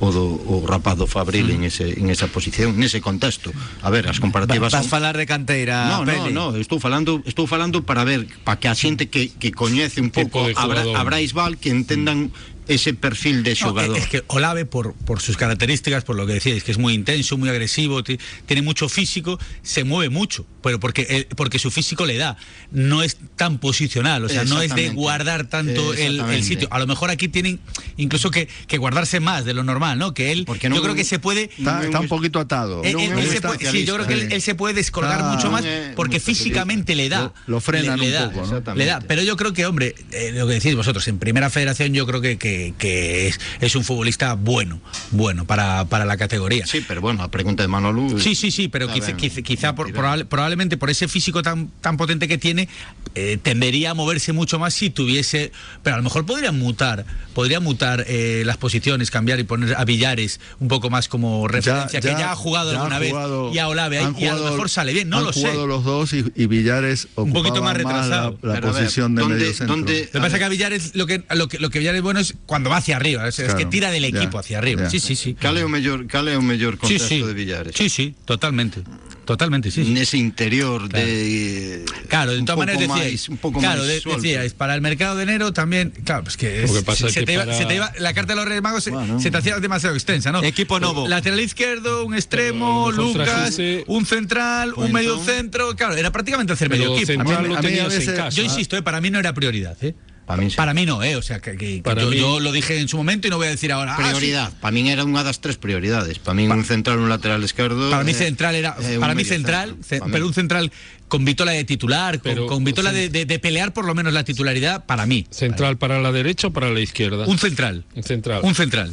o 0.00 0.08
do 0.14 0.26
o 0.46 0.62
rapaz 0.62 0.94
do 0.96 1.06
Fabril 1.10 1.50
en 1.50 1.66
ese 1.66 1.98
en 1.98 2.10
esa 2.10 2.30
posición, 2.30 2.78
nese 2.78 3.02
contexto. 3.02 3.50
A 3.82 3.90
ver, 3.90 4.06
as 4.06 4.22
comparativas 4.22 4.70
Vas 4.70 4.86
son 4.86 4.90
falar 4.90 5.18
de 5.18 5.26
canteira, 5.26 5.90
No, 5.90 6.06
no, 6.06 6.12
Peli? 6.12 6.30
no, 6.30 6.54
estou 6.54 6.78
falando, 6.78 7.22
estou 7.26 7.50
falando 7.50 7.82
para 7.82 8.06
ver, 8.06 8.30
para 8.46 8.58
que 8.62 8.70
a 8.70 8.74
xente 8.78 9.10
que, 9.10 9.34
que 9.34 9.50
coñece 9.50 9.98
un 9.98 10.10
pouco 10.14 10.46
a, 10.46 10.64
Bra, 10.70 11.18
a 11.18 11.46
que 11.58 11.70
entendan 11.74 12.30
ese 12.68 12.94
perfil 12.94 13.42
de 13.42 13.50
No, 13.50 13.56
xogador. 13.56 13.96
es 13.98 14.06
que 14.08 14.22
Olave, 14.28 14.64
por, 14.66 14.94
por 14.94 15.20
sus 15.20 15.36
características, 15.36 16.04
por 16.04 16.16
lo 16.16 16.26
que 16.26 16.34
decíais, 16.34 16.62
que 16.64 16.72
es 16.72 16.78
muy 16.78 16.94
intenso, 16.94 17.36
muy 17.36 17.48
agresivo, 17.48 18.02
ti- 18.04 18.18
tiene 18.46 18.62
mucho 18.62 18.88
físico, 18.88 19.38
se 19.62 19.84
mueve 19.84 20.10
mucho, 20.10 20.46
pero 20.62 20.78
porque, 20.78 21.06
él- 21.08 21.26
porque 21.36 21.58
su 21.58 21.70
físico 21.70 22.06
le 22.06 22.16
da. 22.18 22.36
No 22.70 23.02
es 23.02 23.16
tan 23.36 23.58
posicional, 23.58 24.24
o 24.24 24.28
sea, 24.28 24.44
no 24.44 24.60
es 24.62 24.74
de 24.74 24.90
guardar 24.90 25.46
tanto 25.48 25.94
el, 25.94 26.20
el 26.20 26.44
sitio. 26.44 26.68
A 26.70 26.78
lo 26.78 26.86
mejor 26.86 27.10
aquí 27.10 27.28
tienen 27.28 27.60
incluso 27.96 28.30
que, 28.30 28.48
que 28.66 28.78
guardarse 28.78 29.20
más 29.20 29.44
de 29.44 29.54
lo 29.54 29.64
normal, 29.64 29.98
¿no? 29.98 30.14
Que 30.14 30.32
él, 30.32 30.44
Porque 30.46 30.68
yo 30.68 30.74
no- 30.74 30.82
creo 30.82 30.94
que 30.94 31.04
se 31.04 31.18
puede... 31.18 31.50
Está, 31.58 31.84
está 31.84 32.00
un 32.00 32.08
poquito 32.08 32.38
atado. 32.40 32.82
Él, 32.84 32.92
no 32.94 32.98
él- 33.00 33.04
es 33.06 33.10
él 33.18 33.26
un 33.28 33.32
se 33.34 33.40
puede- 33.40 33.70
sí, 33.70 33.84
yo 33.84 33.94
creo 33.94 34.06
que 34.06 34.34
él, 34.34 34.42
se 34.42 34.54
puede 34.54 34.74
descolgar 34.74 35.20
Ah, 35.22 35.32
mucho 35.34 35.50
más 35.50 35.64
eh, 35.64 35.92
porque 35.96 36.20
físicamente 36.20 36.94
le 36.94 37.08
da. 37.08 37.20
Lo- 37.20 37.34
lo 37.46 37.60
frenan 37.60 37.98
le, 37.98 38.10
le 38.10 38.16
un 38.16 38.22
da, 38.22 38.30
poco, 38.30 38.46
¿no? 38.64 38.74
le 38.74 38.84
da. 38.84 39.00
Pero 39.00 39.22
yo 39.22 39.36
creo 39.36 39.52
que, 39.52 39.64
hombre, 39.66 39.94
eh, 40.12 40.32
lo 40.34 40.46
que 40.46 40.54
decís 40.54 40.74
vosotros, 40.74 41.06
en 41.08 41.18
primera 41.18 41.50
federación 41.50 41.92
yo 41.94 42.06
creo 42.06 42.20
que, 42.20 42.36
que, 42.38 42.57
que 42.78 43.28
es, 43.28 43.40
es 43.60 43.74
un 43.76 43.84
futbolista 43.84 44.34
bueno, 44.34 44.80
bueno 45.10 45.44
para, 45.46 45.84
para 45.86 46.04
la 46.04 46.16
categoría. 46.16 46.66
Sí, 46.66 46.84
pero 46.86 47.00
bueno, 47.00 47.22
a 47.22 47.30
pregunta 47.30 47.62
de 47.62 47.68
Manolo 47.68 48.18
Sí, 48.18 48.34
sí, 48.34 48.50
sí, 48.50 48.68
pero 48.68 48.88
quizá, 48.92 49.16
quizá, 49.16 49.42
quizá 49.42 49.74
por- 49.74 49.86
mentira. 49.86 50.02
probable- 50.02 50.24
probablemente 50.24 50.76
por 50.76 50.90
ese 50.90 51.08
físico 51.08 51.42
tan, 51.42 51.68
tan 51.80 51.96
potente 51.96 52.28
que 52.28 52.38
tiene, 52.38 52.68
eh, 53.14 53.38
tendería 53.42 53.90
a 53.90 53.94
moverse 53.94 54.32
mucho 54.32 54.58
más 54.58 54.74
si 54.74 54.90
tuviese. 54.90 55.52
Pero 55.82 55.94
a 55.94 55.98
lo 55.98 56.02
mejor 56.04 56.26
podría 56.26 56.52
mutar, 56.52 57.04
podría 57.34 57.60
mutar 57.60 58.04
eh, 58.08 58.42
las 58.46 58.56
posiciones, 58.56 59.10
cambiar 59.10 59.38
y 59.40 59.44
poner 59.44 59.74
a 59.76 59.84
Villares 59.84 60.40
un 60.60 60.68
poco 60.68 60.90
más 60.90 61.08
como 61.08 61.48
referencia, 61.48 62.00
que 62.00 62.08
ya 62.08 62.32
ha 62.32 62.36
jugado 62.36 62.72
ya 62.72 62.78
alguna 62.78 62.98
vez, 62.98 63.12
y 63.54 63.58
a 63.58 63.68
Olave, 63.68 64.00
y 64.18 64.26
a 64.26 64.34
lo 64.34 64.50
mejor 64.50 64.68
sale 64.70 64.92
bien, 64.92 65.08
no 65.08 65.18
han 65.18 65.24
lo 65.24 65.32
sé. 65.32 65.40
jugado 65.40 65.66
los 65.66 65.84
dos 65.84 66.12
y, 66.12 66.24
y 66.36 66.46
Villares 66.46 67.08
Un 67.16 67.32
poquito 67.32 67.62
más 67.62 67.76
retrasado. 67.76 68.38
la, 68.42 68.48
la 68.54 68.60
ver, 68.60 68.62
posición 68.70 69.14
de 69.14 69.22
¿dónde- 69.22 69.36
medio 69.38 69.52
centro. 69.54 69.76
dónde- 69.76 70.04
Lo 70.06 70.12
que 70.12 70.20
pasa 70.20 70.36
es 70.36 70.38
que 70.38 70.44
a 70.44 70.48
Villares 70.48 70.94
lo 70.94 71.06
que, 71.06 71.22
lo 71.34 71.48
que, 71.48 71.58
lo 71.58 71.70
que 71.70 71.78
Villares 71.78 71.98
es 71.98 72.02
bueno 72.02 72.20
es 72.20 72.34
cuando 72.48 72.70
va 72.70 72.78
hacia 72.78 72.96
arriba, 72.96 73.28
es, 73.28 73.36
que 73.36 73.66
tira 73.66 73.90
del 73.90 74.02
ya, 74.10 74.18
equipo 74.18 74.38
hacia 74.38 74.56
arriba. 74.56 74.84
ya. 74.84 74.90
Sí, 74.90 75.00
sí, 75.00 75.14
sí. 75.14 75.34
Cal 75.36 75.58
é 75.58 75.64
o 75.64 75.68
mellor, 75.68 76.06
cal 76.08 76.26
é 76.32 76.34
o 76.34 76.40
mellor 76.40 76.74
Sí, 76.80 76.96
contexto 76.96 77.08
sí. 77.08 77.20
de 77.22 77.34
Villares? 77.36 77.74
Sí, 77.76 77.90
sí, 77.92 78.14
totalmente. 78.24 78.80
Totalmente, 79.28 79.70
sí. 79.70 79.84
sí. 79.84 79.92
Nese 79.92 80.16
interior 80.16 80.88
de 80.88 81.84
Claro, 82.08 82.32
de 82.32 82.38
un 82.40 82.46
todas 82.46 82.58
maneras 82.64 82.80
decíais, 82.80 83.28
un 83.28 83.36
pouco 83.36 83.60
claro, 83.60 83.84
máis 83.84 84.00
de- 84.00 84.16
decíais, 84.16 84.54
para 84.56 84.72
el 84.74 84.80
mercado 84.80 85.20
de 85.20 85.28
enero 85.28 85.52
también, 85.52 85.92
claro, 86.08 86.24
pues 86.24 86.38
que, 86.40 86.62
Lo 86.64 86.72
que 86.72 86.78
es- 86.80 86.84
pasa 86.88 87.04
se, 87.04 87.08
es 87.08 87.14
que 87.20 87.26
te 87.28 87.32
iba, 87.36 87.44
para- 87.44 87.52
se 87.58 87.66
te 87.66 87.74
iba- 87.76 87.92
la 88.00 88.14
carta 88.16 88.32
de 88.32 88.36
los 88.40 88.48
Reyes 88.48 88.62
Magos 88.64 88.84
se- 88.84 88.90
Bueno. 88.96 89.20
se 89.20 89.30
te 89.30 89.36
hacía 89.36 89.60
demasiado 89.60 89.94
extensa, 89.94 90.32
¿no? 90.32 90.42
Equipo 90.42 90.80
novo. 90.80 91.06
Lateral 91.06 91.40
izquierdo, 91.40 92.06
un 92.06 92.14
extremo, 92.14 92.90
Lucas, 92.90 93.60
un 93.86 94.06
central, 94.06 94.70
un 94.70 94.74
Pues 94.88 94.92
medio 94.92 95.18
centro, 95.22 95.76
claro, 95.76 95.94
era 96.00 96.10
prácticamente 96.10 96.54
hacer 96.54 96.70
medio 96.70 96.94
equipo. 96.96 97.06
central 97.12 97.36
A 97.36 97.42
mí- 97.42 97.48
lo 97.48 97.56
a 97.58 97.60
mí 97.60 97.66
a 97.66 97.68
tenías 97.68 97.88
veces- 97.92 98.08
en 98.08 98.16
casa. 98.16 98.30
Yo 98.36 98.42
insisto, 98.42 98.76
eh, 98.78 98.82
para 98.82 99.02
mí 99.02 99.10
no 99.10 99.18
era 99.18 99.34
prioridad, 99.34 99.76
¿eh? 99.84 99.94
Para 100.28 100.42
mí 100.44 100.50
sí. 100.50 100.56
Para 100.60 100.74
mí 100.74 100.84
no, 100.84 101.02
¿eh? 101.02 101.16
O 101.16 101.22
sea, 101.22 101.40
que, 101.40 101.56
que- 101.56 101.76
que 101.76 101.82
Para 101.82 102.02
yo, 102.02 102.10
mí- 102.10 102.18
yo 102.20 102.38
lo 102.38 102.52
dije 102.52 102.78
en 102.78 102.86
su 102.86 102.98
momento 102.98 103.26
y 103.26 103.30
no 103.30 103.38
voy 103.38 103.46
a 103.46 103.50
decir 103.50 103.72
ahora. 103.72 103.94
ah, 103.94 103.96
sí. 103.96 104.02
prioridad. 104.12 104.52
Para 104.60 104.72
min 104.76 104.86
era 104.92 105.00
unha 105.08 105.24
das 105.24 105.40
tres 105.40 105.56
prioridades. 105.56 106.20
Para 106.20 106.36
min 106.36 106.52
un 106.52 106.68
central, 106.68 107.00
un 107.00 107.08
lateral 107.08 107.40
esquerdo. 107.42 107.88
Para 107.88 108.04
mí 108.04 108.12
eh, 108.12 108.28
central 108.28 108.52
era, 108.54 108.76
eh, 108.84 109.00
para 109.00 109.16
mí 109.16 109.24
central, 109.24 109.80
centro. 109.80 110.12
pero 110.12 110.28
un 110.28 110.34
central 110.36 110.68
con 111.08 111.24
vitola 111.24 111.56
de 111.56 111.64
titular, 111.64 112.20
con- 112.20 112.28
Pero- 112.28 112.44
con, 112.46 112.60
vitola 112.62 112.92
de, 112.92 113.08
de- 113.08 113.24
de 113.24 113.38
pelear 113.40 113.72
por 113.72 113.88
lo 113.88 113.96
menos 113.96 114.12
la 114.12 114.22
titularidad 114.22 114.84
para 114.84 115.08
mí. 115.08 115.24
Central 115.32 115.80
para 115.80 115.96
la 116.04 116.12
derecha 116.12 116.48
o 116.48 116.52
para 116.52 116.68
la 116.68 116.80
izquierda. 116.84 117.24
Un 117.24 117.38
central. 117.40 117.88
Un 117.96 118.04
central. 118.04 118.40
Un 118.44 118.54
central. 118.54 118.92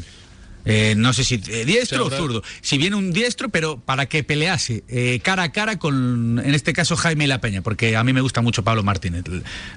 Eh, 0.66 0.96
no 0.98 1.14
sé 1.14 1.24
si 1.24 1.36
eh, 1.48 1.64
diestro 1.66 2.06
O 2.06 2.10
zurdo. 2.10 2.44
Si 2.62 2.78
viene 2.78 2.96
un 2.96 3.12
diestro, 3.14 3.50
pero 3.50 3.80
para 3.80 4.08
que 4.08 4.24
pelease 4.24 4.84
eh, 4.88 5.20
cara 5.24 5.44
a 5.44 5.52
cara 5.52 5.78
con, 5.78 6.42
en 6.44 6.54
este 6.56 6.74
caso, 6.74 6.96
Jaime 6.96 7.28
La 7.28 7.40
Peña, 7.40 7.62
porque 7.62 7.96
a 7.96 8.04
mí 8.04 8.14
me 8.14 8.22
gusta 8.22 8.42
mucho 8.42 8.64
Pablo 8.64 8.84
Martínez, 8.84 9.24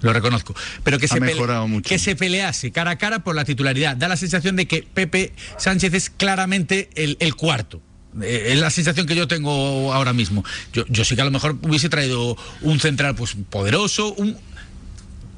lo 0.00 0.12
reconozco. 0.12 0.54
Pero 0.84 0.98
que 0.98 1.06
Ha 1.06 1.08
se, 1.08 1.20
mejorado 1.20 1.68
mucho. 1.68 1.88
que 1.88 1.98
se 1.98 2.16
pelease 2.16 2.70
cara 2.72 2.92
a 2.92 2.98
cara 2.98 3.22
por 3.22 3.34
la 3.34 3.44
titularidad. 3.44 3.96
Da 3.96 4.08
la 4.08 4.16
sensación 4.16 4.56
de 4.56 4.66
que 4.66 4.82
Pepe 4.82 5.32
Sánchez 5.58 5.94
es 5.94 6.10
claramente 6.10 6.88
el, 6.94 7.16
el 7.20 7.34
cuarto. 7.34 7.80
Eh, 8.22 8.52
Es 8.52 8.58
la 8.58 8.70
sensación 8.70 9.06
que 9.06 9.14
yo 9.14 9.28
tengo 9.28 9.92
ahora 9.92 10.12
mismo. 10.12 10.44
Yo, 10.72 10.84
yo 10.88 11.04
sí 11.04 11.14
que 11.14 11.22
a 11.22 11.24
lo 11.26 11.30
mejor 11.30 11.56
hubiese 11.62 11.88
traído 11.88 12.36
un 12.62 12.80
central 12.80 13.14
pues 13.14 13.36
poderoso, 13.50 14.14
un, 14.14 14.36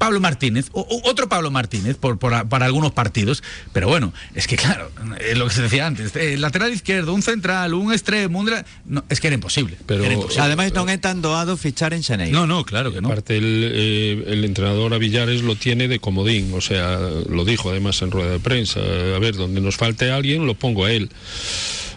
Pablo 0.01 0.19
Martínez, 0.19 0.65
o, 0.73 0.81
o 0.81 1.07
otro 1.07 1.29
Pablo 1.29 1.51
Martínez 1.51 1.95
por, 1.95 2.17
por- 2.17 2.49
para 2.49 2.65
algunos 2.65 2.89
partidos, 2.91 3.43
pero 3.71 3.85
bueno, 3.87 4.13
es 4.33 4.47
que 4.49 4.57
claro, 4.57 4.89
es 5.21 5.37
lo 5.37 5.45
que 5.47 5.53
se 5.53 5.61
decía 5.61 5.85
antes, 5.85 6.15
eh, 6.15 6.37
lateral 6.41 6.73
izquierdo, 6.73 7.13
un 7.13 7.21
central, 7.21 7.75
un 7.75 7.93
extremo, 7.93 8.39
un 8.39 8.49
no, 8.85 9.03
es 9.09 9.21
que 9.21 9.27
era 9.27 9.35
imposible. 9.35 9.77
Pero- 9.85 10.03
era 10.03 10.13
imposible. 10.17 10.41
Ademais 10.41 10.73
non 10.73 10.89
é 10.89 10.97
tan 10.97 11.21
doado 11.21 11.53
fichar 11.53 11.93
en 11.93 12.01
Xaneiro. 12.01 12.33
no, 12.33 12.49
no, 12.49 12.65
claro 12.65 12.89
que 12.89 12.97
no. 12.97 13.13
Aparte, 13.13 13.37
el, 13.37 13.69
eh, 13.69 14.23
el 14.33 14.41
entrenador 14.41 14.89
a 14.93 14.97
Villares 14.97 15.45
lo 15.45 15.53
tiene 15.53 15.85
de 15.85 16.01
comodín, 16.01 16.49
o 16.57 16.61
sea, 16.65 16.97
lo 17.29 17.45
dijo 17.45 17.69
además 17.69 18.01
en 18.01 18.09
rueda 18.09 18.33
de 18.33 18.41
prensa. 18.41 18.81
A 18.81 19.19
ver, 19.21 19.37
donde 19.37 19.61
nos 19.61 19.77
falte 19.77 20.09
alguien, 20.09 20.49
lo 20.49 20.55
pongo 20.57 20.85
a 20.85 20.91
él. 20.91 21.13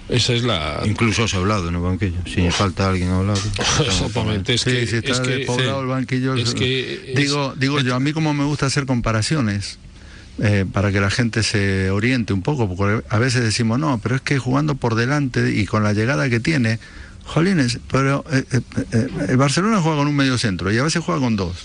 Esa 0.09 0.35
es 0.35 0.43
la. 0.43 0.83
Incluso 0.85 1.27
se 1.27 1.37
hablado 1.37 1.71
no 1.71 1.81
banquillo. 1.83 2.19
Si 2.27 2.51
falta 2.51 2.89
alguien 2.89 3.09
ao 3.11 3.25
lado. 3.25 3.41
Exactamente, 3.87 4.55
es 4.55 4.65
que. 4.65 4.87
sí, 4.87 4.97
está 4.97 5.13
es 5.13 5.21
que 5.21 5.31
despoblado 5.39 5.81
el 5.81 5.87
banquillo. 5.87 6.35
es 6.35 6.55
que 6.55 7.13
es- 7.13 7.17
digo, 7.17 7.55
digo 7.57 7.81
yo, 7.81 7.95
a 7.95 8.01
mí 8.01 8.13
como 8.13 8.35
me 8.35 8.45
gusta 8.45 8.67
hacer 8.67 8.85
comparaciones, 8.85 9.79
eh, 10.43 10.67
para 10.71 10.93
que 10.93 11.01
la 11.01 11.11
gente 11.11 11.43
se 11.43 11.91
oriente 11.91 12.33
un 12.33 12.43
poco, 12.43 12.69
porque 12.77 13.03
a 13.09 13.19
veces 13.19 13.43
decimos, 13.43 13.79
no, 13.79 13.99
pero 14.03 14.17
es 14.17 14.21
que 14.21 14.39
jugando 14.39 14.75
por 14.75 14.95
delante 14.95 15.55
y 15.55 15.65
con 15.65 15.83
la 15.83 15.93
llegada 15.95 16.29
que 16.29 16.41
tiene, 16.41 16.79
jolines, 17.25 17.79
pero 17.91 18.25
eh, 18.31 18.45
eh, 18.53 18.61
eh, 18.93 19.09
el 19.31 19.37
Barcelona 19.39 19.81
juega 19.81 19.99
con 19.99 20.09
un 20.09 20.17
medio 20.17 20.37
centro 20.37 20.71
y 20.71 20.77
a 20.79 20.83
veces 20.83 21.03
juega 21.03 21.21
con 21.21 21.37
dos, 21.37 21.57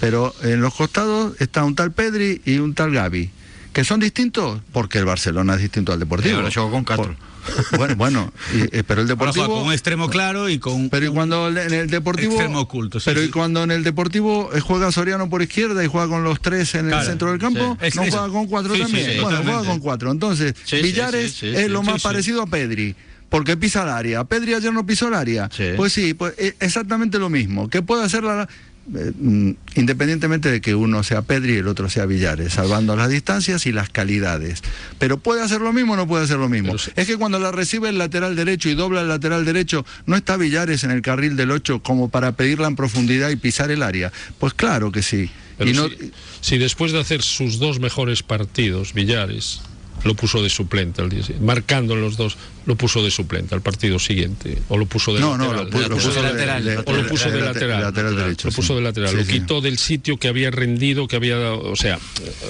pero 0.00 0.34
en 0.42 0.60
los 0.60 0.74
costados 0.74 1.34
está 1.40 1.62
un 1.64 1.76
tal 1.76 1.92
Pedri 1.92 2.40
y 2.44 2.58
un 2.58 2.74
tal 2.74 2.90
Gaby. 2.92 3.30
¿Que 3.74 3.84
son 3.84 4.00
distintos? 4.00 4.60
Porque 4.72 4.98
el 4.98 5.04
Barcelona 5.04 5.54
es 5.56 5.60
distinto 5.60 5.92
al 5.92 5.98
Deportivo. 5.98 6.38
Ahora 6.38 6.50
con 6.54 6.84
cuatro. 6.84 7.14
Por- 7.16 7.34
bueno, 7.76 7.96
bueno, 7.96 8.32
y- 8.54 8.74
eh, 8.74 8.82
pero 8.86 9.02
el 9.02 9.10
Ahora 9.10 9.16
juega 9.16 9.32
Deportivo... 9.34 9.48
con 9.58 9.66
un 9.66 9.72
extremo 9.74 10.08
claro 10.08 10.48
y 10.48 10.58
con 10.58 10.88
Pero 10.88 11.06
y 11.06 11.08
cuando 11.10 11.48
en 11.48 11.74
el 11.74 11.90
Deportivo. 11.90 12.32
extremo 12.32 12.60
oculto, 12.60 13.00
sí, 13.00 13.04
pero 13.06 13.22
y 13.22 13.28
cuando 13.28 13.62
en 13.64 13.70
el 13.70 13.84
Deportivo 13.84 14.48
eh, 14.54 14.60
juega 14.60 14.90
Soriano 14.92 15.28
por 15.28 15.42
izquierda 15.42 15.84
y 15.84 15.88
juega 15.88 16.08
con 16.08 16.24
los 16.24 16.40
tres 16.40 16.74
en 16.74 16.86
Claro, 16.86 17.02
el 17.02 17.06
centro 17.06 17.30
del 17.32 17.38
campo, 17.40 17.76
sí. 17.82 17.90
No 17.96 18.02
juega 18.04 18.28
con 18.28 18.46
cuatro 18.46 18.74
también. 18.78 19.20
bueno, 19.20 19.42
juega 19.42 19.64
con 19.64 19.78
cuatro. 19.80 20.10
Entonces, 20.10 20.54
Villares 20.70 21.42
es 21.42 21.68
lo 21.70 21.82
más 21.82 22.00
parecido 22.02 22.40
a 22.42 22.46
Pedri. 22.46 22.94
Porque 23.28 23.56
pisa 23.56 23.82
el 23.82 23.88
área. 23.88 24.22
Pedri 24.22 24.54
ayer 24.54 24.72
no 24.72 24.86
pisó 24.86 25.08
el 25.08 25.14
área. 25.14 25.50
Sí. 25.52 25.70
Pues 25.76 25.92
sí, 25.92 26.14
pues 26.14 26.34
eh, 26.38 26.54
exactamente 26.60 27.18
lo 27.18 27.28
mismo. 27.28 27.68
¿Qué 27.68 27.82
puede 27.82 28.04
hacer 28.04 28.22
la.? 28.22 28.48
Eh, 28.94 29.12
mm, 29.18 29.50
independientemente 29.76 30.50
de 30.50 30.60
que 30.60 30.74
uno 30.74 31.02
sea 31.02 31.22
Pedri 31.22 31.54
y 31.54 31.56
el 31.58 31.68
otro 31.68 31.88
sea 31.88 32.06
Villares, 32.06 32.54
salvando 32.54 32.96
las 32.96 33.08
distancias 33.08 33.66
y 33.66 33.72
las 33.72 33.88
calidades. 33.88 34.62
Pero 34.98 35.18
puede 35.18 35.42
hacer 35.42 35.60
lo 35.60 35.72
mismo 35.72 35.94
o 35.94 35.96
no 35.96 36.06
puede 36.06 36.24
hacer 36.24 36.38
lo 36.38 36.48
mismo. 36.48 36.72
Pero. 36.72 36.92
Es 36.96 37.06
que 37.06 37.16
cuando 37.16 37.38
la 37.38 37.52
recibe 37.52 37.88
el 37.88 37.98
lateral 37.98 38.36
derecho 38.36 38.68
y 38.68 38.74
dobla 38.74 39.00
el 39.00 39.08
lateral 39.08 39.44
derecho, 39.44 39.86
no 40.06 40.16
está 40.16 40.36
Villares 40.36 40.84
en 40.84 40.90
el 40.90 41.02
carril 41.02 41.36
del 41.36 41.50
8 41.50 41.82
como 41.82 42.08
para 42.08 42.32
pedirla 42.32 42.68
en 42.68 42.76
profundidad 42.76 43.30
y 43.30 43.36
pisar 43.36 43.70
el 43.70 43.82
área. 43.82 44.12
Pues 44.38 44.54
claro 44.54 44.92
que 44.92 45.02
sí. 45.02 45.30
Pero 45.56 45.70
y 45.70 45.72
no, 45.72 45.88
si, 45.88 46.12
si 46.40 46.58
después 46.58 46.92
de 46.92 47.00
hacer 47.00 47.22
sus 47.22 47.58
dos 47.58 47.80
mejores 47.80 48.22
partidos, 48.22 48.92
Villares 48.92 49.60
lo 50.02 50.14
puso 50.14 50.42
de 50.42 50.50
suplente 50.50 51.00
al 51.00 51.08
día 51.08 51.22
siguiente, 51.22 51.46
marcando 51.46 51.94
en 51.94 52.00
los 52.02 52.16
dos, 52.16 52.36
lo 52.66 52.76
puso 52.76 53.02
de 53.02 53.10
suplente 53.10 53.54
al 53.54 53.62
partido 53.62 53.98
siguiente, 53.98 54.58
o 54.68 54.76
lo 54.76 54.86
puso 54.86 55.14
de 55.14 55.20
no, 55.20 55.38
no, 55.38 55.52
lateral, 55.54 55.70
lo, 55.70 55.78
pu- 55.78 55.88
lo 55.88 55.96
puso 55.96 56.12
de 56.12 56.22
lateral. 56.22 56.64
de- 56.64 56.76
o 56.78 56.92
lo 56.92 57.06
puso 57.08 57.30
de 57.30 57.36
de- 57.36 57.40
lateral, 57.42 57.80
lateral 57.82 58.16
derecho. 58.16 58.48
lo 58.48 58.50
sí. 58.52 58.56
puso 58.56 58.74
de 58.76 58.82
lateral, 58.82 59.10
Sí, 59.10 59.16
lo 59.16 59.24
sí. 59.24 59.32
quitó 59.32 59.60
del 59.60 59.78
sitio 59.78 60.16
que 60.18 60.28
había 60.28 60.50
rendido, 60.50 61.06
que 61.08 61.16
había 61.16 61.36
dado, 61.38 61.60
o 61.70 61.76
sea, 61.76 61.98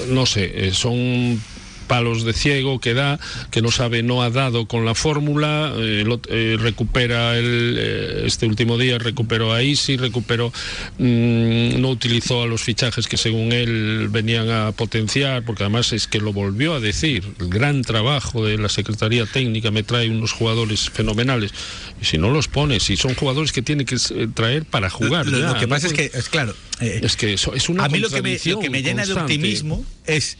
no 0.08 0.26
sé, 0.26 0.68
eh, 0.68 0.72
son 0.72 1.40
palos 1.84 2.24
de 2.24 2.32
ciego 2.32 2.80
que 2.80 2.94
da, 2.94 3.18
que 3.50 3.62
no 3.62 3.70
sabe, 3.70 4.02
no 4.02 4.22
ha 4.22 4.30
dado 4.30 4.66
con 4.66 4.84
la 4.84 4.94
fórmula, 4.94 5.72
eh, 5.76 6.02
lo- 6.06 6.20
eh, 6.28 6.56
recupera 6.58 7.36
el, 7.38 7.76
eh, 7.78 8.22
este 8.26 8.46
último 8.46 8.78
día, 8.78 8.98
recuperó 8.98 9.52
a 9.52 9.62
Isi, 9.62 9.96
recuperó, 9.96 10.52
mm, 10.98 11.80
no 11.80 11.90
utilizó 11.90 12.42
a 12.42 12.46
los 12.46 12.62
fichajes 12.62 13.06
que 13.06 13.16
según 13.16 13.52
él 13.52 14.08
venían 14.10 14.50
a 14.50 14.72
potenciar, 14.72 15.44
porque 15.44 15.62
además 15.64 15.92
es 15.92 16.06
que 16.06 16.18
lo 16.18 16.32
volvió 16.32 16.74
a 16.74 16.80
decir, 16.80 17.22
el 17.40 17.48
gran 17.48 17.82
trabajo 17.82 18.44
de 18.44 18.58
la 18.58 18.68
Secretaría 18.68 19.26
Técnica 19.26 19.70
me 19.70 19.82
trae 19.82 20.08
unos 20.10 20.32
jugadores 20.32 20.90
fenomenales, 20.90 21.52
y 22.00 22.04
si 22.04 22.18
no 22.18 22.30
los 22.30 22.48
pone, 22.48 22.80
si 22.80 22.96
son 22.96 23.14
jugadores 23.14 23.52
que 23.52 23.62
tiene 23.62 23.84
que 23.84 23.96
traer 24.34 24.64
para 24.64 24.90
jugar. 24.90 25.26
Lo, 25.26 25.38
ya, 25.38 25.48
lo 25.48 25.54
que 25.54 25.62
no 25.62 25.68
pasa 25.68 25.86
es 25.88 25.92
que, 25.92 26.10
es 26.14 26.28
claro, 26.28 26.54
es 26.80 27.16
que 27.16 27.32
eso 27.34 27.54
es 27.54 27.68
una 27.68 27.84
a 27.84 27.88
mí 27.88 27.98
lo 27.98 28.08
que 28.10 28.22
me, 28.22 28.38
lo 28.54 28.60
que 28.60 28.70
me 28.70 28.82
llena 28.82 29.04
de 29.06 29.12
optimismo 29.12 29.84
es, 30.06 30.36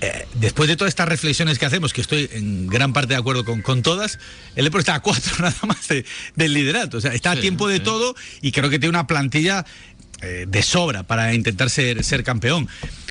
eh, 0.00 0.26
después 0.34 0.68
de 0.68 0.76
todas 0.76 0.90
estas 0.90 1.08
reflexiones 1.08 1.58
que 1.58 1.66
hacemos, 1.66 1.92
que 1.92 2.00
estoy 2.00 2.28
en 2.32 2.66
gran 2.68 2.92
parte 2.92 3.14
de 3.14 3.18
acuerdo 3.20 3.44
con, 3.44 3.60
con 3.62 3.82
todas, 3.82 4.18
el 4.56 4.64
Depor 4.64 4.80
está 4.80 4.94
a 4.94 5.00
cuatro 5.00 5.32
nada 5.40 5.56
más 5.66 5.88
de- 5.88 6.04
del 6.36 6.54
liderato. 6.54 6.98
O 6.98 7.00
sea, 7.00 7.12
está 7.14 7.32
a 7.32 7.36
tiempo 7.36 7.68
de 7.68 7.76
sí. 7.78 7.82
todo 7.82 8.14
y 8.40 8.52
creo 8.52 8.70
que 8.70 8.78
tiene 8.78 8.90
una 8.90 9.06
plantilla 9.06 9.64
eh, 10.22 10.46
de 10.48 10.62
sobra 10.62 11.02
para 11.02 11.34
intentar 11.34 11.70
ser, 11.70 12.02
ser 12.04 12.24
campeón. 12.24 12.68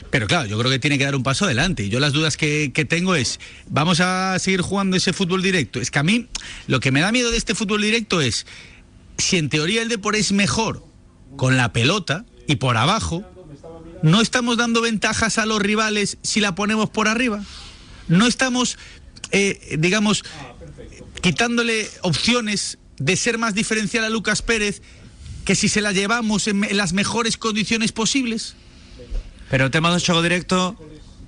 Pero 0.10 0.26
claro, 0.26 0.48
yo 0.48 0.58
creo 0.58 0.72
que 0.72 0.80
tiene 0.80 0.98
que 0.98 1.04
dar 1.06 1.16
un 1.16 1.22
paso 1.22 1.46
adelante. 1.46 1.84
Y 1.84 1.90
yo 1.90 2.00
las 2.00 2.14
dudas 2.14 2.36
que, 2.38 2.72
que 2.74 2.86
tengo 2.86 3.14
es, 3.16 3.40
¿vamos 3.68 4.00
a 4.00 4.38
seguir 4.40 4.62
jugando 4.62 4.98
ese 4.98 5.14
fútbol 5.14 5.44
directo? 5.44 5.80
Es 5.80 5.92
que 5.92 6.00
a 6.00 6.04
mí 6.04 6.28
lo 6.66 6.80
que 6.80 6.92
me 6.92 7.02
da 7.02 7.12
miedo 7.12 7.30
de 7.30 7.38
este 7.38 7.54
fútbol 7.54 7.82
directo 7.84 8.20
es, 8.22 8.48
si 9.20 9.38
en 9.38 9.50
teoría 9.50 9.84
el 9.84 9.90
Depor 9.90 10.16
es 10.16 10.32
mejor 10.32 10.84
con 11.38 11.58
la 11.58 11.72
pelota 11.74 12.26
y 12.48 12.56
por 12.56 12.78
abajo, 12.78 13.24
¿no 14.02 14.22
estamos 14.22 14.58
dando 14.58 14.82
ventajas 14.82 15.38
a 15.38 15.46
los 15.46 15.62
rivales 15.62 16.18
si 16.22 16.40
la 16.40 16.56
ponemos 16.56 16.90
por 16.90 17.08
arriba? 17.08 17.44
¿No 18.08 18.28
estamos, 18.28 18.78
eh, 19.32 19.78
digamos, 19.80 20.24
quitándole 21.22 21.90
opciones 22.02 22.78
de 22.98 23.16
ser 23.16 23.38
más 23.38 23.54
diferencial 23.54 24.04
a 24.04 24.10
Lucas 24.10 24.42
Pérez 24.42 24.82
que 25.46 25.56
si 25.56 25.70
se 25.70 25.82
la 25.82 25.92
llevamos 25.92 26.48
en, 26.48 26.64
en 26.64 26.78
las 26.78 26.94
mejores 26.94 27.38
condiciones 27.38 27.92
posibles? 27.92 28.56
Pero 29.50 29.66
o 29.66 29.74
tema 29.74 29.90
do 29.90 29.98
xogo 29.98 30.22
directo 30.22 30.78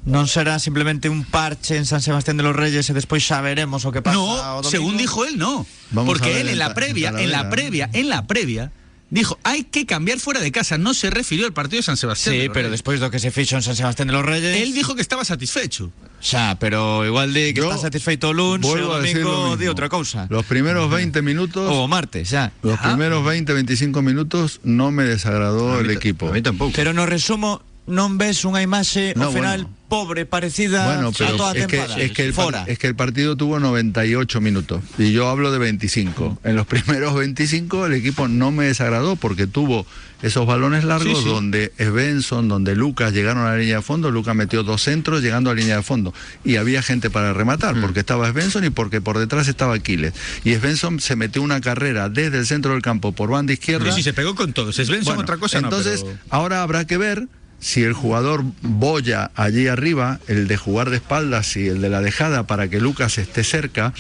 non 0.01 0.25
será 0.25 0.57
simplemente 0.57 1.09
un 1.09 1.25
parche 1.25 1.77
en 1.77 1.85
San 1.85 2.01
Sebastián 2.01 2.37
de 2.37 2.45
los 2.45 2.57
Reyes 2.57 2.89
e 2.89 2.93
despois 2.93 3.21
xa 3.21 3.41
veremos 3.41 3.85
o 3.85 3.93
que 3.93 4.01
pasa 4.01 4.17
No, 4.17 4.61
según 4.65 4.97
dijo 4.97 5.25
él, 5.25 5.37
no. 5.37 5.65
Vamos 5.93 6.09
Porque 6.09 6.41
él 6.41 6.49
en 6.49 6.57
en 6.57 6.59
la 6.61 6.73
previa, 6.73 7.09
en 7.09 7.29
en 7.29 7.31
la 7.33 7.49
previa, 7.49 7.89
en 7.93 8.09
la 8.09 8.25
previa, 8.25 8.73
dijo, 9.11 9.37
hay 9.43 9.63
que 9.65 9.85
cambiar 9.85 10.19
fuera 10.19 10.39
de 10.39 10.51
casa. 10.51 10.79
No 10.79 10.93
se 10.95 11.11
refirió 11.11 11.45
al 11.45 11.53
partido 11.53 11.77
de 11.77 11.83
San 11.83 11.97
Sebastián. 11.97 12.33
de 12.33 12.41
Sí, 12.41 12.47
los 12.47 12.53
pero 12.55 12.63
Reyes. 12.69 12.71
despois 12.81 12.99
do 12.99 13.11
que 13.11 13.19
se 13.19 13.29
fixo 13.29 13.55
en 13.55 13.61
San 13.61 13.75
Sebastián 13.75 14.07
de 14.07 14.13
los 14.17 14.25
Reyes 14.25 14.57
Él 14.57 14.73
dijo 14.73 14.95
que 14.95 15.01
estaba 15.03 15.23
satisfecho. 15.23 15.91
Xa, 16.21 16.57
pero 16.59 17.05
igual 17.05 17.33
di 17.33 17.53
que 17.53 17.61
Yo 17.61 17.69
está 17.69 17.77
satisfeito 17.89 18.29
o 18.29 18.33
luns 18.33 18.65
e 18.65 18.69
Vuelvo 18.69 18.93
a 18.93 19.01
decir 19.01 19.21
lo 19.21 19.29
domingo 19.29 19.41
mismo. 19.53 19.57
di 19.57 19.67
outra 19.67 19.89
cousa. 19.89 20.25
Los 20.29 20.45
primeros 20.45 20.89
20 20.89 21.21
minutos, 21.21 21.69
O 21.69 21.83
o 21.83 21.87
martes, 21.87 22.29
xa. 22.29 22.51
los 22.63 22.75
Ajá. 22.75 22.89
primeros 22.93 23.25
20, 23.25 23.53
25 23.53 24.01
minutos 24.01 24.59
no 24.63 24.91
me 24.91 25.03
desagradó 25.03 25.77
A 25.77 25.79
el 25.81 25.89
equipo. 25.91 26.29
A 26.29 26.31
mí 26.31 26.41
tampouco. 26.41 26.73
Pero 26.75 26.93
no 26.93 27.05
resumo 27.05 27.61
non 27.89 28.17
ves 28.21 28.45
unha 28.45 28.61
imaxe 28.61 29.13
No, 29.17 29.29
ao 29.29 29.31
final 29.33 29.65
bueno. 29.65 29.77
pobre, 29.89 30.23
parecida 30.29 30.85
Bueno, 30.85 31.09
a 31.09 31.35
toda 31.35 31.51
a 31.51 31.57
es 31.57 31.67
que, 31.67 31.77
tempada. 31.77 31.99
es, 31.99 32.11
que 32.13 32.23
el, 32.23 32.33
par- 32.33 32.45
Fora. 32.45 32.63
es 32.67 32.77
que 32.79 32.87
el 32.87 32.95
partido 32.95 33.35
tuvo 33.35 33.59
98 33.59 34.39
minutos 34.39 34.79
y 34.97 35.11
yo 35.11 35.27
hablo 35.27 35.51
de 35.51 35.57
25. 35.59 36.39
En 36.45 36.55
los 36.55 36.65
primeros 36.71 37.13
25 37.15 37.87
el 37.87 37.93
equipo 37.93 38.27
no 38.29 38.51
me 38.51 38.65
desagradó 38.65 39.15
porque 39.17 39.47
tuvo 39.47 39.85
esos 40.21 40.45
balones 40.45 40.83
largos 40.85 41.17
Sí, 41.17 41.23
sí. 41.23 41.29
donde 41.29 41.73
Svensson, 41.77 42.47
donde 42.47 42.75
Lucas 42.75 43.11
llegaron 43.11 43.43
a 43.43 43.51
la 43.51 43.57
línea 43.57 43.77
de 43.77 43.81
fondo, 43.81 44.11
Lucas 44.11 44.35
metió 44.35 44.61
dos 44.63 44.83
centros 44.83 45.21
llegando 45.23 45.49
a 45.49 45.55
la 45.55 45.59
línea 45.59 45.77
de 45.77 45.83
fondo 45.83 46.13
y 46.45 46.55
había 46.57 46.81
gente 46.83 47.09
para 47.09 47.33
rematar 47.33 47.75
Mm. 47.75 47.81
porque 47.81 47.99
estaba 48.01 48.29
Svensson 48.31 48.63
y 48.63 48.69
porque 48.69 49.01
por 49.01 49.17
detrás 49.17 49.47
estaba 49.49 49.73
Aquiles. 49.73 50.13
Y 50.45 50.53
Svensson 50.55 50.99
se 51.01 51.15
metió 51.17 51.41
una 51.41 51.59
carrera 51.59 52.07
desde 52.07 52.37
el 52.37 52.45
centro 52.45 52.71
del 52.73 52.83
campo 52.83 53.11
por 53.11 53.31
banda 53.31 53.51
izquierda. 53.51 53.89
Sí, 53.91 53.97
sí, 53.97 54.03
se 54.03 54.13
pegó 54.13 54.35
con 54.35 54.53
todos. 54.53 54.77
Bueno, 55.03 55.19
otra 55.21 55.37
cosa, 55.37 55.59
no, 55.59 55.67
entonces, 55.67 56.03
pero- 56.03 56.17
ahora 56.29 56.61
habrá 56.61 56.85
que 56.85 56.97
ver 56.97 57.27
si 57.61 57.83
el 57.83 57.93
jugador 57.93 58.43
boya 58.61 59.31
allí 59.35 59.67
arriba, 59.67 60.19
el 60.27 60.47
de 60.47 60.57
jugar 60.57 60.89
de 60.89 60.97
espaldas 60.97 61.55
y 61.55 61.67
el 61.67 61.79
de 61.79 61.89
la 61.89 62.01
dejada 62.01 62.47
para 62.47 62.67
que 62.67 62.81
Lucas 62.81 63.17
esté 63.17 63.43
cerca, 63.43 63.93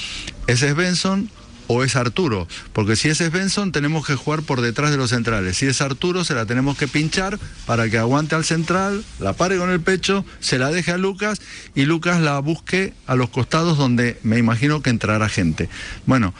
¿ese 0.47 0.67
es 0.69 0.75
Benson 0.75 1.29
o 1.71 1.83
es 1.83 1.95
Arturo? 1.95 2.47
Porque 2.73 2.95
si 2.95 3.09
ese 3.09 3.25
es 3.25 3.31
Benson 3.31 3.71
tenemos 3.71 4.05
que 4.05 4.15
jugar 4.15 4.41
por 4.41 4.61
detrás 4.61 4.91
de 4.91 4.97
los 4.97 5.09
centrales. 5.09 5.57
Si 5.57 5.65
es 5.65 5.81
Arturo 5.81 6.23
se 6.23 6.35
la 6.35 6.45
tenemos 6.45 6.77
que 6.77 6.87
pinchar 6.87 7.39
para 7.65 7.89
que 7.89 7.97
aguante 7.97 8.35
al 8.35 8.45
central, 8.45 9.03
la 9.19 9.33
pare 9.33 9.57
con 9.57 9.69
el 9.69 9.81
pecho, 9.81 10.25
se 10.39 10.57
la 10.57 10.71
deje 10.71 10.91
a 10.91 10.97
Lucas 10.97 11.41
y 11.75 11.85
Lucas 11.85 12.21
la 12.21 12.39
busque 12.39 12.93
a 13.07 13.15
los 13.15 13.29
costados 13.29 13.77
donde 13.77 14.19
me 14.23 14.37
imagino 14.37 14.81
que 14.81 14.89
entrará 14.89 15.29
gente. 15.29 15.69
Bueno, 16.05 16.33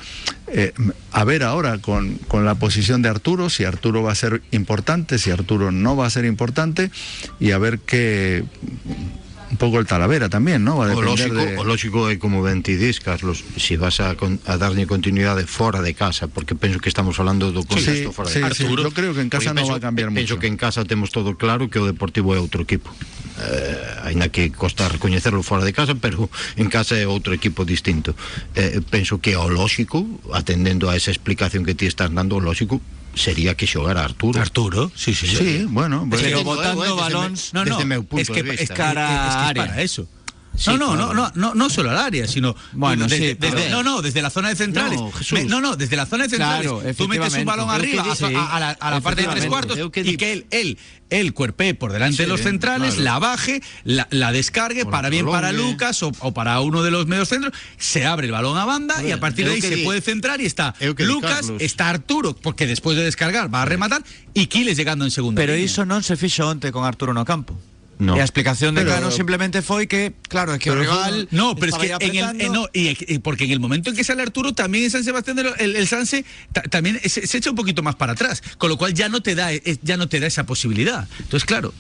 eh, 0.48 0.74
a 1.12 1.24
ver 1.24 1.44
ahora 1.44 1.78
con, 1.78 2.16
con 2.28 2.44
la 2.44 2.56
posición 2.56 3.02
de 3.02 3.10
Arturo, 3.10 3.50
si 3.50 3.64
Arturo 3.64 4.04
va 4.04 4.12
a 4.12 4.16
ser 4.16 4.42
importante, 4.52 5.18
si 5.18 5.32
Arturo 5.32 5.72
no 5.72 5.96
va 5.96 6.08
a 6.08 6.10
ser 6.10 6.26
importante, 6.26 6.92
y 7.40 7.52
a 7.52 7.58
ver 7.58 7.80
qué. 7.80 8.44
Un 9.52 9.58
poco 9.58 9.80
el 9.80 9.86
Talavera 9.86 10.30
también, 10.30 10.64
¿no? 10.64 10.78
Va 10.78 10.88
a 10.90 10.96
O 10.96 11.02
lógico, 11.02 11.36
de- 11.36 11.58
o 11.60 11.64
lógico 11.68 12.08
é 12.10 12.16
como 12.18 12.40
ben 12.42 12.64
ti 12.64 12.80
dis, 12.80 13.04
Carlos, 13.04 13.44
si 13.60 13.76
vas 13.76 14.00
a, 14.00 14.16
a 14.16 14.56
darlle 14.56 14.88
continuidade 14.88 15.44
fora 15.44 15.84
de 15.84 15.92
casa, 15.94 16.32
porque 16.32 16.56
penso 16.56 16.80
que 16.80 16.88
estamos 16.88 17.20
falando 17.20 17.52
do 17.52 17.60
Sí, 17.62 17.68
contexto 17.68 18.10
sí, 18.16 18.24
de 18.24 18.32
sí, 18.32 18.40
casa. 18.40 18.64
yo 18.64 18.92
creo 18.96 19.12
que 19.14 19.20
en 19.20 19.28
casa 19.28 19.52
Porque 19.52 19.60
no 19.60 19.68
penso- 19.68 19.72
va 19.76 19.78
a 19.78 19.84
cambiar 19.84 20.08
penso 20.16 20.36
mucho. 20.36 20.40
que 20.40 20.48
en 20.48 20.56
casa 20.56 20.86
temos 20.88 21.12
todo 21.12 21.36
claro 21.36 21.68
que 21.70 21.84
o 21.84 21.86
Deportivo 21.86 22.32
é 22.32 22.40
outro 22.40 22.64
equipo. 22.64 22.96
Eh, 23.44 24.08
aínda 24.08 24.32
que 24.32 24.56
costa 24.56 24.88
recoñecerlo 24.88 25.44
fora 25.44 25.68
de 25.68 25.76
casa, 25.76 26.00
pero 26.00 26.32
en 26.56 26.72
casa 26.72 26.96
é 26.96 27.04
outro 27.04 27.36
equipo 27.36 27.68
distinto. 27.68 28.16
Eh, 28.56 28.80
penso 28.88 29.20
que 29.20 29.36
o 29.36 29.52
lógico, 29.52 30.08
atendendo 30.32 30.88
a 30.88 30.96
esa 30.96 31.12
explicación 31.12 31.68
que 31.68 31.76
ti 31.76 31.92
estás 31.92 32.08
dando, 32.08 32.40
o 32.40 32.40
lógico 32.40 32.80
sería 33.16 33.56
que 33.56 33.68
xogara 33.68 34.04
Arturo. 34.04 34.40
Arturo, 34.42 34.92
sí, 34.96 35.14
sí. 35.14 35.28
Sí, 35.28 35.36
que 35.38 35.66
bueno, 35.70 36.06
Desde- 36.08 36.44
botando 36.44 36.96
balóns- 36.98 37.54
No, 37.54 37.66
no, 37.66 37.76
desde 37.78 37.86
meu 37.86 38.04
punto 38.04 38.22
es 38.22 38.30
que 38.30 38.44
de 38.44 38.56
es 38.56 38.70
cara 38.72 39.06
es 39.06 39.36
que 39.36 39.62
es 39.62 39.68
para 39.68 39.82
eso. 39.82 40.08
Sí, 40.54 40.70
no, 40.72 40.78
no, 40.78 40.94
claro. 40.96 41.14
no, 41.14 41.14
no, 41.14 41.32
no, 41.36 41.56
no 41.56 41.70
solo 41.70 41.92
al 41.92 41.98
área, 41.98 42.28
sino 42.28 42.56
Bueno, 42.74 43.08
desde, 43.08 43.32
sí, 43.32 43.38
desde- 43.40 43.70
no, 43.70 43.84
no, 43.84 44.02
desde 44.02 44.22
la 44.22 44.30
zona 44.30 44.50
de 44.50 44.56
centrales. 44.58 45.00
No. 45.00 45.12
Me- 45.32 45.46
no, 45.46 45.62
no, 45.62 45.76
desde 45.78 45.96
la 45.96 46.06
zona 46.06 46.26
de 46.26 46.30
centrales. 46.30 46.68
Claro, 46.70 46.94
tú 46.96 47.08
metes 47.08 47.34
un 47.36 47.46
balón 47.46 47.70
arriba 47.70 48.04
que 48.04 48.36
a, 48.36 48.56
a- 48.56 48.60
la, 48.60 48.70
a 48.72 48.92
la 48.92 49.00
parte 49.02 49.22
de 49.22 49.28
tres 49.30 49.46
cuartos 49.46 49.78
que 49.92 50.02
y 50.02 50.18
que 50.18 50.34
él, 50.34 50.46
él, 50.52 50.78
él 51.10 51.34
cuerpee 51.34 51.74
por 51.74 51.94
delante 51.94 52.24
de 52.24 52.28
los 52.28 52.42
Sí, 52.42 52.48
centrales, 52.48 52.96
claro. 52.96 53.04
la 53.04 53.20
baje, 53.20 53.62
la, 53.86 54.08
la 54.12 54.32
descargue 54.34 54.84
Por 54.84 54.92
para 54.92 55.08
el 55.08 55.12
bien 55.14 55.26
para. 55.26 55.52
Lucas 55.54 56.04
o, 56.04 56.12
o 56.20 56.34
para 56.34 56.60
uno 56.60 56.84
de 56.84 56.92
los 56.92 57.08
medios 57.08 57.30
centros, 57.30 57.54
se 57.78 58.06
abre 58.06 58.26
el 58.28 58.32
balón 58.34 58.58
a 58.58 58.66
banda 58.66 59.02
y 59.04 59.12
a 59.12 59.20
partir 59.22 59.46
de 59.48 59.54
ahí 59.54 59.62
se 59.62 59.76
di- 59.78 59.84
puede 59.86 60.02
centrar 60.02 60.42
y 60.42 60.46
está 60.46 60.76
Lucas, 60.98 61.32
Carlos. 61.48 61.62
está 61.62 61.90
Arturo, 61.90 62.36
porque 62.36 62.68
después 62.68 62.98
de 62.98 63.04
descargar 63.06 63.52
va 63.54 63.62
a 63.62 63.66
rematar 63.66 64.04
y 64.34 64.48
Quiles 64.48 64.76
llegando 64.78 65.06
en 65.06 65.12
segunda. 65.12 65.40
Pero 65.42 65.54
línea. 65.54 65.66
iso 65.66 65.86
non 65.86 66.04
se 66.04 66.18
fixo 66.20 66.44
onte 66.48 66.72
con 66.76 66.84
Arturo 66.84 67.14
no 67.16 67.24
campo. 67.24 67.56
No. 68.02 68.18
E 68.18 68.22
a 68.22 68.26
explicación 68.26 68.74
de 68.74 68.82
Pero- 68.82 68.98
Cano 68.98 69.14
simplemente 69.14 69.62
foi 69.62 69.86
que, 69.86 70.18
claro, 70.26 70.58
é 70.58 70.58
que 70.58 70.74
o 70.74 70.74
Pero 70.74 70.90
rival 70.90 71.30
No, 71.30 71.54
pero 71.54 71.70
es 71.70 71.78
que 71.78 71.94
en 72.02 72.16
el, 72.18 72.42
eh, 72.42 72.50
no, 72.50 72.66
y, 72.74 72.98
y 72.98 73.22
porque 73.22 73.46
en 73.46 73.54
el 73.54 73.62
momento 73.62 73.94
en 73.94 73.96
que 73.96 74.02
sale 74.02 74.26
Arturo, 74.26 74.58
también 74.58 74.90
en 74.90 74.92
San 74.92 75.06
Sebastián 75.06 75.38
el, 75.38 75.78
el 75.78 75.86
Sanse 75.86 76.26
ta- 76.50 76.66
también 76.66 76.98
se, 77.06 77.30
se 77.30 77.38
echa 77.38 77.54
un 77.54 77.56
poquito 77.56 77.86
más 77.86 77.94
para 77.94 78.18
atrás, 78.18 78.42
con 78.58 78.74
lo 78.74 78.78
cual 78.82 78.98
ya 78.98 79.06
no 79.06 79.22
te 79.22 79.38
da 79.38 79.54
eh, 79.54 79.62
ya 79.86 80.02
no 80.02 80.10
te 80.10 80.18
da 80.18 80.26
esa 80.26 80.50
posibilidad. 80.50 81.06
Entonces, 81.22 81.46
claro, 81.46 81.78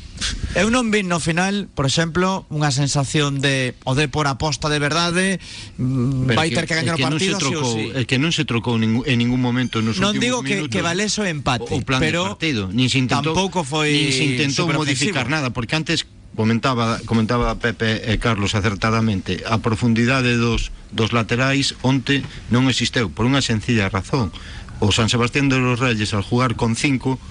non 0.69 0.93
vi 0.93 1.01
no 1.01 1.17
final, 1.17 1.65
por 1.73 1.89
exemplo, 1.89 2.45
unha 2.53 2.69
sensación 2.69 3.41
de 3.41 3.73
o 3.89 3.97
de 3.97 4.05
por 4.05 4.29
aposta 4.29 4.69
de 4.69 4.77
verdade, 4.77 5.41
mm, 5.81 6.37
vai 6.37 6.53
ter 6.53 6.69
que 6.69 6.77
gañar 6.77 6.95
o 6.95 7.01
partido 7.01 7.41
se 7.41 7.49
trocou, 7.49 7.73
sí 7.73 7.89
é 7.97 8.05
que 8.05 8.21
non 8.21 8.29
se 8.29 8.45
trocou 8.45 8.77
ningú, 8.77 9.01
en 9.09 9.17
ningún 9.17 9.41
momento 9.41 9.81
nos 9.81 9.97
Non 9.97 10.13
digo 10.21 10.45
que, 10.45 10.61
minutos 10.61 10.69
que 10.69 10.85
valese 10.85 11.17
o 11.17 11.25
empate, 11.25 11.65
o 11.73 11.81
plan 11.81 11.97
pero 11.97 12.29
de 12.29 12.29
partido, 12.37 12.63
nin 12.69 12.93
se 12.93 13.01
intentou 13.01 13.33
tampouco 13.33 13.65
foi 13.65 13.89
nin 13.89 14.13
se 14.13 14.23
intentou 14.37 14.69
modificar 14.69 15.25
nada, 15.31 15.49
porque 15.49 15.73
antes 15.73 16.05
comentaba, 16.35 16.99
comentaba 17.05 17.55
Pepe 17.59 18.07
e 18.07 18.17
Carlos 18.17 18.55
acertadamente, 18.55 19.43
a 19.47 19.59
profundidade 19.59 20.37
dos, 20.37 20.71
dos 20.91 21.11
laterais 21.11 21.75
onte 21.83 22.23
non 22.49 22.67
existeu, 22.71 23.11
por 23.11 23.27
unha 23.27 23.43
sencilla 23.43 23.91
razón. 23.91 24.31
O 24.81 24.89
San 24.89 25.11
Sebastián 25.11 25.51
de 25.51 25.61
los 25.61 25.77
Reyes 25.77 26.15
al 26.15 26.25
jugar 26.25 26.57
con 26.57 26.73
cinco, 26.73 27.21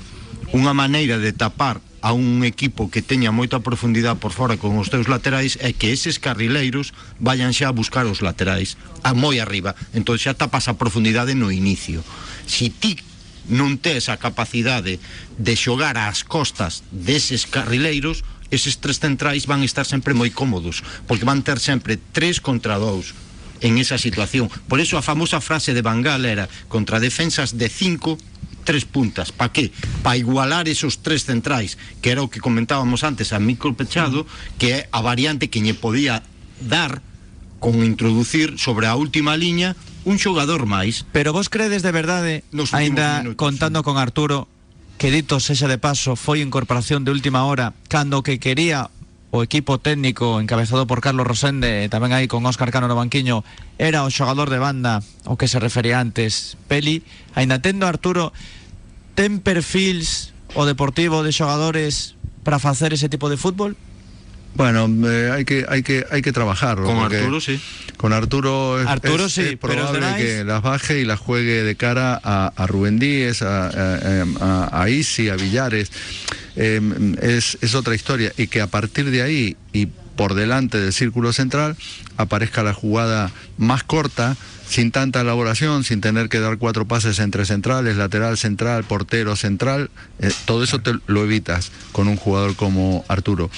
unha 0.51 0.75
maneira 0.75 1.19
de 1.19 1.33
tapar 1.33 1.83
a 2.01 2.13
un 2.13 2.45
equipo 2.45 2.91
que 2.91 3.05
teña 3.05 3.29
moita 3.29 3.61
profundidade 3.61 4.17
por 4.17 4.33
fora 4.33 4.57
con 4.57 4.81
os 4.81 4.89
teus 4.89 5.07
laterais 5.07 5.61
é 5.61 5.77
que 5.77 5.93
eses 5.93 6.17
carrileiros 6.17 6.97
vayan 7.21 7.53
xa 7.53 7.69
a 7.69 7.77
buscar 7.77 8.09
os 8.09 8.25
laterais 8.25 8.81
a 9.05 9.13
moi 9.13 9.37
arriba 9.37 9.77
entón 9.93 10.17
xa 10.17 10.33
tapas 10.33 10.73
a 10.73 10.81
profundidade 10.81 11.37
no 11.37 11.53
inicio 11.53 12.01
si 12.49 12.73
ti 12.73 12.97
non 13.53 13.77
tes 13.77 14.09
a 14.09 14.17
capacidade 14.17 14.97
de 15.37 15.55
xogar 15.57 16.01
ás 16.01 16.25
costas 16.25 16.81
deses 16.89 17.45
carrileiros 17.45 18.25
eses 18.51 18.79
tres 18.79 18.99
centrais 18.99 19.47
van 19.47 19.63
estar 19.63 19.87
sempre 19.87 20.15
moi 20.15 20.31
cómodos 20.31 20.83
porque 21.07 21.27
van 21.27 21.43
ter 21.43 21.59
sempre 21.59 21.99
tres 21.99 22.43
contra 22.43 22.77
dous 22.77 23.15
en 23.63 23.79
esa 23.79 23.97
situación 23.97 24.51
por 24.69 24.79
eso 24.79 24.99
a 24.99 25.07
famosa 25.07 25.41
frase 25.41 25.75
de 25.75 25.83
Bangal 25.83 26.27
era 26.27 26.51
contra 26.69 27.01
defensas 27.01 27.57
de 27.57 27.71
cinco 27.71 28.19
tres 28.65 28.85
puntas. 28.85 29.33
¿Para 29.33 29.53
qué? 29.53 29.73
Para 30.03 30.17
igualar 30.17 30.69
esos 30.69 31.03
tres 31.03 31.25
centrais, 31.25 31.79
que 32.03 32.11
era 32.11 32.23
o 32.23 32.31
que 32.31 32.39
comentábamos 32.39 33.03
antes 33.03 33.33
a 33.33 33.41
micro 33.41 33.75
pechado, 33.75 34.27
que 34.59 34.69
é 34.73 34.89
a 34.93 35.01
variante 35.01 35.49
que 35.49 35.65
lle 35.65 35.75
podía 35.75 36.23
dar 36.61 37.03
con 37.59 37.85
introducir 37.85 38.57
sobre 38.59 38.87
a 38.87 38.97
última 38.97 39.37
liña 39.37 39.77
un 40.05 40.17
xogador 40.17 40.65
máis. 40.65 41.05
Pero 41.13 41.33
vos 41.37 41.53
credes 41.53 41.83
de 41.83 41.93
verdade, 41.93 42.33
Nos 42.53 42.73
ainda 42.73 43.21
minutos, 43.21 43.37
contando 43.37 43.85
con 43.85 43.99
Arturo, 43.99 44.49
que 45.01 45.11
dito 45.11 45.41
de 45.41 45.79
paso 45.81 46.13
foi 46.13 46.45
incorporación 46.45 47.09
de 47.09 47.11
última 47.11 47.49
hora, 47.49 47.73
cando 47.89 48.21
que 48.21 48.37
quería 48.37 48.93
o 49.33 49.41
equipo 49.41 49.81
técnico 49.81 50.45
encabezado 50.45 50.85
por 50.85 51.01
Carlos 51.01 51.25
Rosende, 51.25 51.81
e 51.81 51.89
tamén 51.89 52.13
aí 52.13 52.29
con 52.29 52.45
Óscar 52.45 52.69
Cano 52.69 52.85
no 52.85 53.01
era 53.81 54.05
o 54.05 54.13
xogador 54.13 54.53
de 54.53 54.61
banda 54.61 55.01
o 55.25 55.41
que 55.41 55.49
se 55.49 55.57
refería 55.57 56.05
antes, 56.05 56.61
Peli, 56.69 57.01
ainda 57.33 57.65
tendo 57.65 57.89
Arturo, 57.89 58.37
ten 59.17 59.41
perfils 59.41 60.37
o 60.53 60.69
Deportivo 60.69 61.25
de 61.25 61.33
xogadores 61.33 62.21
para 62.45 62.61
facer 62.61 62.93
ese 62.93 63.09
tipo 63.09 63.33
de 63.33 63.41
fútbol? 63.41 63.81
Bueno, 64.55 64.89
eh, 65.09 65.31
hay 65.33 65.45
que 65.45 65.65
hay 65.69 65.83
que 65.83 66.05
hay 66.11 66.23
que 66.23 66.33
trabajarlo. 66.33 66.85
Con 66.87 66.99
Arturo, 67.21 67.41
sí. 67.41 67.61
Con 67.97 68.13
Arturo 68.13 68.81
es, 68.81 68.87
Arturo 68.87 69.27
es- 69.27 69.33
sí, 69.33 69.41
es 69.43 69.57
probable 69.57 70.01
que 70.17 70.45
las 70.45 70.63
baje 70.63 71.01
y 71.01 71.05
las 71.05 71.19
juegue 71.21 71.63
de 71.63 71.77
cara 71.77 72.21
a, 72.23 72.53
a 72.57 72.67
Rubén 72.67 72.99
Díez, 72.99 73.43
a, 73.43 73.69
a, 73.69 74.25
a- 74.41 74.83
a 74.83 74.89
Isi, 74.91 75.29
a 75.29 75.37
Villares. 75.37 75.91
Eh, 76.57 76.81
es, 77.23 77.59
es 77.61 77.75
otra 77.75 77.95
historia. 77.95 78.33
Y 78.37 78.49
que 78.49 78.61
a 78.61 78.67
partir 78.67 79.11
de 79.11 79.23
ahí 79.23 79.57
y 79.73 79.89
por 80.21 80.35
delante 80.35 80.79
del 80.79 80.93
círculo 80.93 81.33
central 81.33 81.79
aparezca 82.19 82.63
la 82.63 82.75
jugada 82.75 83.31
más 83.57 83.85
corta, 83.85 84.37
sin 84.69 84.91
tanta 84.91 85.23
elaboración, 85.23 85.83
sin 85.83 86.03
tener 86.03 86.29
que 86.29 86.41
dar 86.41 86.59
cuatro 86.59 86.87
pases 86.87 87.21
entre 87.21 87.47
centrales, 87.47 87.97
lateral 87.97 88.37
central, 88.37 88.85
portero 88.85 89.35
central. 89.35 89.89
eh, 90.19 90.31
todo 90.45 90.63
eso 90.63 90.81
te 90.81 90.93
lo 91.07 91.25
evitas 91.25 91.73
con 91.93 92.07
un 92.07 92.17
jugador 92.19 92.55
como 92.55 93.03
Arturo 93.09 93.51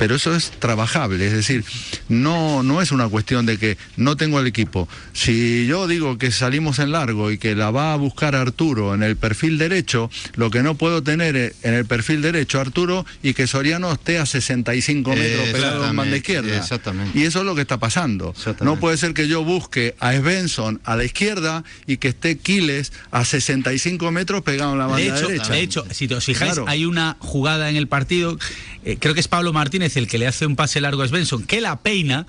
pero 0.00 0.14
eso 0.14 0.34
es 0.34 0.50
trabajable, 0.52 1.26
es 1.26 1.34
decir, 1.34 1.62
no, 2.08 2.62
no 2.62 2.80
es 2.80 2.90
una 2.90 3.06
cuestión 3.10 3.44
de 3.44 3.58
que 3.58 3.76
no 3.98 4.16
tengo 4.16 4.40
el 4.40 4.46
equipo. 4.46 4.88
Si 5.12 5.66
yo 5.66 5.86
digo 5.86 6.16
que 6.16 6.30
salimos 6.30 6.78
en 6.78 6.92
largo 6.92 7.30
y 7.30 7.36
que 7.36 7.54
la 7.54 7.70
va 7.70 7.92
a 7.92 7.96
buscar 7.96 8.34
Arturo 8.34 8.94
en 8.94 9.02
el 9.02 9.16
perfil 9.16 9.58
derecho, 9.58 10.10
lo 10.36 10.50
que 10.50 10.62
no 10.62 10.74
puedo 10.74 11.02
tener 11.02 11.36
es 11.36 11.54
en 11.64 11.74
el 11.74 11.84
perfil 11.84 12.22
derecho 12.22 12.58
Arturo 12.62 13.04
y 13.22 13.34
que 13.34 13.46
Soriano 13.46 13.92
esté 13.92 14.18
a 14.18 14.24
65 14.24 15.10
metros 15.10 15.48
pegado 15.50 15.86
en 15.86 15.94
banda 16.10 16.16
Exactamente, 16.16 16.48
izquierda. 16.48 16.56
exactamente. 16.58 17.18
Y 17.18 17.22
eso 17.24 17.38
es 17.40 17.44
lo 17.44 17.54
que 17.54 17.60
está 17.62 17.78
pasando. 17.78 18.34
No 18.60 18.78
puede 18.78 18.96
ser 18.96 19.14
que 19.14 19.28
yo 19.28 19.44
busque 19.44 19.94
a 20.00 20.12
Svensson 20.14 20.80
a 20.84 20.96
la 20.96 21.04
izquierda 21.04 21.64
y 21.86 21.96
que 21.98 22.08
esté 22.08 22.38
Quiles 22.38 22.92
a 23.10 23.24
65 23.24 24.10
metros 24.10 24.42
pegado 24.42 24.72
en 24.72 24.78
la 24.78 24.86
banda 24.86 24.98
De 25.02 25.08
hecho, 25.08 25.28
derecha. 25.28 25.52
de 25.52 25.60
hecho, 25.60 25.86
si 25.90 26.06
os 26.12 26.24
fijáis, 26.24 26.52
Claro. 26.54 26.68
hay 26.68 26.84
una 26.84 27.16
jugada 27.20 27.70
en 27.70 27.76
el 27.76 27.86
partido, 27.88 28.38
eh, 28.84 28.96
creo 29.00 29.14
que 29.14 29.20
es 29.20 29.28
Pablo 29.28 29.52
Martínez 29.52 29.96
el 29.96 30.06
que 30.08 30.18
le 30.18 30.26
hace 30.26 30.46
un 30.46 30.56
pase 30.56 30.80
largo 30.80 31.02
a 31.02 31.08
Svensson, 31.08 31.44
que 31.44 31.60
la 31.60 31.80
peina. 31.80 32.26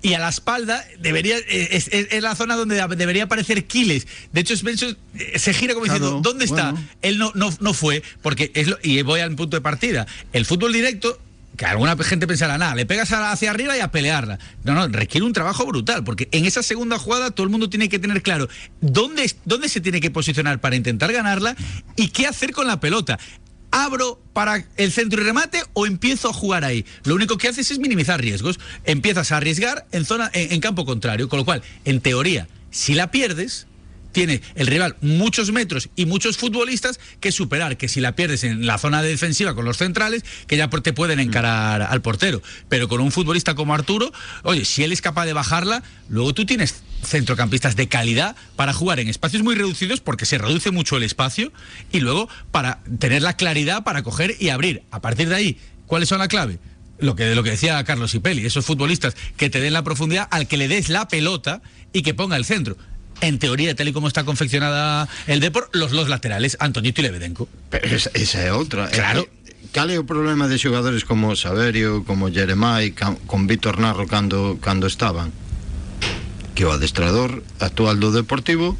Y 0.00 0.14
a 0.14 0.20
la 0.20 0.28
espalda 0.28 0.84
debería 1.00 1.36
eh, 1.38 1.70
es, 1.72 1.88
es- 1.88 2.06
es 2.12 2.22
la 2.22 2.36
zona 2.36 2.54
donde 2.54 2.76
debería 2.96 3.24
aparecer 3.24 3.64
Quiles. 3.66 4.06
De 4.32 4.42
hecho, 4.42 4.54
eh, 4.54 5.38
se 5.40 5.52
gira 5.52 5.74
como 5.74 5.86
Claro, 5.86 5.98
diciendo, 5.98 6.20
¿dónde 6.22 6.44
está? 6.44 6.70
bueno. 6.70 6.86
Él 7.02 7.18
no, 7.18 7.32
no, 7.34 7.52
no 7.58 7.74
fue, 7.74 8.04
porque 8.22 8.52
es 8.54 8.68
lo- 8.68 8.78
y 8.80 9.02
voy 9.02 9.18
al 9.18 9.34
punto 9.34 9.56
de 9.56 9.60
partida. 9.60 10.06
El 10.32 10.46
fútbol 10.46 10.72
directo, 10.72 11.18
que 11.58 11.66
alguna 11.66 11.96
gente 11.96 12.26
pensará, 12.26 12.56
nada, 12.56 12.74
le 12.74 12.86
pegas 12.86 13.12
hacia 13.12 13.50
arriba 13.50 13.76
y 13.76 13.80
a 13.80 13.90
pelearla. 13.90 14.38
No, 14.62 14.74
no, 14.74 14.88
requiere 14.88 15.26
un 15.26 15.32
trabajo 15.32 15.66
brutal, 15.66 16.04
porque 16.04 16.28
en 16.32 16.46
esa 16.46 16.62
segunda 16.62 16.98
jugada 16.98 17.32
todo 17.32 17.44
el 17.44 17.50
mundo 17.50 17.68
tiene 17.68 17.88
que 17.88 17.98
tener 17.98 18.22
claro 18.22 18.48
dónde, 18.80 19.30
dónde 19.44 19.68
se 19.68 19.80
tiene 19.80 20.00
que 20.00 20.10
posicionar 20.10 20.60
para 20.60 20.76
intentar 20.76 21.12
ganarla 21.12 21.56
y 21.96 22.08
qué 22.08 22.26
hacer 22.26 22.52
con 22.52 22.68
la 22.68 22.80
pelota. 22.80 23.18
¿Abro 23.70 24.22
para 24.32 24.64
el 24.76 24.92
centro 24.92 25.20
y 25.20 25.24
remate 25.24 25.62
o 25.74 25.84
empiezo 25.84 26.30
a 26.30 26.32
jugar 26.32 26.64
ahí? 26.64 26.86
Lo 27.04 27.14
único 27.14 27.36
que 27.36 27.48
haces 27.48 27.70
es 27.70 27.78
minimizar 27.78 28.20
riesgos. 28.20 28.58
Empiezas 28.84 29.32
a 29.32 29.36
arriesgar 29.36 29.86
en, 29.92 30.06
zona, 30.06 30.30
en, 30.32 30.52
en 30.52 30.60
campo 30.60 30.86
contrario, 30.86 31.28
con 31.28 31.40
lo 31.40 31.44
cual, 31.44 31.62
en 31.84 32.00
teoría, 32.00 32.48
si 32.70 32.94
la 32.94 33.10
pierdes, 33.10 33.67
tiene 34.18 34.42
el 34.56 34.66
rival 34.66 34.96
muchos 35.00 35.52
metros 35.52 35.90
y 35.94 36.04
muchos 36.04 36.38
futbolistas 36.38 36.98
que 37.20 37.30
superar, 37.30 37.76
que 37.76 37.86
si 37.86 38.00
la 38.00 38.16
pierdes 38.16 38.42
en 38.42 38.66
la 38.66 38.76
zona 38.76 39.00
defensiva 39.00 39.54
con 39.54 39.64
los 39.64 39.76
centrales, 39.76 40.24
que 40.48 40.56
ya 40.56 40.68
te 40.68 40.92
pueden 40.92 41.20
encarar 41.20 41.82
al 41.82 42.02
portero. 42.02 42.42
Pero 42.68 42.88
con 42.88 43.00
un 43.00 43.12
futbolista 43.12 43.54
como 43.54 43.74
Arturo, 43.74 44.12
oye, 44.42 44.64
si 44.64 44.82
él 44.82 44.90
es 44.90 45.02
capaz 45.02 45.24
de 45.24 45.34
bajarla, 45.34 45.84
luego 46.08 46.34
tú 46.34 46.46
tienes 46.46 46.82
centrocampistas 47.04 47.76
de 47.76 47.86
calidad 47.86 48.34
para 48.56 48.72
jugar 48.72 48.98
en 48.98 49.06
espacios 49.06 49.44
muy 49.44 49.54
reducidos 49.54 50.00
porque 50.00 50.26
se 50.26 50.36
reduce 50.36 50.72
mucho 50.72 50.96
el 50.96 51.04
espacio 51.04 51.52
y 51.92 52.00
luego 52.00 52.28
para 52.50 52.80
tener 52.98 53.22
la 53.22 53.36
claridad 53.36 53.84
para 53.84 54.02
coger 54.02 54.34
y 54.40 54.48
abrir. 54.48 54.82
A 54.90 55.00
partir 55.00 55.28
de 55.28 55.36
ahí, 55.36 55.58
¿cuáles 55.86 56.08
son 56.08 56.18
la 56.18 56.26
clave? 56.26 56.58
Lo 56.98 57.14
que, 57.14 57.36
lo 57.36 57.44
que 57.44 57.50
decía 57.50 57.84
Carlos 57.84 58.16
Ipeli, 58.16 58.44
esos 58.44 58.66
futbolistas 58.66 59.14
que 59.36 59.48
te 59.48 59.60
den 59.60 59.74
la 59.74 59.84
profundidad 59.84 60.26
al 60.32 60.48
que 60.48 60.56
le 60.56 60.66
des 60.66 60.88
la 60.88 61.06
pelota 61.06 61.62
y 61.92 62.02
que 62.02 62.14
ponga 62.14 62.36
el 62.36 62.44
centro. 62.44 62.76
En 63.20 63.38
teoría, 63.38 63.74
tal 63.74 63.88
y 63.88 63.92
como 63.92 64.06
está 64.06 64.24
confeccionada 64.24 65.08
el 65.26 65.40
Depor, 65.40 65.68
los 65.72 65.90
dos 65.90 66.08
laterales, 66.08 66.56
Antonito 66.60 67.00
y 67.00 67.04
Lebedenko. 67.04 67.48
Pero 67.70 67.88
esa, 67.96 68.10
esa 68.14 68.42
é 68.46 68.52
outra. 68.54 68.86
Claro. 68.88 69.22
É 69.22 69.24
que, 69.26 69.74
cal 69.74 69.90
é 69.90 69.98
o 69.98 70.06
problema 70.06 70.46
de 70.46 70.54
xogadores 70.56 71.02
como 71.02 71.34
Saverio, 71.34 72.06
como 72.06 72.30
Jeremai, 72.30 72.94
con 73.26 73.50
Víctor 73.50 73.82
Narro 73.82 74.06
cando, 74.06 74.58
cando 74.62 74.86
estaban? 74.86 75.34
Que 76.54 76.62
o 76.64 76.70
adestrador 76.70 77.42
actual 77.58 77.98
do 77.98 78.14
Deportivo 78.14 78.78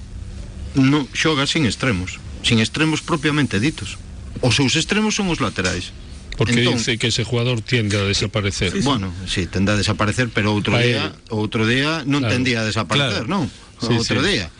non 0.78 1.10
xoga 1.10 1.50
sin 1.50 1.66
extremos, 1.66 2.22
sin 2.46 2.62
extremos 2.62 3.02
propiamente 3.02 3.58
ditos. 3.58 3.98
Os 4.38 4.54
seus 4.54 4.78
extremos 4.78 5.18
son 5.18 5.26
os 5.34 5.42
laterais. 5.42 5.90
Porque 6.38 6.62
Entón, 6.62 6.78
dice 6.78 6.98
que 7.02 7.10
ese 7.10 7.26
jugador 7.26 7.58
tiende 7.66 7.98
a 7.98 8.06
desaparecer. 8.06 8.70
Bueno, 8.86 9.10
sí, 9.26 9.50
tende 9.50 9.74
a 9.74 9.76
desaparecer, 9.76 10.30
pero 10.30 10.54
outro 10.54 10.78
Pa 10.78 10.86
día, 10.86 11.10
outro 11.34 11.66
día 11.66 12.06
non 12.06 12.22
Claro. 12.22 12.30
tendía 12.38 12.62
a 12.62 12.64
desaparecer, 12.64 13.26
Claro. 13.26 13.42
non? 13.42 13.50
Sí, 13.80 13.98
sí. 14.04 14.14
día. 14.14 14.50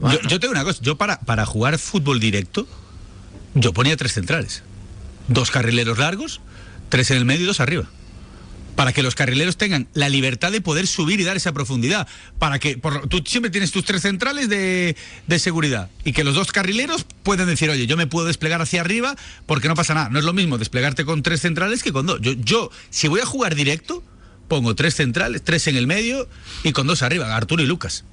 Yo, 0.00 0.20
yo 0.28 0.40
tengo 0.40 0.52
una 0.52 0.64
cosa, 0.64 0.80
yo 0.82 0.96
para, 0.96 1.20
para 1.20 1.46
jugar 1.46 1.78
fútbol 1.78 2.18
directo, 2.18 2.66
yo 3.54 3.72
ponía 3.72 3.96
tres 3.96 4.12
centrales. 4.12 4.62
Dos 5.28 5.50
carrileros 5.50 5.98
largos, 5.98 6.40
tres 6.88 7.10
en 7.10 7.18
el 7.18 7.24
medio 7.24 7.42
y 7.42 7.46
dos 7.46 7.60
arriba. 7.60 7.88
Para 8.74 8.94
que 8.94 9.02
los 9.02 9.14
carrileros 9.14 9.58
tengan 9.58 9.86
la 9.92 10.08
libertad 10.08 10.50
de 10.50 10.62
poder 10.62 10.86
subir 10.86 11.20
y 11.20 11.24
dar 11.24 11.36
esa 11.36 11.52
profundidad. 11.52 12.08
Para 12.38 12.58
que 12.58 12.78
por, 12.78 13.06
tú 13.06 13.22
siempre 13.24 13.50
tienes 13.50 13.70
tus 13.70 13.84
tres 13.84 14.00
centrales 14.00 14.48
de, 14.48 14.96
de 15.26 15.38
seguridad. 15.38 15.90
Y 16.04 16.12
que 16.12 16.24
los 16.24 16.34
dos 16.34 16.52
carrileros 16.52 17.04
pueden 17.22 17.46
decir, 17.46 17.68
oye, 17.68 17.86
yo 17.86 17.98
me 17.98 18.06
puedo 18.06 18.26
desplegar 18.26 18.62
hacia 18.62 18.80
arriba 18.80 19.14
porque 19.44 19.68
no 19.68 19.74
pasa 19.74 19.92
nada. 19.92 20.08
No 20.08 20.18
es 20.18 20.24
lo 20.24 20.32
mismo 20.32 20.56
desplegarte 20.56 21.04
con 21.04 21.22
tres 21.22 21.42
centrales 21.42 21.82
que 21.82 21.92
con 21.92 22.06
dos. 22.06 22.18
Yo, 22.22 22.32
yo 22.32 22.70
si 22.88 23.08
voy 23.08 23.20
a 23.20 23.26
jugar 23.26 23.54
directo, 23.54 24.02
pongo 24.48 24.74
tres 24.74 24.94
centrales, 24.94 25.42
tres 25.42 25.66
en 25.66 25.76
el 25.76 25.86
medio 25.86 26.26
y 26.64 26.72
con 26.72 26.86
dos 26.86 27.02
arriba, 27.02 27.36
Arturo 27.36 27.62
y 27.62 27.66
Lucas. 27.66 28.04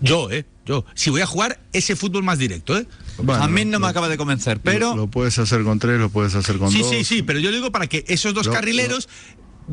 Yo, 0.00 0.30
¿eh? 0.30 0.44
Yo. 0.66 0.84
Si 0.94 1.10
voy 1.10 1.22
a 1.22 1.26
jugar 1.26 1.58
ese 1.72 1.96
fútbol 1.96 2.22
más 2.22 2.38
directo, 2.38 2.76
¿eh? 2.76 2.86
Bueno, 3.18 3.42
a 3.42 3.48
mí 3.48 3.64
no 3.64 3.72
lo- 3.72 3.80
me 3.80 3.88
acaba 3.88 4.08
de 4.08 4.16
convencer, 4.16 4.60
pero 4.60 4.90
Lo, 4.90 4.96
lo 5.02 5.06
puedes 5.08 5.38
hacer 5.38 5.62
con 5.64 5.78
tres, 5.78 5.98
lo 5.98 6.10
puedes 6.10 6.34
hacer 6.34 6.58
con 6.58 6.70
Sí, 6.70 6.80
dos. 6.80 6.90
sí, 6.90 7.04
sí, 7.04 7.22
pero 7.22 7.38
yo 7.38 7.50
digo 7.50 7.72
para 7.72 7.86
que 7.86 8.04
esos 8.08 8.34
dos 8.34 8.46
Lo- 8.46 8.52
carrileros 8.52 9.08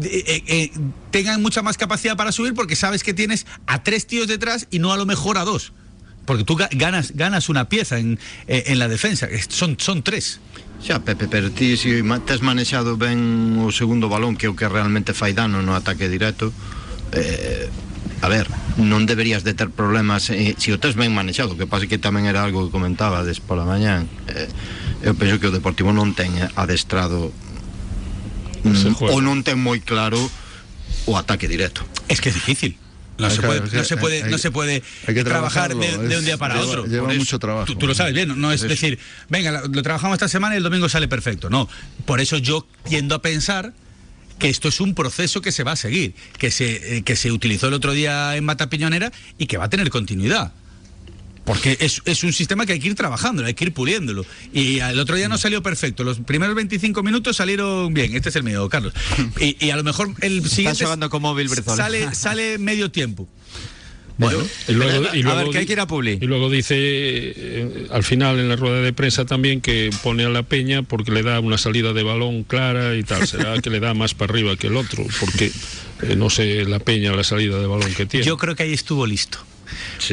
eh, 0.01 0.23
eh, 0.27 0.43
eh, 0.47 0.71
tengan 1.11 1.41
mucha 1.41 1.61
más 1.61 1.77
capacidad 1.77 2.15
para 2.15 2.31
subir 2.31 2.53
porque 2.53 2.75
sabes 2.75 3.03
que 3.03 3.13
tienes 3.13 3.45
a 3.67 3.83
tres 3.83 4.07
tíos 4.07 4.27
detrás 4.27 4.67
y 4.71 4.79
no 4.79 4.93
a 4.93 4.97
lo 4.97 5.05
mejor 5.05 5.37
a 5.37 5.43
dos. 5.45 5.73
Porque 6.25 6.43
tú 6.43 6.55
ga- 6.57 6.69
ganas, 6.71 7.13
ganas 7.15 7.49
una 7.49 7.69
pieza 7.69 7.97
en, 7.97 8.19
eh, 8.47 8.65
en 8.67 8.77
la 8.79 8.87
defensa. 8.87 9.27
Son, 9.49 9.77
son 9.79 10.03
tres. 10.03 10.39
Xa, 10.81 10.99
Pepe, 11.03 11.27
pero 11.27 11.51
ti 11.51 11.75
ma- 12.03 12.23
tes 12.23 12.41
manexado 12.41 12.95
ben 12.97 13.57
o 13.59 13.71
segundo 13.73 14.07
balón 14.07 14.37
que 14.37 14.45
é 14.45 14.49
o 14.49 14.55
que 14.55 14.69
realmente 14.69 15.11
fai 15.13 15.33
dano 15.33 15.59
no 15.65 15.75
ataque 15.75 16.07
directo 16.07 16.53
eh, 17.11 17.67
a 18.21 18.27
ver, 18.27 18.47
non 18.75 19.07
deberías 19.07 19.43
de 19.47 19.55
ter 19.55 19.71
problemas 19.71 20.27
eh, 20.29 20.55
se 20.59 20.75
o 20.75 20.79
tes 20.79 20.95
ben 20.99 21.11
manexado 21.15 21.55
que 21.55 21.63
pasa 21.67 21.87
que 21.87 21.95
tamén 22.01 22.27
era 22.27 22.43
algo 22.43 22.67
que 22.67 22.71
comentaba 22.71 23.23
des 23.23 23.39
pola 23.39 23.63
mañán 23.63 24.07
eh, 24.27 24.47
eu 25.07 25.15
penso 25.15 25.39
que 25.39 25.47
o 25.47 25.53
Deportivo 25.55 25.95
non 25.95 26.11
ten 26.11 26.35
adestrado 26.59 27.31
mm, 28.67 28.99
ou 29.07 29.19
non 29.23 29.39
ten 29.43 29.55
moi 29.59 29.79
claro 29.79 30.19
o 31.07 31.15
ataque 31.15 31.47
directo 31.47 31.85
Es 32.09 32.19
que 32.21 32.29
es 32.29 32.35
difícil. 32.35 32.73
No 33.19 33.27
Hay 33.27 33.35
se 33.35 33.41
puede, 33.43 33.59
no 33.61 33.83
se 33.83 33.97
puede, 33.97 34.23
hay- 34.23 34.31
no 34.31 34.37
se 34.39 34.49
puede 34.49 34.81
hay 35.05 35.13
que 35.13 35.23
trabajar 35.23 35.75
de, 35.75 35.97
de 36.07 36.17
un 36.17 36.25
día 36.25 36.37
para 36.39 36.55
lleva- 36.55 36.65
otro. 36.65 36.85
lleva 36.87 37.11
eso, 37.11 37.19
mucho 37.19 37.37
trabajo. 37.37 37.65
Tú, 37.67 37.75
tú 37.75 37.85
lo 37.85 37.93
sabes 37.93 38.13
bien, 38.15 38.31
no- 38.39 38.51
es 38.51 38.61
Eso. 38.63 38.69
decir, 38.69 38.97
venga, 39.29 39.51
lo, 39.51 39.67
lo 39.67 39.81
trabajamos 39.83 40.15
esta 40.15 40.27
semana 40.27 40.55
y 40.55 40.57
el 40.57 40.63
domingo 40.63 40.87
sale 40.89 41.07
perfecto. 41.07 41.49
No, 41.51 41.67
por 42.05 42.19
eso 42.21 42.37
yo 42.37 42.65
tiendo 42.87 43.13
a 43.15 43.21
pensar 43.21 43.73
que 44.39 44.49
esto 44.49 44.69
es 44.69 44.79
un 44.79 44.95
proceso 44.95 45.41
que 45.41 45.51
se 45.51 45.63
va 45.63 45.73
a 45.73 45.75
seguir, 45.75 46.15
que 46.37 46.49
se, 46.49 46.97
eh, 46.97 47.01
que 47.03 47.15
se 47.15 47.31
utilizó 47.31 47.67
el 47.67 47.73
otro 47.73 47.93
día 47.93 48.35
en 48.35 48.45
Mata 48.45 48.69
Piñonera 48.69 49.11
y 49.37 49.45
que 49.45 49.57
va 49.57 49.65
a 49.65 49.69
tener 49.69 49.89
continuidad. 49.89 50.53
Porque 51.45 51.77
es, 51.79 52.01
es 52.05 52.23
un 52.23 52.31
sistema 52.31 52.67
que 52.67 52.73
hay 52.73 52.79
que 52.79 52.89
ir 52.89 52.95
trabajando, 52.95 53.43
hay 53.43 53.55
que 53.55 53.65
ir 53.65 53.73
puliéndolo. 53.73 54.23
Y 54.53 54.79
el 54.79 54.99
otro 54.99 55.15
día 55.15 55.27
no 55.27 55.37
salió 55.37 55.63
perfecto. 55.63 56.03
Los 56.03 56.19
primeros 56.19 56.55
25 56.55 57.01
minutos 57.01 57.37
salieron 57.37 57.91
bien. 57.91 58.15
Este 58.15 58.29
es 58.29 58.35
el 58.35 58.43
mío, 58.43 58.69
Carlos. 58.69 58.93
Y, 59.39 59.65
y 59.65 59.71
a 59.71 59.75
lo 59.75 59.83
mejor 59.83 60.13
el 60.21 60.47
siguiente 60.47 60.83
jugando 60.83 61.09
con 61.09 61.21
móvil, 61.21 61.49
sale, 61.49 62.13
sale 62.13 62.57
medio 62.59 62.91
tiempo. 62.91 63.27
Bueno, 64.19 64.39
y 64.67 64.73
luego, 64.73 65.15
y 65.15 65.23
a 65.25 65.33
ver, 65.33 65.49
que 65.49 65.59
hay 65.59 65.65
que 65.65 65.71
ir 65.71 65.79
a 65.79 65.87
Publi. 65.87 66.17
Y 66.19 66.25
luego 66.25 66.49
dice 66.49 66.75
eh, 66.77 67.87
al 67.89 68.03
final 68.03 68.37
en 68.37 68.49
la 68.49 68.57
rueda 68.57 68.81
de 68.81 68.91
prensa 68.91 69.23
también 69.23 69.61
que 69.61 69.91
pone 70.03 70.25
a 70.25 70.29
la 70.29 70.43
Peña 70.43 70.83
porque 70.83 71.11
le 71.11 71.23
da 71.23 71.39
una 71.39 71.57
salida 71.57 71.93
de 71.93 72.03
balón 72.03 72.43
clara 72.43 72.97
y 72.97 73.03
tal. 73.03 73.25
Será 73.27 73.57
que 73.61 73.69
le 73.69 73.79
da 73.79 73.93
más 73.93 74.13
para 74.15 74.33
arriba 74.33 74.57
que 74.57 74.67
el 74.67 74.75
otro, 74.75 75.05
porque 75.21 75.53
eh, 76.01 76.17
no 76.17 76.29
sé 76.29 76.65
la 76.65 76.79
Peña 76.79 77.13
la 77.15 77.23
salida 77.23 77.59
de 77.59 77.67
balón 77.67 77.93
que 77.93 78.05
tiene. 78.05 78.25
Yo 78.25 78.37
creo 78.37 78.55
que 78.55 78.63
ahí 78.63 78.73
estuvo 78.73 79.07
listo. 79.07 79.39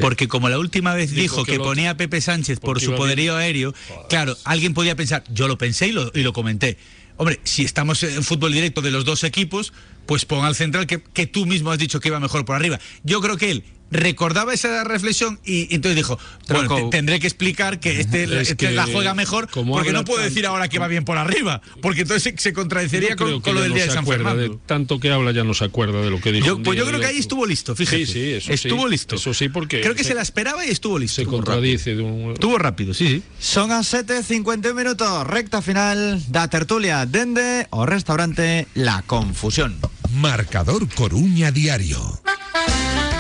Porque 0.01 0.29
como 0.29 0.49
la 0.49 0.59
última 0.59 0.95
vez 0.95 1.11
Dijo 1.11 1.43
dijo 1.43 1.45
que 1.45 1.59
ponía 1.59 1.91
a 1.91 1.97
Pepe 1.97 2.21
Sánchez 2.21 2.61
por 2.61 2.81
su 2.81 2.95
poderío 2.95 3.37
aéreo, 3.37 3.75
claro, 4.09 4.37
alguien 4.45 4.73
podía 4.73 4.95
pensar, 4.95 5.25
yo 5.33 5.49
lo 5.49 5.59
pensé 5.59 5.89
y 5.89 5.93
lo, 5.93 6.13
y 6.15 6.23
lo 6.23 6.33
comenté. 6.33 6.77
Hombre, 7.17 7.41
si 7.45 7.65
estamos 7.65 8.03
en 8.03 8.23
fútbol 8.23 8.53
directo 8.53 8.83
de 8.83 8.91
los 8.91 9.07
dos 9.07 9.25
equipos, 9.25 9.73
pues 10.05 10.27
pon 10.27 10.45
al 10.45 10.55
central 10.55 10.87
que, 10.87 11.03
que 11.03 11.27
tú 11.27 11.47
mismo 11.47 11.71
has 11.73 11.79
dicho 11.79 11.99
que 11.99 12.09
iba 12.09 12.21
mejor 12.21 12.45
por 12.45 12.55
arriba. 12.55 12.79
Yo 13.03 13.23
creo 13.23 13.39
que 13.39 13.51
él 13.51 13.65
recordaba 13.91 14.53
esa 14.53 14.83
reflexión 14.85 15.39
y, 15.45 15.73
y 15.73 15.77
entonces 15.77 15.97
dijo, 15.97 16.19
bueno, 16.49 16.91
tendré 16.91 17.21
que 17.21 17.27
explicar 17.27 17.79
que 17.81 18.01
este, 18.01 18.25
Es 18.25 18.33
este 18.51 18.57
que 18.57 18.71
la 18.73 18.85
juega 18.87 19.15
mejor 19.15 19.49
como 19.49 19.75
porque 19.75 19.93
no 19.93 20.05
puedo 20.05 20.23
decir 20.23 20.45
ahora 20.47 20.69
que 20.69 20.79
va 20.79 20.89
bien 20.89 21.05
por 21.05 21.19
arriba, 21.19 21.63
porque 21.83 22.03
entonces 22.03 22.23
se, 22.35 22.37
se 22.39 22.53
contradeciría 22.53 23.11
Yo 23.11 23.41
con, 23.41 23.55
lo 23.55 23.61
del 23.61 23.71
no 23.71 23.75
día 23.77 23.85
se 23.85 23.91
de 23.91 23.95
San 23.95 24.03
acuerda 24.05 24.31
Fernando. 24.31 24.55
de- 24.55 24.61
tanto 24.67 24.99
que 25.01 25.11
habla 25.13 25.33
ya 25.33 25.45
no 25.45 25.55
se 25.55 25.65
acuerda 25.65 26.01
de 26.03 26.11
lo 26.11 26.21
que 26.21 26.33
dijo. 26.33 26.47
Yo, 26.47 26.63
pues 26.63 26.79
yo 26.79 26.85
creo 26.87 26.99
que 27.01 27.07
ahí 27.07 27.19
estuvo 27.19 27.47
listo, 27.47 27.75
fíjate. 27.77 28.07
Sí, 28.07 28.13
sí, 28.13 28.31
eso 28.33 28.47
sí. 28.49 28.53
estuvo 28.55 28.89
listo. 28.89 29.15
Eso 29.17 29.33
sí, 29.35 29.49
porque 29.49 29.81
Creo 29.81 29.95
que 29.95 30.03
se- 30.03 30.09
se, 30.11 30.15
la 30.15 30.23
esperaba 30.23 30.67
y 30.67 30.71
estuvo 30.71 30.99
listo. 30.99 31.23
se 31.23 31.27
contradice 31.27 31.95
de 31.95 32.03
un... 32.03 32.13
rápido. 32.19 32.33
Estuvo 32.35 32.59
rápido, 32.59 32.95
sí, 32.95 33.07
sí. 33.09 33.23
Son 33.39 33.71
a 33.73 33.81
7.51 33.81 34.75
minutos, 34.75 35.27
recta 35.27 35.63
final 35.63 36.23
da 36.29 36.49
tertulia 36.49 37.07
dende 37.07 37.67
o 37.71 37.87
restaurante 37.87 38.67
La 38.75 39.03
Confusión. 39.03 39.77
Marcador 40.15 40.89
Coruña 40.89 41.51
Diario. 41.51 42.21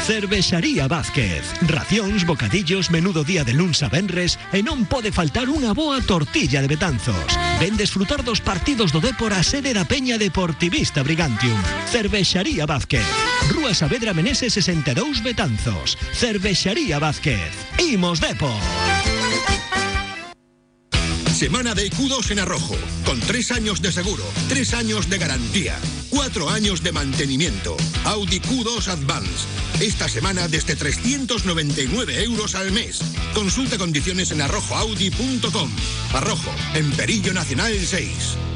Cervexaría 0.07 0.86
Vázquez. 0.86 1.42
Racións, 1.66 2.24
bocadillos, 2.26 2.92
menudo 2.94 3.24
día 3.24 3.42
de 3.42 3.52
luns 3.59 3.82
a 3.82 3.90
venres 3.90 4.38
e 4.54 4.62
non 4.62 4.86
faltar 4.86 5.50
unha 5.50 5.74
boa 5.74 5.98
tortilla 5.98 6.62
de 6.62 6.70
Betanzos. 6.70 7.26
Ven 7.59 7.74
desfrutar 7.74 8.22
dos 8.22 8.38
partidos 8.38 8.94
do 8.94 9.02
Dépor 9.02 9.34
a 9.34 9.42
sede 9.42 9.74
da 9.74 9.82
Peña 9.82 10.14
Deportivista 10.14 11.02
Brigantium. 11.02 11.59
Cervexaría 11.90 12.70
Vázquez. 12.70 13.02
Rúa 13.50 13.74
Saavedra 13.74 14.14
Menese 14.14 14.46
62 14.46 15.26
Betanzos. 15.26 15.98
Cervexaría 16.14 17.02
Vázquez. 17.02 17.50
Imos 17.82 18.22
Depor. 18.22 18.62
Semana 21.37 21.74
de 21.74 21.91
IQ2 21.91 22.30
en 22.30 22.39
Arrojo, 22.39 22.74
con 23.05 23.20
tres 23.20 23.51
años 23.51 23.82
de 23.82 23.93
seguro, 23.93 24.24
tres 24.49 24.72
años 24.72 25.11
de 25.11 25.18
garantía, 25.18 25.78
cuatro 26.09 26.49
años 26.49 26.82
de 26.82 26.93
mantenimiento. 26.93 27.76
Audi 28.05 28.41
Q2 28.41 28.89
Advance. 28.89 29.47
Esta 29.78 30.09
semana 30.09 30.49
desde 30.49 30.76
399 30.76 32.22
euros 32.24 32.55
al 32.55 32.72
mes. 32.72 33.01
Consulta 33.34 33.76
condiciones 33.76 34.30
en 34.30 34.41
arrojoaudi.com. 34.41 35.70
Arrojo, 36.14 36.51
en 36.72 36.91
Perillo 36.93 37.34
Nacional 37.34 37.78
6. 37.78 38.55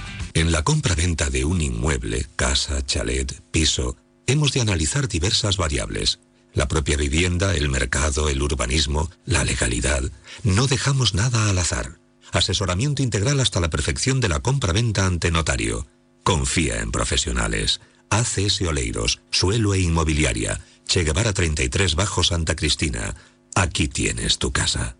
En 0.33 0.51
la 0.51 0.63
compra-venta 0.63 1.29
de 1.29 1.43
un 1.43 1.61
inmueble, 1.61 2.25
casa, 2.35 2.85
chalet, 2.85 3.41
piso, 3.51 3.97
hemos 4.27 4.53
de 4.53 4.61
analizar 4.61 5.07
diversas 5.07 5.57
variables. 5.57 6.19
La 6.53 6.67
propia 6.67 6.95
vivienda, 6.95 7.55
el 7.55 7.69
mercado, 7.69 8.29
el 8.29 8.41
urbanismo, 8.41 9.09
la 9.25 9.43
legalidad. 9.43 10.03
No 10.43 10.67
dejamos 10.67 11.13
nada 11.13 11.49
al 11.49 11.57
azar. 11.57 11.97
Asesoramiento 12.31 13.03
integral 13.03 13.39
hasta 13.41 13.59
la 13.59 13.69
perfección 13.69 14.21
de 14.21 14.29
la 14.29 14.39
compra-venta 14.39 15.05
ante 15.05 15.31
notario. 15.31 15.87
Confía 16.23 16.79
en 16.79 16.91
profesionales. 16.91 17.81
ACS 18.09 18.61
Oleiros, 18.61 19.21
Suelo 19.31 19.73
e 19.73 19.79
Inmobiliaria. 19.79 20.61
Che 20.87 21.03
Guevara 21.03 21.33
33 21.33 21.95
Bajo 21.95 22.23
Santa 22.23 22.55
Cristina. 22.55 23.15
Aquí 23.55 23.87
tienes 23.87 24.37
tu 24.37 24.51
casa. 24.51 24.95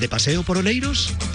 ¿De 0.00 0.08
paseo 0.08 0.42
por 0.42 0.58
Oleiros? 0.58 1.14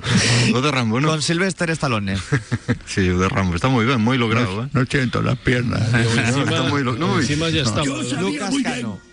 ¿no? 0.52 1.08
Con 1.08 1.22
Sylvester 1.22 1.70
Stallone 1.70 2.16
Sí, 2.86 3.02
de 3.08 3.28
Rambo. 3.28 3.54
Está 3.54 3.68
muy 3.68 3.84
bien, 3.86 4.00
muy 4.00 4.18
logrado, 4.18 4.64
¿eh? 4.64 4.68
No 4.72 4.84
siento 4.86 5.22
las 5.22 5.38
piernas. 5.38 5.82
encima, 5.94 6.42
está 6.44 6.62
muy 6.64 6.82
lo- 6.82 6.94
no, 6.96 7.18
encima 7.20 7.48
ya 7.50 7.62
estaba. 7.62 7.84
Yo 7.84 8.02
sabía 8.04 8.20
Lucas 8.20 8.50
muy 8.50 8.62
Cano 8.62 8.98
bien 9.00 9.10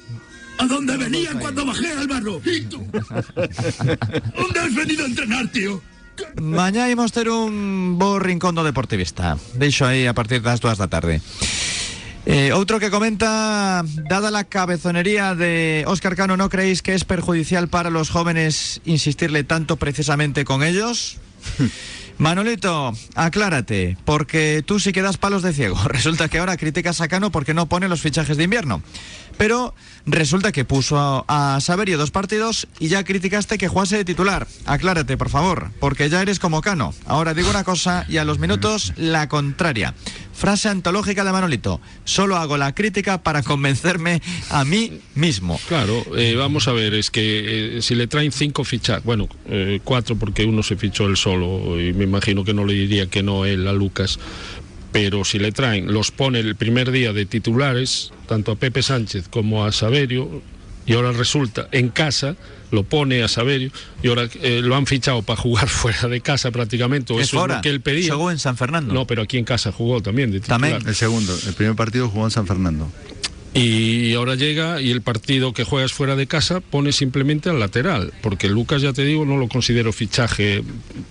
a 0.59 0.65
dónde 0.65 0.97
venía 0.97 1.33
cuando 1.39 1.65
bajé 1.65 1.91
al 1.91 2.07
barro. 2.07 2.41
¿Y 2.43 2.61
tú? 2.61 2.83
¿Dónde 2.91 4.59
has 4.59 4.73
venido 4.73 5.03
a 5.03 5.07
entrenar, 5.07 5.47
tío? 5.49 5.81
Mañá 6.41 6.89
imos 6.89 7.11
ter 7.11 7.29
un 7.29 7.99
bo 7.99 8.17
rincón 8.17 8.55
do 8.57 8.65
deportivista 8.65 9.37
Deixo 9.53 9.85
aí 9.85 10.09
a 10.09 10.17
partir 10.17 10.41
das 10.41 10.57
dúas 10.57 10.81
da 10.81 10.89
tarde 10.89 11.21
Eh, 12.29 12.51
outro 12.51 12.75
que 12.75 12.91
comenta, 12.91 13.87
dada 13.87 14.35
la 14.35 14.43
cabezonería 14.43 15.31
de 15.31 15.87
Óscar 15.87 16.19
Cano, 16.19 16.35
¿no 16.35 16.49
creéis 16.51 16.83
que 16.83 16.91
es 16.93 17.07
perjudicial 17.07 17.69
para 17.69 17.89
los 17.89 18.09
jóvenes 18.09 18.81
insistirle 18.83 19.45
tanto 19.45 19.77
precisamente 19.77 20.43
con 20.43 20.61
ellos? 20.61 21.23
Manolito, 22.17 22.93
aclárate, 23.15 23.95
porque 24.03 24.61
tú 24.65 24.79
sí 24.81 24.91
que 24.91 25.03
das 25.03 25.15
palos 25.15 25.41
de 25.41 25.53
ciego. 25.53 25.77
Resulta 25.87 26.27
que 26.27 26.39
ahora 26.39 26.57
criticas 26.57 26.99
a 26.99 27.07
Cano 27.07 27.31
porque 27.31 27.53
no 27.53 27.69
pone 27.69 27.87
los 27.87 28.01
fichajes 28.01 28.35
de 28.35 28.43
invierno. 28.43 28.81
Pero 29.37 29.75
resulta 30.07 30.51
que 30.51 30.65
puso 30.65 30.97
a, 31.27 31.55
a 31.55 31.61
Saverio 31.61 31.99
dos 31.99 32.09
partidos 32.09 32.67
y 32.79 32.87
ya 32.87 33.03
criticaste 33.03 33.59
que 33.59 33.67
jugase 33.67 33.97
de 33.97 34.05
titular. 34.05 34.47
Aclárate, 34.65 35.15
por 35.15 35.29
favor, 35.29 35.69
porque 35.79 36.09
ya 36.09 36.23
eres 36.23 36.39
como 36.39 36.61
Cano. 36.61 36.93
Ahora 37.05 37.35
digo 37.35 37.51
una 37.51 37.63
cosa 37.63 38.03
y 38.09 38.17
a 38.17 38.25
los 38.25 38.39
minutos 38.39 38.93
la 38.97 39.29
contraria. 39.29 39.93
Frase 40.37 40.69
antológica 40.69 41.23
de 41.23 41.31
Manolito. 41.31 41.81
Solo 42.03 42.37
hago 42.37 42.57
la 42.57 42.75
crítica 42.75 43.23
para 43.23 43.41
convencerme 43.41 44.21
a 44.49 44.63
mí 44.63 45.01
mismo. 45.15 45.59
Claro, 45.67 46.05
eh, 46.15 46.35
vamos 46.35 46.67
a 46.67 46.73
ver, 46.73 46.93
es 46.93 47.09
que 47.09 47.77
eh, 47.77 47.81
si 47.81 47.95
le 47.95 48.05
traen 48.05 48.31
cinco 48.31 48.63
fichas, 48.63 49.03
bueno, 49.03 49.27
eh, 49.47 49.79
cuatro 49.83 50.15
porque 50.15 50.45
uno 50.45 50.61
se 50.61 50.77
fichó 50.77 51.07
él 51.07 51.17
solo 51.17 51.81
y 51.81 51.91
me 51.93 52.03
imagino 52.03 52.43
que 52.43 52.53
no 52.53 52.65
le 52.65 52.73
diría 52.73 53.07
que 53.07 53.23
no 53.23 53.45
él 53.45 53.67
a 53.67 53.73
Lucas, 53.73 54.19
pero 54.91 55.25
si 55.25 55.39
le 55.39 55.51
traen, 55.51 55.91
los 55.91 56.11
pone 56.11 56.39
el 56.39 56.55
primer 56.55 56.91
día 56.91 57.13
de 57.13 57.25
titulares, 57.25 58.11
tanto 58.27 58.51
a 58.51 58.55
Pepe 58.55 58.83
Sánchez 58.83 59.27
como 59.29 59.65
a 59.65 59.71
Saverio, 59.71 60.43
y 60.87 60.93
ahora 60.93 61.11
resulta 61.11 61.67
en 61.71 61.89
casa 61.89 62.35
lo 62.71 62.83
pone 62.83 63.23
a 63.23 63.27
Saverio 63.27 63.71
y 64.03 64.07
ahora 64.07 64.27
eh, 64.41 64.61
lo 64.61 64.75
han 64.75 64.85
fichado 64.85 65.21
para 65.21 65.39
jugar 65.39 65.67
fuera 65.69 66.07
de 66.07 66.21
casa 66.21 66.51
prácticamente 66.51 67.13
o 67.13 67.19
Es 67.19 67.27
eso 67.27 67.45
es 67.45 67.55
lo 67.55 67.61
que 67.61 67.69
él 67.69 67.81
pedía 67.81 68.13
Jugó 68.13 68.31
en 68.31 68.39
San 68.39 68.57
Fernando. 68.57 68.93
no 68.93 69.05
pero 69.05 69.21
aquí 69.21 69.37
en 69.37 69.45
casa 69.45 69.71
jugó 69.71 70.01
también 70.01 70.31
de. 70.31 70.39
También. 70.39 70.79
El 70.85 70.95
segundo, 70.95 71.37
el 71.47 71.53
primer 71.53 71.75
partido 71.75 72.09
jugó 72.09 72.25
en 72.25 72.31
San 72.31 72.47
Fernando. 72.47 72.91
Y 73.57 74.13
ahora 74.13 74.35
llega 74.35 74.79
y 74.81 74.91
el 74.91 75.01
partido 75.01 75.51
que 75.53 75.63
juegas 75.63 75.91
fuera 75.91 76.15
de 76.15 76.27
casa 76.27 76.59
pone 76.61 76.91
simplemente 76.91 77.49
al 77.49 77.59
lateral, 77.59 78.13
porque 78.21 78.49
Lucas, 78.49 78.81
ya 78.83 78.93
te 78.93 79.03
digo, 79.03 79.25
no 79.25 79.37
lo 79.37 79.47
considero 79.47 79.91
fichaje. 79.91 80.63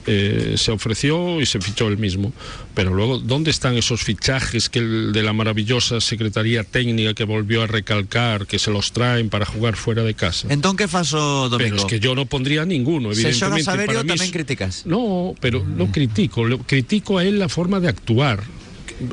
eh, 0.09 0.55
se 0.57 0.70
ofreció 0.70 1.40
y 1.40 1.47
se 1.47 1.61
fichó 1.61 1.88
él 1.88 1.99
mismo. 1.99 2.32
Pero 2.74 2.94
luego, 2.94 3.18
¿dónde 3.18 3.51
están 3.51 3.74
esos 3.76 4.03
fichajes 4.03 4.68
que 4.68 4.78
el 4.78 5.12
de 5.12 5.22
la 5.24 5.32
maravillosa 5.32 6.01
Secretaría 6.01 6.62
Técnica 6.62 7.12
que 7.14 7.24
volvió 7.24 7.62
a 7.62 7.66
recalcar, 7.66 8.47
que 8.47 8.59
se 8.61 8.70
los 8.70 8.92
traen 8.92 9.28
para 9.30 9.47
jugar 9.47 9.74
fuera 9.74 10.05
de 10.05 10.14
casa? 10.14 10.47
Que 10.76 10.86
faso 10.88 11.49
Pero 11.51 11.59
domingo? 11.59 11.76
es 11.76 11.84
que 11.86 11.99
yo 12.01 12.14
no 12.14 12.26
pondría 12.26 12.64
ninguno, 12.64 13.11
evidentemente. 13.11 13.64
Para 13.64 14.03
mí 14.03 14.09
tamén 14.09 14.22
es- 14.28 14.30
criticas. 14.32 14.82
no, 14.86 15.34
pero 15.40 15.64
no 15.64 15.90
critico, 15.90 16.44
lo- 16.44 16.59
critico 16.59 17.18
a 17.18 17.24
él 17.24 17.38
la 17.40 17.49
forma 17.49 17.80
de 17.80 17.88
actuar. 17.88 18.44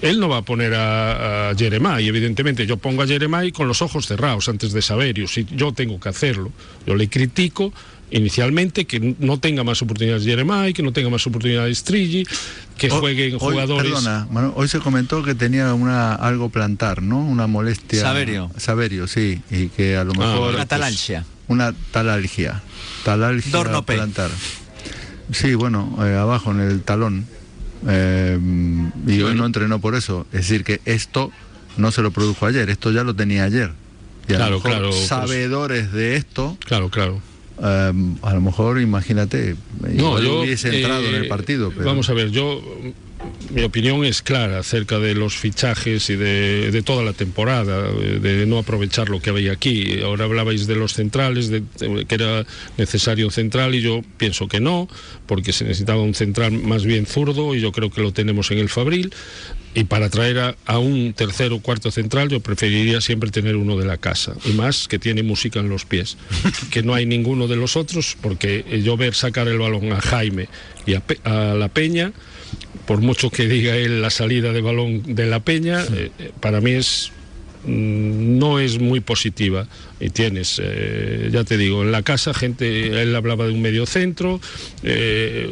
Él 0.01 0.19
no 0.19 0.29
va 0.29 0.37
a 0.37 0.41
poner 0.43 0.73
a, 0.75 1.49
a 1.49 1.55
Jeremai, 1.55 2.07
evidentemente. 2.07 2.65
Yo 2.65 2.77
pongo 2.77 3.01
a 3.01 3.07
Jeremai 3.07 3.51
con 3.51 3.67
los 3.67 3.81
ojos 3.81 4.07
cerrados 4.07 4.47
antes 4.49 4.71
de 4.71 4.81
Saverio, 4.81 5.27
si 5.27 5.45
yo 5.51 5.73
tengo 5.73 5.99
que 5.99 6.09
hacerlo. 6.09 6.51
Yo 6.87 6.95
le 6.95 7.09
critico 7.09 7.73
inicialmente 8.11 8.85
que 8.85 9.15
no 9.19 9.39
tenga 9.39 9.63
más 9.63 9.81
oportunidades 9.81 10.23
Jeremai, 10.23 10.71
que 10.73 10.83
no 10.83 10.93
tenga 10.93 11.09
más 11.09 11.25
oportunidades 11.25 11.83
Trilli, 11.83 12.25
que 12.77 12.89
jueguen 12.89 13.33
hoy- 13.33 13.39
jugadores. 13.39 13.91
Perdona, 13.91 14.27
Manu, 14.31 14.53
hoy 14.55 14.67
se 14.67 14.79
comentó 14.79 15.23
que 15.23 15.33
tenía 15.35 15.73
una 15.73 16.13
algo 16.13 16.49
plantar, 16.49 17.01
¿no? 17.01 17.19
Una 17.19 17.47
molestia. 17.47 18.01
Saverio. 18.01 18.51
Saverio, 18.57 19.07
sí, 19.07 19.41
y 19.49 19.67
que 19.69 19.97
a 19.97 20.03
lo 20.03 20.13
mejor 20.13 20.53
Una 20.55 20.65
talalgia. 20.65 21.25
una 21.47 21.73
talalgia, 21.91 22.61
talalgia 23.03 23.51
Dornope. 23.51 23.95
plantar. 23.95 24.29
Sí, 25.31 25.55
bueno, 25.55 25.97
eh, 26.05 26.15
abajo 26.15 26.51
en 26.51 26.59
el 26.61 26.81
talón. 26.83 27.25
Eh, 27.87 28.39
y 29.07 29.21
hoy 29.21 29.35
no 29.35 29.45
entrenó 29.45 29.79
por 29.79 29.95
eso. 29.95 30.25
Es 30.31 30.41
decir, 30.47 30.63
que 30.63 30.81
esto 30.85 31.31
no 31.77 31.91
se 31.91 32.01
lo 32.01 32.11
produjo 32.11 32.45
ayer, 32.45 32.69
esto 32.69 32.91
ya 32.91 33.03
lo 33.03 33.15
tenía 33.15 33.43
ayer. 33.43 33.71
Y 34.27 34.33
a 34.33 34.37
Claro, 34.37 34.51
lo 34.51 34.57
mejor 34.57 34.71
claro, 34.71 34.89
pues- 34.91 35.05
sabedores 35.07 35.91
de 35.91 36.15
esto, 36.15 36.57
Claro, 36.65 36.89
claro. 36.89 37.21
eh, 37.61 37.93
a 38.21 38.33
lo 38.33 38.41
mejor, 38.41 38.79
imagínate, 38.79 39.55
No, 39.81 40.19
yo 40.21 40.41
hubiese 40.41 40.75
entrado 40.77 41.03
en 41.03 41.15
eh, 41.15 41.17
el 41.19 41.27
partido. 41.27 41.71
Pero... 41.71 41.85
Vamos 41.85 42.09
a 42.09 42.13
ver, 42.13 42.29
yo 42.31 42.61
mi 43.51 43.61
opinión 43.63 44.03
es 44.03 44.21
clara 44.21 44.59
acerca 44.59 44.99
de 44.99 45.13
los 45.15 45.35
fichajes 45.35 46.09
y 46.09 46.15
de, 46.15 46.71
de 46.71 46.81
toda 46.81 47.03
la 47.03 47.13
temporada, 47.13 47.91
de 47.91 48.45
no 48.45 48.57
aprovechar 48.57 49.09
lo 49.09 49.21
que 49.21 49.29
había 49.29 49.51
aquí. 49.51 50.01
Ahora 50.01 50.25
hablabais 50.25 50.65
de 50.67 50.75
los 50.75 50.93
centrales, 50.93 51.49
de, 51.49 51.61
de 51.79 52.05
que 52.05 52.15
era 52.15 52.45
necesario 52.77 53.27
un 53.27 53.31
central 53.31 53.75
y 53.75 53.81
yo 53.81 54.01
pienso 54.17 54.47
que 54.47 54.59
no, 54.59 54.87
porque 55.27 55.53
se 55.53 55.65
necesitaba 55.65 56.01
un 56.01 56.15
central 56.15 56.53
más 56.53 56.83
bien 56.85 57.05
zurdo 57.05 57.53
y 57.55 57.61
yo 57.61 57.71
creo 57.71 57.89
que 57.91 58.01
lo 58.01 58.11
tenemos 58.11 58.49
en 58.51 58.57
el 58.59 58.69
Fabril. 58.69 59.13
Y 59.75 59.85
para 59.85 60.09
traer 60.09 60.37
a, 60.39 60.55
a 60.67 60.77
un 60.77 61.13
tercero 61.13 61.55
o 61.55 61.59
cuarto 61.61 61.89
central 61.89 62.29
yo 62.29 62.39
preferiría 62.41 63.01
siempre 63.01 63.31
tener 63.31 63.55
uno 63.55 63.75
de 63.77 63.85
la 63.85 63.97
casa. 63.97 64.35
Y 64.45 64.53
más 64.53 64.87
que 64.87 64.99
tiene 64.99 65.23
música 65.23 65.59
en 65.59 65.69
los 65.69 65.85
pies. 65.85 66.17
que 66.71 66.83
no 66.83 66.93
hay 66.93 67.05
ninguno 67.05 67.47
de 67.47 67.55
los 67.55 67.75
otros, 67.75 68.15
porque 68.21 68.63
yo 68.83 68.97
ver 68.97 69.15
sacar 69.15 69.47
el 69.47 69.57
balón 69.57 69.91
a 69.91 69.99
Jaime 70.01 70.47
y 70.85 70.93
a, 70.93 70.99
Pe- 70.99 71.19
a 71.23 71.53
la 71.55 71.69
Peña, 71.69 72.11
por 72.85 73.01
mucho 73.01 73.29
que 73.29 73.47
diga 73.47 73.75
él 73.75 74.01
la 74.01 74.09
salida 74.09 74.51
de 74.51 74.61
balón 74.61 75.15
de 75.15 75.25
la 75.25 75.39
Peña, 75.39 75.81
eh, 75.83 76.11
eh, 76.19 76.31
para 76.39 76.61
mí 76.61 76.71
es 76.71 77.11
mm, 77.65 78.37
no 78.37 78.59
es 78.59 78.79
muy 78.79 78.99
positiva. 78.99 79.67
Y 79.99 80.09
tienes 80.09 80.59
eh, 80.63 81.29
ya 81.31 81.43
te 81.43 81.57
digo 81.57 81.83
en 81.83 81.91
la 81.91 82.01
casa 82.03 82.33
gente 82.33 83.01
él 83.01 83.15
hablaba 83.15 83.45
de 83.45 83.53
un 83.53 83.61
medio 83.61 83.85
centro 83.85 84.41
eh, 84.83 85.49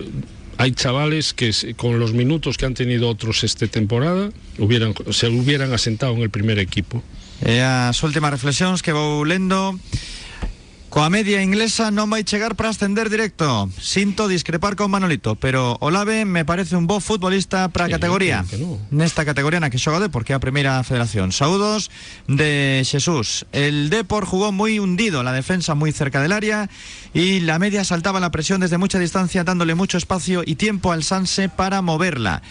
hay 0.58 0.74
chavales 0.74 1.34
que 1.34 1.52
con 1.76 2.00
los 2.00 2.14
minutos 2.14 2.58
que 2.58 2.68
han 2.68 2.76
tenido 2.76 3.10
otros 3.10 3.44
esta 3.44 3.66
temporada 3.66 4.30
hubieran, 4.60 4.94
se 5.10 5.28
hubieran 5.28 5.74
asentado 5.74 6.14
en 6.14 6.22
el 6.22 6.30
primer 6.30 6.60
equipo. 6.60 7.02
E 7.42 7.58
as 7.58 7.98
últimas 8.06 8.30
reflexións 8.30 8.86
que 8.86 8.94
vou 8.94 9.26
lendo 9.26 9.74
Coa 10.92 11.08
media 11.08 11.40
inglesa 11.40 11.88
non 11.88 12.12
vai 12.12 12.28
chegar 12.28 12.60
para 12.60 12.68
ascender 12.68 13.08
directo 13.08 13.72
Sinto 13.80 14.28
discrepar 14.28 14.76
con 14.76 14.92
Manolito 14.92 15.40
Pero 15.40 15.80
Olave 15.80 16.28
me 16.28 16.44
parece 16.44 16.76
un 16.76 16.84
bo 16.84 17.00
futbolista 17.00 17.72
para 17.72 17.86
a 17.86 17.88
Sí, 17.88 17.96
categoría 17.96 18.44
no. 18.60 18.76
Nesta 18.92 19.24
categoría 19.24 19.64
na 19.64 19.72
que 19.72 19.80
xoga 19.80 20.04
de 20.04 20.12
porque 20.12 20.36
é 20.36 20.38
a 20.38 20.44
primeira 20.44 20.76
federación 20.84 21.32
Saúdos 21.32 21.88
de 22.28 22.84
Jesús 22.84 23.48
El 23.56 23.88
Depor 23.88 24.28
jugó 24.28 24.52
muy 24.52 24.84
hundido 24.84 25.24
La 25.24 25.32
defensa 25.32 25.80
muy 25.80 25.96
cerca 25.96 26.20
del 26.20 26.36
área 26.36 26.68
Y 27.16 27.40
la 27.40 27.56
media 27.56 27.88
saltaba 27.88 28.20
la 28.20 28.36
presión 28.36 28.60
desde 28.60 28.76
mucha 28.76 29.00
distancia 29.00 29.48
Dándole 29.48 29.80
mucho 29.80 29.96
espacio 29.96 30.44
y 30.44 30.60
tiempo 30.60 30.92
al 30.92 31.08
Sanse 31.08 31.48
para 31.48 31.82
moverla 31.82 32.44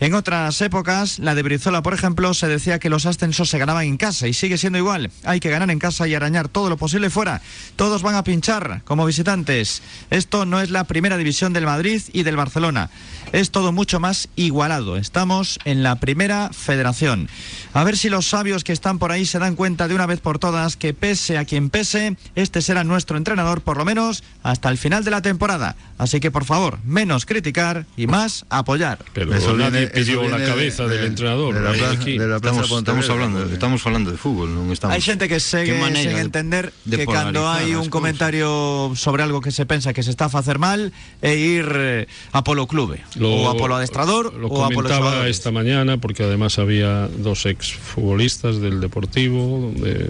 En 0.00 0.12
otras 0.12 0.60
épocas, 0.60 1.18
la 1.18 1.34
de 1.34 1.42
Brizola, 1.42 1.80
por 1.80 1.94
ejemplo, 1.94 2.34
se 2.34 2.46
decía 2.46 2.78
que 2.78 2.90
los 2.90 3.06
ascensos 3.06 3.48
se 3.48 3.56
ganaban 3.56 3.86
en 3.86 3.96
casa 3.96 4.28
y 4.28 4.34
sigue 4.34 4.58
siendo 4.58 4.78
igual. 4.78 5.10
Hay 5.24 5.40
que 5.40 5.48
ganar 5.48 5.70
en 5.70 5.78
casa 5.78 6.06
y 6.06 6.14
arañar 6.14 6.48
todo 6.48 6.68
lo 6.68 6.76
posible 6.76 7.08
fuera. 7.08 7.40
Todos 7.86 8.02
van 8.02 8.16
a 8.16 8.24
pinchar 8.24 8.82
como 8.84 9.06
visitantes. 9.06 9.80
Esto 10.10 10.44
no 10.44 10.60
es 10.60 10.70
la 10.70 10.82
primera 10.82 11.16
división 11.16 11.52
del 11.52 11.66
Madrid 11.66 12.02
y 12.12 12.24
del 12.24 12.34
Barcelona. 12.34 12.90
Es 13.30 13.52
todo 13.52 13.70
mucho 13.70 14.00
más 14.00 14.28
igualado. 14.34 14.96
Estamos 14.96 15.60
en 15.64 15.84
la 15.84 15.94
primera 16.00 16.50
federación. 16.52 17.28
A 17.72 17.84
ver 17.84 17.96
si 17.96 18.08
los 18.08 18.26
sabios 18.26 18.64
que 18.64 18.72
están 18.72 18.98
por 18.98 19.12
ahí 19.12 19.26
se 19.26 19.38
dan 19.38 19.54
cuenta 19.54 19.86
de 19.86 19.94
una 19.94 20.06
vez 20.06 20.20
por 20.20 20.38
todas 20.38 20.76
que 20.76 20.94
pese 20.94 21.36
a 21.36 21.44
quien 21.44 21.68
pese, 21.70 22.16
este 22.34 22.62
será 22.62 22.84
nuestro 22.84 23.16
entrenador 23.18 23.60
por 23.60 23.76
lo 23.76 23.84
menos 23.84 24.24
hasta 24.42 24.70
el 24.70 24.78
final 24.78 25.04
de 25.04 25.10
la 25.10 25.20
temporada. 25.22 25.76
Así 25.98 26.20
que 26.20 26.30
por 26.30 26.44
favor, 26.44 26.78
menos 26.84 27.26
criticar 27.26 27.84
y 27.96 28.06
más 28.06 28.44
apoyar. 28.48 28.98
Pero 29.12 29.34
Eso 29.34 29.54
nadie 29.56 29.80
viene- 29.80 29.86
pidió 29.88 30.22
eso 30.22 30.38
la 30.38 30.44
cabeza 30.46 30.86
de- 30.86 30.96
del 30.96 31.06
entrenador. 31.06 31.54
de 31.54 31.60
la 31.60 31.72
¿no? 31.72 31.76
plaza- 31.78 31.92
Aquí. 32.00 32.18
de 32.18 32.26
la 32.28 32.40
plaza 32.40 32.60
Estamos, 32.62 32.78
estamos 32.78 33.10
hablando, 33.10 33.44
estamos 33.52 33.82
falando 33.82 34.10
de 34.10 34.16
fútbol, 34.18 34.54
non 34.54 34.72
estamos. 34.72 34.94
Hay 34.96 35.02
gente 35.02 35.28
que 35.28 35.40
manera 35.76 36.00
sin 36.00 36.16
de- 36.16 36.20
entender 36.24 36.72
de 36.84 36.96
que 36.96 37.04
hai 37.48 37.72
as 37.72 37.80
un 37.80 37.88
comentario 37.92 38.92
sobre 38.96 39.22
algo 39.22 39.40
que 39.40 39.50
se 39.52 39.64
pensa 39.66 39.92
que 39.92 40.02
se 40.02 40.10
está 40.10 40.26
a 40.26 40.32
facer 40.32 40.58
mal 40.58 40.92
e 41.20 41.36
ir 41.36 41.66
eh, 41.76 42.06
a 42.32 42.40
polo 42.44 42.64
clube 42.66 43.04
ou 43.20 43.48
a 43.48 43.54
polo 43.56 43.76
adestrador 43.76 44.32
lo 44.32 44.48
ou 44.48 44.64
a 44.64 44.72
polo 44.72 44.88
comentaba 44.88 45.28
esta 45.28 45.52
mañana 45.52 45.96
porque 46.00 46.24
además 46.24 46.56
había 46.58 47.08
dos 47.08 47.44
exfutbolistas 47.72 48.60
del 48.60 48.80
Deportivo 48.80 49.72
de- 49.76 50.08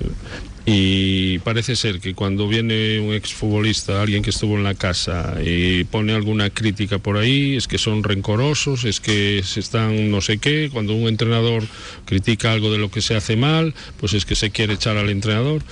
y 0.69 1.39
parece 1.41 1.77
ser 1.77 2.01
que 2.01 2.15
cuando 2.15 2.49
viene 2.49 2.99
un 2.99 3.15
exfutbolista, 3.15 4.03
alguien 4.03 4.23
que 4.25 4.31
estuvo 4.31 4.57
en 4.57 4.65
la 4.65 4.75
casa 4.75 5.37
y 5.45 5.85
pone 5.85 6.13
alguna 6.13 6.51
crítica 6.51 6.99
por 6.99 7.19
ahí, 7.19 7.55
es 7.57 7.69
que 7.69 7.79
son 7.79 8.03
rencorosos, 8.03 8.85
es 8.85 8.99
que 8.99 9.43
se 9.45 9.61
están 9.61 10.11
no 10.11 10.21
sé 10.21 10.39
qué, 10.39 10.69
cuando 10.73 10.93
un 10.95 11.07
entrenador 11.07 11.63
critica 12.05 12.53
algo 12.53 12.73
de 12.73 12.79
lo 12.79 12.91
que 12.91 13.01
se 13.01 13.15
hace 13.15 13.37
mal, 13.37 13.75
pues 14.01 14.13
es 14.15 14.25
que 14.25 14.35
se 14.35 14.51
quiere 14.51 14.75
echar 14.75 14.97
al 14.97 15.09
entrenador. 15.11 15.63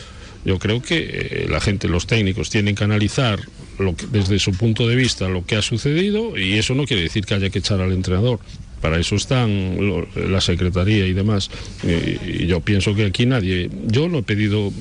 Yo 0.44 0.60
creo 0.60 0.80
que 0.80 1.08
eh, 1.10 1.46
la 1.50 1.60
gente, 1.60 1.88
los 1.88 2.06
técnicos, 2.06 2.50
tienen 2.50 2.76
que 2.76 2.84
analizar 2.84 3.40
desde 4.12 4.38
su 4.38 4.52
punto 4.52 4.86
de 4.86 4.94
vista 4.94 5.28
lo 5.28 5.44
que 5.44 5.56
ha 5.56 5.62
sucedido 5.62 6.38
y 6.38 6.52
eso 6.52 6.76
no 6.76 6.84
quiere 6.84 7.02
decir 7.02 7.24
que 7.26 7.34
haya 7.34 7.50
que 7.50 7.58
echar 7.58 7.80
al 7.80 7.90
entrenador. 7.90 8.38
Para 8.84 9.00
eso 9.00 9.14
están 9.16 9.76
lo- 9.80 10.06
la 10.28 10.42
secretaría 10.42 11.06
y 11.06 11.14
demás. 11.14 11.48
Y, 11.82 12.42
y 12.42 12.46
yo 12.46 12.60
pienso 12.60 12.94
que 12.94 13.06
aquí 13.06 13.24
nadie, 13.24 13.70
yo 13.86 14.10
no 14.10 14.18
he 14.18 14.22
pedido 14.22 14.74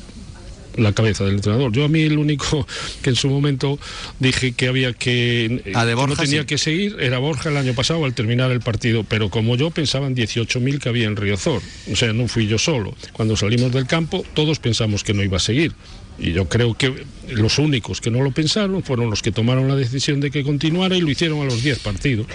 la 0.76 0.92
cabeza 0.92 1.24
del 1.24 1.36
entrenador. 1.36 1.72
Yo 1.72 1.86
a 1.86 1.88
mí 1.88 2.02
el 2.02 2.18
único 2.18 2.68
que 3.02 3.12
en 3.12 3.16
su 3.16 3.30
momento 3.30 3.80
dije 4.20 4.52
que 4.52 4.68
había 4.68 4.92
que, 4.92 5.62
Ah, 5.74 5.86
de 5.86 5.92
que 5.92 5.96
Borja, 5.96 6.16
no 6.16 6.22
tenía 6.22 6.42
sí. 6.42 6.48
que 6.48 6.58
seguir 6.58 6.98
era 7.00 7.18
Borja 7.20 7.48
el 7.50 7.56
año 7.56 7.74
pasado 7.76 8.04
al 8.04 8.14
terminar 8.14 8.52
el 8.52 8.60
partido, 8.60 9.06
pero 9.06 9.30
como 9.30 9.56
yo 9.56 9.72
pensaban 9.72 10.16
18.000 10.18 10.80
que 10.80 10.90
había 10.90 11.06
en 11.08 11.16
Riazor, 11.16 11.62
o 11.90 11.96
sea, 11.96 12.12
no 12.12 12.28
fui 12.28 12.48
yo 12.48 12.58
solo. 12.58 12.94
Cuando 13.14 13.38
salimos 13.38 13.72
del 13.72 13.88
campo 13.88 14.26
todos 14.34 14.60
pensamos 14.60 15.06
que 15.06 15.14
no 15.14 15.24
iba 15.24 15.38
a 15.38 15.40
seguir. 15.40 15.72
Y 16.20 16.34
yo 16.34 16.50
creo 16.50 16.74
que 16.74 16.94
los 17.30 17.58
únicos 17.58 18.02
que 18.02 18.12
no 18.12 18.22
lo 18.22 18.32
pensaron 18.32 18.84
fueron 18.84 19.10
los 19.10 19.22
que 19.22 19.32
tomaron 19.32 19.70
la 19.70 19.78
decisión 19.78 20.20
de 20.20 20.30
que 20.30 20.44
continuara 20.44 20.98
y 20.98 21.02
lo 21.02 21.10
hicieron 21.10 21.40
a 21.42 21.46
los 21.46 21.64
10 21.64 21.80
partidos. 21.80 22.28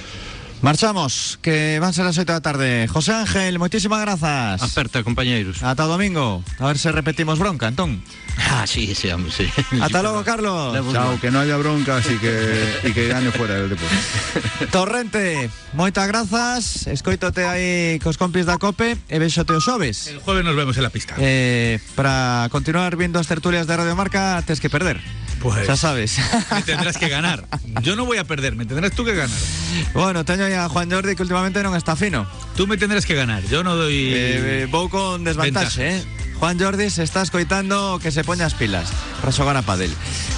Marchamos, 0.60 1.38
que 1.40 1.78
van 1.80 1.90
a 1.90 1.92
ser 1.92 2.04
las 2.04 2.18
8 2.18 2.32
da 2.32 2.40
tarde. 2.40 2.88
José 2.90 3.12
Ángel, 3.14 3.58
moitísimas 3.62 4.02
grazas. 4.02 4.58
Aperta, 4.58 5.04
compañeiros. 5.06 5.62
Ata 5.62 5.86
o 5.86 5.88
domingo. 5.88 6.42
A 6.58 6.66
ver 6.66 6.78
se 6.82 6.90
repetimos 6.90 7.38
bronca, 7.38 7.68
entón. 7.70 8.02
Ah, 8.50 8.66
sí, 8.66 8.94
sí, 8.94 9.08
hombre, 9.10 9.30
sí. 9.30 9.46
Ata 9.80 10.02
logo, 10.02 10.24
Carlos. 10.24 10.74
Chao, 10.92 11.14
que 11.20 11.30
no 11.30 11.38
haya 11.38 11.56
broncas 11.56 12.06
y 12.10 12.18
que, 12.18 12.80
y 12.84 12.92
que 12.92 13.06
gane 13.06 13.30
fuera 13.30 13.54
del 13.54 13.70
deporte. 13.70 14.66
Torrente, 14.74 15.48
moitas 15.78 16.08
grazas. 16.10 16.90
Escoítote 16.90 17.46
aí 17.46 17.98
cos 18.02 18.18
compis 18.18 18.42
da 18.42 18.58
COPE 18.58 18.98
e 19.06 19.16
vexote 19.22 19.54
os 19.54 19.62
xoves. 19.62 20.10
El 20.10 20.18
jueves 20.18 20.42
nos 20.42 20.58
vemos 20.58 20.74
en 20.74 20.82
la 20.82 20.90
pista. 20.90 21.14
Eh, 21.22 21.78
para 21.94 22.48
continuar 22.50 22.98
viendo 22.98 23.22
as 23.22 23.30
tertulias 23.30 23.70
de 23.70 23.78
Radio 23.78 23.94
Marca, 23.94 24.42
tens 24.42 24.58
que 24.58 24.66
perder. 24.70 24.98
Pues- 25.38 25.68
Ya 25.70 25.76
sabes. 25.78 26.18
Me 26.50 26.62
tendrás 26.66 26.98
que 26.98 27.06
ganar. 27.08 27.46
Yo 27.82 27.94
no 27.94 28.04
voy 28.04 28.18
a 28.18 28.24
perder, 28.24 28.56
me 28.56 28.66
tendrás 28.66 28.90
tú 28.90 29.04
que 29.04 29.14
ganar. 29.14 29.38
bueno, 29.94 30.24
teño 30.24 30.47
a 30.54 30.68
Juan 30.68 30.90
Jordi 30.90 31.16
que 31.16 31.22
últimamente 31.22 31.62
non 31.62 31.74
está 31.74 31.96
fino. 31.96 32.24
Tú 32.54 32.66
me 32.66 32.76
tendrás 32.76 33.04
que 33.04 33.16
ganar. 33.16 33.42
Yo 33.48 33.64
no 33.66 33.76
doy. 33.76 34.14
Eh, 34.14 34.64
eh, 34.64 34.66
vou 34.70 34.88
con 34.88 35.24
desvantaxe, 35.24 35.98
eh. 35.98 35.98
Juan 36.38 36.58
Jordi 36.58 36.88
se 36.90 37.02
está 37.02 37.22
escoitando 37.22 37.98
que 37.98 38.14
se 38.14 38.22
poña 38.22 38.46
as 38.46 38.54
pilas 38.54 38.88
para 39.20 39.34
xogar 39.34 39.58
a 39.58 39.66
padel. 39.66 39.90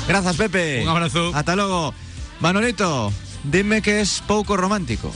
Grazas, 0.08 0.36
Pepe. 0.36 0.80
Un 0.82 0.88
abrazo. 0.88 1.30
Ata 1.36 1.54
logo. 1.54 1.92
Manolito, 2.40 3.12
dime 3.44 3.82
que 3.82 4.00
es 4.00 4.24
pouco 4.24 4.56
romántico. 4.56 5.12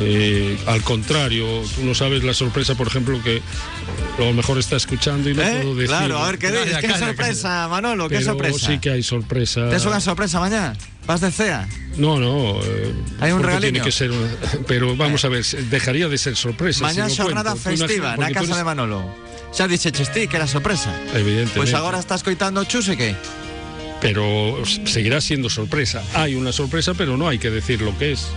Eh, 0.00 0.56
al 0.66 0.82
contrario, 0.82 1.46
tú 1.74 1.84
no 1.84 1.94
sabes 1.94 2.22
la 2.24 2.34
sorpresa, 2.34 2.74
por 2.74 2.86
ejemplo, 2.88 3.20
que 3.22 3.42
a 4.18 4.20
lo 4.22 4.32
mejor 4.32 4.58
está 4.58 4.76
escuchando 4.76 5.28
y 5.30 5.34
no 5.34 5.42
¿Eh? 5.42 5.58
puedo 5.62 5.74
decir. 5.74 5.88
Claro, 5.88 6.18
a 6.18 6.26
ver 6.26 6.38
qué 6.38 6.50
Calla, 6.50 6.80
qué 6.80 6.86
calla, 6.88 7.06
sorpresa, 7.06 7.68
Manolo, 7.68 8.08
qué 8.08 8.16
Pero 8.16 8.26
sorpresa. 8.32 8.66
sí 8.66 8.78
que 8.78 8.90
hay 8.90 9.02
sorpresa. 9.02 9.68
Tes 9.70 9.84
unha 9.86 10.00
sorpresa 10.00 10.38
mañá? 10.42 10.74
Vas 11.08 11.20
de 11.24 11.32
cea? 11.32 11.64
No, 11.96 12.20
no. 12.20 12.60
eh, 12.62 12.92
Hay 13.20 13.32
un 13.32 13.40
regaliño. 13.42 13.80
Tiene 13.80 13.84
que 13.84 13.92
ser 13.92 14.10
una- 14.12 14.28
Pero 14.68 14.94
vamos 14.94 15.24
a 15.24 15.28
ver, 15.32 15.42
dejaría 15.72 16.06
de 16.08 16.18
ser 16.18 16.36
sorpresa. 16.36 16.84
Mañá 16.84 17.08
si 17.08 17.22
una- 17.22 17.56
festiva 17.56 18.14
porque 18.14 18.34
tú 18.34 18.44
casa 18.44 18.46
de 18.46 18.60
eres- 18.60 18.64
Manolo. 18.64 19.00
Xa 19.50 19.64
dixeches 19.66 20.12
ti 20.12 20.28
que 20.28 20.36
era 20.36 20.46
sorpresa. 20.46 20.92
Evidentemente. 21.16 21.56
Pois 21.56 21.72
agora 21.72 21.98
estás 21.98 22.20
coitando 22.22 22.62
chus 22.68 22.92
e 22.92 22.96
que? 23.00 23.16
Pero 24.00 24.62
seguirá 24.86 25.20
siendo 25.20 25.48
sorpresa. 25.50 26.04
Hay 26.14 26.34
una 26.36 26.52
sorpresa, 26.52 26.94
pero 26.94 27.16
no 27.16 27.26
hay 27.26 27.38
que 27.40 27.50
decir 27.50 27.80
lo 27.82 27.96
que 27.98 28.12
es. 28.12 28.28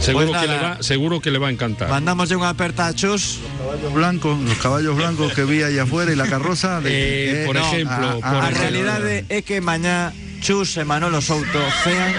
Seguro, 0.00 0.28
Pues 0.28 0.40
que, 0.42 0.46
le 0.48 0.58
va, 0.58 0.82
seguro 0.82 1.20
que 1.20 1.30
le 1.30 1.38
va 1.38 1.48
a 1.48 1.50
encantar. 1.50 1.88
Mandamos 1.90 2.30
unha 2.30 2.48
aperta 2.54 2.86
a 2.86 2.94
chus. 2.94 3.42
Caballos 3.58 3.92
blancos, 3.92 4.34
los 4.38 4.58
caballos 4.62 4.94
blancos 4.94 5.34
que 5.34 5.42
vi 5.44 5.62
allá 5.66 5.82
afuera 5.82 6.12
y 6.12 6.16
la 6.16 6.26
carroza. 6.30 6.80
Eh, 6.86 7.42
por 7.46 7.56
ejemplo, 7.58 8.20
por 8.22 8.24
A 8.24 8.46
ejemplo. 8.46 8.58
realidade 8.62 9.26
é 9.28 9.42
que 9.42 9.58
mañá 9.60 10.14
Chus 10.40 10.76
e 10.76 10.84
Manolo 10.84 11.20
Souto 11.20 11.60
cean 11.82 12.14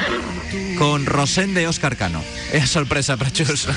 con 0.77 1.05
Rosende 1.05 1.61
e 1.61 1.67
Óscar 1.67 1.95
Cano. 1.95 2.23
A 2.53 2.65
sorpresa 2.65 3.17
para 3.17 3.31
Chus. 3.31 3.67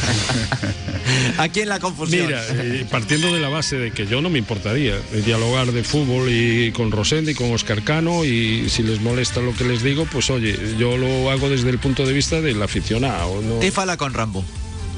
Aquí 1.39 1.61
en 1.61 1.69
la 1.69 1.79
confusión. 1.81 2.27
Mira, 2.27 2.43
eh, 2.51 2.87
partiendo 2.91 3.33
de 3.33 3.41
la 3.41 3.49
base 3.49 3.77
de 3.77 3.91
que 3.91 4.07
yo 4.07 4.23
no 4.23 4.31
me 4.31 4.39
importaría 4.39 4.95
dialogar 5.25 5.73
de 5.73 5.83
fútbol 5.85 6.29
y 6.31 6.73
con 6.73 6.91
Rosende 6.91 7.33
y 7.33 7.35
con 7.35 7.53
Oscar 7.53 7.83
Cano 7.83 8.25
y 8.25 8.69
si 8.69 8.83
les 8.83 9.01
molesta 9.01 9.41
lo 9.41 9.55
que 9.55 9.65
les 9.65 9.83
digo, 9.83 10.07
pues 10.07 10.31
oye, 10.31 10.59
yo 10.79 10.97
lo 10.97 11.31
hago 11.31 11.49
desde 11.49 11.71
el 11.71 11.79
punto 11.79 12.07
de 12.07 12.13
vista 12.13 12.41
del 12.41 12.63
aficionado. 12.63 13.43
¿no? 13.43 13.57
Ti 13.57 13.71
fala 13.71 13.97
con 13.97 14.15
Rambo. 14.15 14.45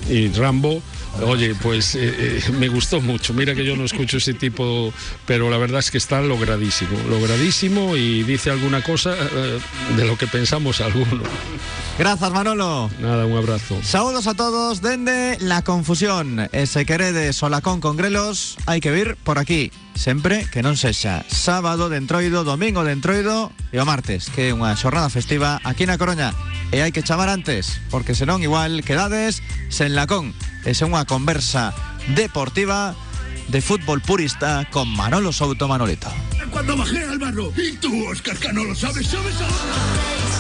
y 0.09 0.29
Rambo, 0.29 0.83
oye, 1.23 1.55
pues 1.55 1.95
eh, 1.95 2.01
eh, 2.03 2.51
me 2.53 2.69
gustó 2.69 3.01
mucho. 3.01 3.35
Mira 3.35 3.55
que 3.55 3.65
yo 3.65 3.77
no 3.77 3.85
escucho 3.85 4.17
ese 4.17 4.35
tipo, 4.35 4.93
pero 5.27 5.51
la 5.51 5.59
verdad 5.59 5.81
es 5.81 5.91
que 5.91 5.99
está 5.99 6.21
logradísimo, 6.21 6.99
logradísimo 7.09 7.97
y 7.97 8.23
dice 8.23 8.51
alguna 8.51 8.83
cosa 8.83 9.15
eh, 9.15 9.59
de 9.97 10.05
lo 10.05 10.17
que 10.17 10.27
pensamos 10.27 10.81
algunos. 10.81 11.29
Grazas, 11.99 12.33
Manolo. 12.33 12.91
Nada, 13.01 13.27
un 13.27 13.37
abrazo. 13.37 13.81
Saúdos 13.83 14.27
a 14.27 14.35
todos 14.35 14.83
dende 14.83 15.39
La 15.41 15.63
Confusión 15.63 16.49
E 16.53 16.67
se 16.67 16.85
queredes 16.85 17.43
o 17.43 17.49
lacón 17.49 17.81
con 17.81 17.97
grelos 17.97 18.57
Hai 18.67 18.81
que 18.81 18.91
vir 18.91 19.17
por 19.23 19.39
aquí 19.39 19.71
Sempre 19.95 20.45
que 20.51 20.61
non 20.61 20.75
sexa 20.75 21.23
sábado 21.31 21.89
de 21.89 21.97
entroido, 21.97 22.43
domingo 22.43 22.83
de 22.83 22.93
entroido 22.93 23.55
e 23.71 23.79
o 23.79 23.87
martes 23.87 24.29
Que 24.29 24.51
é 24.51 24.55
unha 24.55 24.75
xornada 24.75 25.09
festiva 25.09 25.63
aquí 25.63 25.87
na 25.87 25.97
Coruña 25.97 26.35
E 26.75 26.83
hai 26.83 26.91
que 26.91 27.07
chamar 27.07 27.31
antes 27.31 27.81
Porque 27.89 28.19
senón 28.19 28.43
igual 28.43 28.83
quedades 28.83 29.41
sen 29.71 29.95
lacón 29.95 30.35
sen 30.67 30.91
unha 30.91 31.07
conversa 31.07 31.71
deportiva 32.13 32.99
de 33.49 33.61
fútbol 33.63 34.03
purista 34.03 34.67
con 34.75 34.91
Manolo 34.91 35.31
Souto 35.31 35.71
Manolito 35.71 36.11
Cuando 36.55 36.77
bajé 36.77 37.03
al 37.03 37.19
barro. 37.19 37.53
Y 37.57 37.73
tú, 37.79 38.07
Oscar 38.07 38.39
Cano, 38.39 38.63
lo 38.63 38.75
sabes, 38.77 39.09
sabes 39.09 39.35
ahora. 39.41 40.34